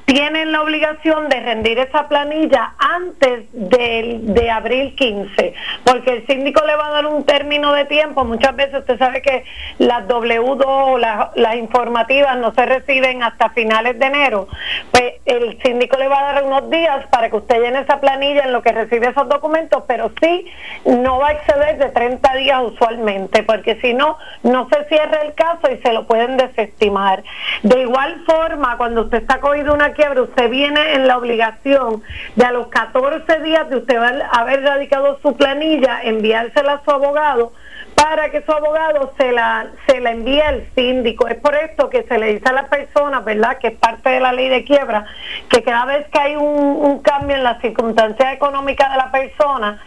tienen 0.07 0.53
la 0.53 0.63
obligación 0.63 1.29
de 1.29 1.41
rendir 1.41 1.79
esa 1.79 2.09
planilla 2.09 2.75
antes 2.79 3.47
de, 3.53 4.19
de 4.21 4.51
abril 4.51 4.95
15, 4.97 5.55
porque 5.85 6.11
el 6.13 6.27
síndico 6.27 6.65
le 6.67 6.77
va 6.77 6.87
a 6.87 6.91
dar 6.91 7.07
un 7.07 7.25
término 7.25 7.73
de 7.73 7.85
tiempo. 7.87 8.25
Muchas 8.25 8.55
veces 8.55 8.81
usted 8.81 8.99
sabe 8.99 9.23
que 9.23 9.45
las 9.79 10.07
W2, 10.07 10.99
las, 10.99 11.37
las 11.37 11.57
informativas 11.57 12.37
no 12.37 12.53
se 12.53 12.67
reciben 12.67 13.23
hasta 13.23 13.51
finales 13.51 13.99
de 13.99 14.07
enero. 14.07 14.49
Pues 14.91 15.15
el 15.25 15.59
síndico 15.63 15.97
le 15.97 16.09
va 16.09 16.21
a 16.21 16.33
dar 16.35 16.45
unos 16.45 16.71
días 16.71 16.94
para 17.11 17.31
que 17.31 17.37
usted 17.37 17.61
llene 17.61 17.81
esa 17.81 18.01
planilla 18.01 18.45
en 18.45 18.53
lo 18.53 18.63
que 18.63 18.73
recibe 18.73 19.09
esos 19.09 19.29
documentos, 19.29 19.85
pero 19.87 20.11
sí 20.21 20.47
no 20.85 21.19
va 21.19 21.29
a 21.29 21.33
exceder 21.33 21.79
de 21.79 21.91
30 21.91 22.35
días 22.35 22.61
usualmente, 22.63 23.43
porque 23.43 23.77
si 23.81 23.95
no, 23.95 24.17
no 24.43 24.69
se 24.69 24.85
cierra 24.85 25.23
el 25.23 25.35
caso 25.35 25.71
y 25.71 25.79
se 25.79 25.93
lo 25.93 26.07
pueden 26.07 26.37
desestimar. 26.37 27.23
De 27.63 27.81
igual 27.81 28.23
forma, 28.27 28.77
cuando 28.77 29.03
usted 29.03 29.19
está 29.19 29.41
cogido 29.41 29.75
una 29.75 29.93
quiebra, 29.93 30.23
usted 30.23 30.49
viene 30.51 30.95
en 30.95 31.07
la 31.07 31.19
obligación 31.19 32.03
de 32.37 32.45
a 32.45 32.53
los 32.53 32.69
14 32.69 33.41
días 33.41 33.69
de 33.71 33.77
usted 33.77 33.97
haber 34.33 34.63
radicado 34.63 35.19
su 35.21 35.37
planilla, 35.37 36.03
enviársela 36.03 36.75
a 36.75 36.85
su 36.85 36.91
abogado 36.91 37.53
para 37.95 38.31
que 38.31 38.43
su 38.43 38.53
abogado 38.53 39.13
se 39.17 39.33
la, 39.33 39.69
se 39.87 40.01
la 40.01 40.11
envíe 40.11 40.41
al 40.41 40.67
síndico. 40.75 41.29
Es 41.29 41.37
por 41.37 41.55
esto 41.55 41.91
que 41.91 42.03
se 42.05 42.19
le 42.19 42.35
dice 42.35 42.49
a 42.49 42.53
la 42.53 42.67
persona, 42.69 43.21
¿verdad?, 43.21 43.59
que 43.59 43.69
es 43.69 43.75
parte 43.75 44.11
de 44.11 44.21
la 44.21 44.33
ley 44.33 44.49
de 44.49 44.65
quiebra, 44.65 45.07
que 45.49 45.63
cada 45.63 45.87
vez 45.87 46.07
que 46.09 46.19
hay 46.19 46.37
un, 46.37 46.45
un 46.45 47.03
cambio 47.03 47.37
en 47.37 47.45
las 47.45 47.61
circunstancias 47.61 48.35
económicas 48.35 48.91
de 48.91 48.97
la 48.97 49.11
persona, 49.11 49.81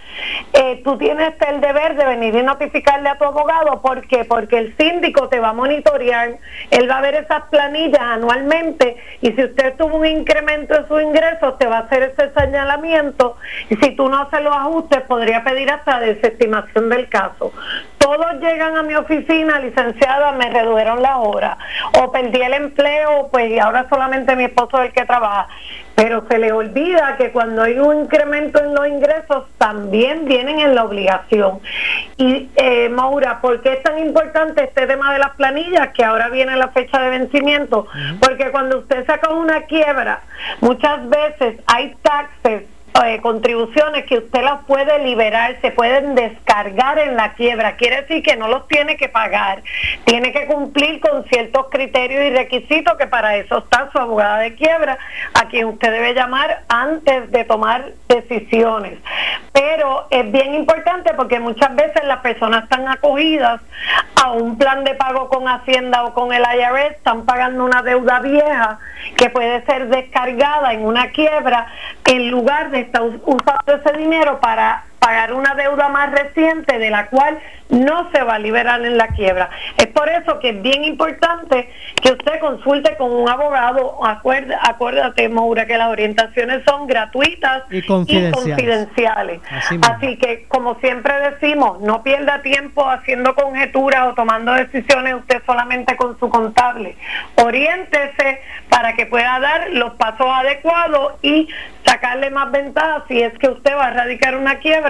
eh, 0.53 0.82
tú 0.84 0.97
tienes 0.97 1.34
el 1.47 1.62
deber 1.62 1.95
de 1.95 2.05
venir 2.05 2.36
y 2.36 2.43
notificarle 2.43 3.10
a 3.10 3.18
tu 3.18 3.26
abogado. 3.26 3.82
¿Por 3.82 4.08
qué? 4.08 4.26
Porque 4.26 4.58
el 4.58 4.76
síndico 4.78 5.30
te 5.30 5.39
va 5.39 5.49
a 5.49 5.53
monitorear, 5.53 6.38
él 6.72 6.89
va 6.89 6.97
a 6.97 7.01
ver 7.01 7.16
esas 7.16 7.43
planillas 7.49 8.01
anualmente 8.01 8.97
y 9.22 9.32
si 9.32 9.43
usted 9.43 9.76
tuvo 9.78 9.97
un 9.97 10.05
incremento 10.05 10.76
en 10.76 10.88
sus 10.88 11.01
ingresos, 11.01 11.58
te 11.58 11.68
va 11.68 11.78
a 11.78 11.82
hacer 11.82 12.03
ese 12.03 12.32
señalamiento 12.34 13.38
y 13.70 13.76
si 13.76 13.91
tú 13.95 14.10
no 14.10 14.22
haces 14.24 14.41
los 14.41 14.55
ajustes, 14.55 15.01
podría 15.01 15.43
pedir 15.43 15.70
hasta 15.70 15.99
desestimación 15.99 16.89
del 16.89 17.08
caso. 17.10 17.51
Todos 18.08 18.39
llegan 18.39 18.78
a 18.78 18.84
mi 18.84 18.95
oficina, 18.95 19.60
licenciada, 19.60 20.32
me 20.32 20.49
redujeron 20.49 21.01
la 21.01 21.18
hora 21.18 21.58
o 21.99 22.10
perdí 22.10 22.41
el 22.41 22.53
empleo, 22.53 23.28
pues 23.30 23.51
y 23.51 23.60
ahora 23.60 23.86
solamente 23.89 24.34
mi 24.38 24.45
esposo 24.45 24.82
es 24.82 24.88
el 24.88 24.93
que 24.93 25.03
trabaja. 25.03 25.49
Pero 25.93 26.24
se 26.30 26.39
le 26.39 26.53
olvida 26.53 27.18
que 27.18 27.32
cuando 27.32 27.64
hay 27.64 27.78
un 27.80 28.03
incremento 28.03 28.64
en 28.64 28.74
los 28.74 28.88
ingresos 28.88 29.47
también 29.58 30.24
vienen 30.24 30.62
en 30.62 30.74
la 30.74 30.86
obligación. 30.86 31.60
Y 32.16 32.49
eh, 32.55 32.88
Maura, 32.88 33.41
¿por 33.41 33.60
qué 33.62 33.74
es 33.74 33.84
tan 33.84 33.99
importante 33.99 34.64
este 34.64 34.88
tema 34.88 35.12
de 35.12 35.20
las 35.20 35.32
planillas 35.32 35.89
que 35.89 36.05
ahora 36.05 36.30
viene 36.30 36.55
la 36.55 36.70
fecha 36.70 37.01
de 37.01 37.10
vencimiento? 37.10 37.88
Porque 38.22 38.51
cuando 38.51 38.80
usted 38.80 39.05
saca 39.05 39.32
una 39.32 39.64
quiebra, 39.64 40.22
muchas 40.62 41.10
veces 41.10 41.60
hay 41.68 41.93
taxes 42.01 42.64
eh, 43.05 43.19
contribuciones 43.21 44.05
que 44.05 44.17
usted 44.17 44.41
las 44.43 44.63
puede 44.65 44.99
liberar, 45.03 45.57
se 45.61 45.71
pueden 45.71 46.15
descargar 46.15 46.97
en 46.99 47.15
la 47.15 47.33
quiebra. 47.33 47.75
Quiere 47.75 48.01
decir 48.01 48.23
que 48.23 48.35
no 48.35 48.47
los 48.47 48.67
tiene 48.67 48.97
que 48.97 49.09
pagar, 49.09 49.61
tiene 50.05 50.31
que 50.31 50.45
cumplir 50.47 50.99
con 50.99 51.23
ciertos 51.25 51.67
criterios 51.69 52.23
y 52.23 52.29
requisitos 52.31 52.97
que 52.97 53.07
para 53.07 53.35
eso 53.35 53.59
está 53.59 53.89
su 53.91 53.99
abogada 53.99 54.39
de 54.39 54.55
quiebra, 54.55 54.97
a 55.33 55.47
quien 55.47 55.65
usted 55.65 55.91
debe 55.91 56.13
llamar 56.13 56.63
antes 56.69 57.31
de 57.31 57.43
tomar 57.43 57.91
decisiones. 58.07 58.99
Pero 59.51 60.07
es 60.09 60.31
bien 60.31 60.55
importante 60.55 61.13
porque 61.13 61.39
muchas 61.39 61.75
veces 61.75 62.03
las 62.05 62.19
personas 62.19 62.63
están 62.63 62.87
acogidas 62.87 63.61
a 64.15 64.31
un 64.31 64.57
plan 64.57 64.83
de 64.83 64.95
pago 64.95 65.29
con 65.29 65.47
Hacienda 65.47 66.03
o 66.03 66.13
con 66.13 66.33
el 66.33 66.41
IRS, 66.41 66.95
están 66.97 67.25
pagando 67.25 67.63
una 67.65 67.81
deuda 67.81 68.19
vieja 68.19 68.79
que 69.15 69.29
puede 69.29 69.63
ser 69.65 69.87
descargada 69.89 70.73
en 70.73 70.85
una 70.85 71.11
quiebra 71.11 71.67
en 72.05 72.31
lugar 72.31 72.71
de 72.71 72.86
estar 72.88 73.03
usando 73.03 73.67
ese 73.67 73.97
dinero 73.97 74.39
para 74.39 74.83
pagar 74.99 75.33
una 75.33 75.55
deuda 75.55 75.89
más 75.89 76.11
reciente 76.11 76.77
de 76.79 76.89
la 76.89 77.07
cual 77.07 77.37
no 77.69 78.09
se 78.11 78.23
va 78.23 78.35
a 78.35 78.39
liberar 78.39 78.83
en 78.85 78.97
la 78.97 79.07
quiebra. 79.09 79.49
Es 79.77 79.87
por 79.87 80.07
eso 80.09 80.39
que 80.39 80.49
es 80.49 80.61
bien 80.61 80.83
importante 80.85 81.69
que 82.01 82.13
usted 82.13 82.39
consulte 82.39 82.95
con 82.97 83.11
un 83.11 83.27
abogado. 83.29 84.05
Acuérdate, 84.05 84.57
acuérdate 84.63 85.29
Maura, 85.29 85.65
que 85.65 85.77
las 85.77 85.89
orientaciones 85.89 86.63
son 86.65 86.87
gratuitas 86.87 87.63
Y 87.69 87.81
confidenciales. 87.81 88.33
confidenciales. 88.55 89.41
Así. 89.51 89.79
Así 89.81 90.17
que, 90.17 90.45
como 90.47 90.75
siempre 90.79 91.13
decimos, 91.31 91.79
no 91.81 92.03
pierda 92.03 92.41
tiempo 92.41 92.89
haciendo 92.89 93.35
conjeturas 93.35 94.07
o 94.07 94.13
tomando 94.13 94.53
decisiones 94.53 95.15
usted 95.15 95.41
solamente 95.45 95.95
con 95.97 96.17
su 96.19 96.29
contable. 96.29 96.95
Oriéntese 97.35 98.41
para 98.69 98.93
que 98.93 99.05
pueda 99.05 99.39
dar 99.39 99.69
los 99.71 99.93
pasos 99.95 100.27
adecuados 100.29 101.13
y 101.21 101.49
sacarle 101.85 102.29
más 102.29 102.51
ventaja 102.51 103.03
si 103.07 103.21
es 103.21 103.33
que 103.39 103.49
usted 103.49 103.75
va 103.75 103.87
a 103.87 103.91
erradicar 103.91 104.35
una 104.35 104.55
quiebra, 104.59 104.86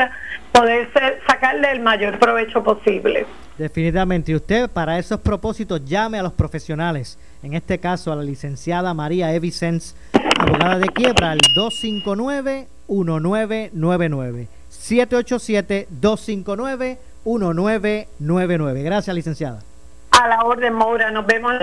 poder 0.52 0.92
ser- 0.94 1.20
sacarle 1.28 1.72
el 1.72 1.80
mayor 1.82 2.20
provecho 2.20 2.64
posible. 2.64 3.26
Definitivamente. 3.58 4.32
Y 4.32 4.36
usted, 4.36 4.70
para 4.70 4.98
esos 5.00 5.20
propósitos, 5.20 5.84
llame 5.86 6.20
a 6.20 6.24
los 6.24 6.34
profesionales. 6.34 7.18
En 7.44 7.54
este 7.54 7.80
caso, 7.80 8.12
a 8.12 8.16
la 8.16 8.24
licenciada 8.24 8.94
María 8.94 9.34
Evicens, 9.34 9.96
abogada 10.40 10.80
de 10.80 10.88
quiebra, 10.90 11.32
al 11.32 11.40
259-1999. 11.56 14.48
787-259-1999. 17.26 18.84
Gracias, 18.84 19.16
licenciada. 19.16 19.60
A 20.12 20.28
la 20.28 20.42
orden, 20.42 20.74
Maura. 20.74 21.12
Nos 21.12 21.26
vemos. 21.26 21.54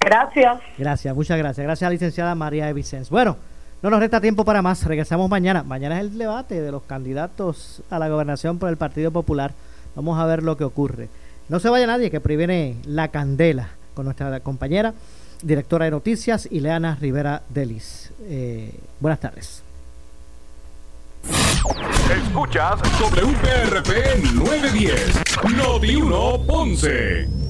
Gracias. 0.00 0.58
Gracias, 0.78 1.14
muchas 1.14 1.38
gracias. 1.38 1.64
Gracias, 1.66 1.90
licenciada 1.90 2.34
María 2.34 2.68
Evicens. 2.68 3.10
Bueno, 3.10 3.36
no 3.82 3.90
nos 3.90 4.00
resta 4.00 4.20
tiempo 4.20 4.44
para 4.44 4.62
más. 4.62 4.84
Regresamos 4.84 5.30
mañana. 5.30 5.62
Mañana 5.62 5.96
es 5.98 6.02
el 6.02 6.18
debate 6.18 6.60
de 6.60 6.70
los 6.70 6.82
candidatos 6.82 7.82
a 7.90 7.98
la 7.98 8.08
gobernación 8.08 8.58
por 8.58 8.68
el 8.68 8.76
Partido 8.76 9.10
Popular. 9.10 9.52
Vamos 9.96 10.18
a 10.18 10.26
ver 10.26 10.42
lo 10.42 10.56
que 10.56 10.64
ocurre. 10.64 11.08
No 11.48 11.60
se 11.60 11.68
vaya 11.68 11.86
nadie, 11.86 12.10
que 12.10 12.20
previene 12.20 12.76
la 12.84 13.08
candela 13.08 13.70
con 13.94 14.04
nuestra 14.04 14.38
compañera, 14.40 14.94
directora 15.42 15.86
de 15.86 15.90
noticias, 15.90 16.46
Ileana 16.50 16.96
Rivera 17.00 17.42
Delis. 17.48 18.12
Eh, 18.22 18.72
buenas 19.00 19.18
tardes. 19.18 19.62
Escuchas 22.24 22.80
WPRP 23.00 24.34
910, 24.34 25.22
Noti 25.56 25.96
1 25.96 26.46
Ponce. 26.46 27.49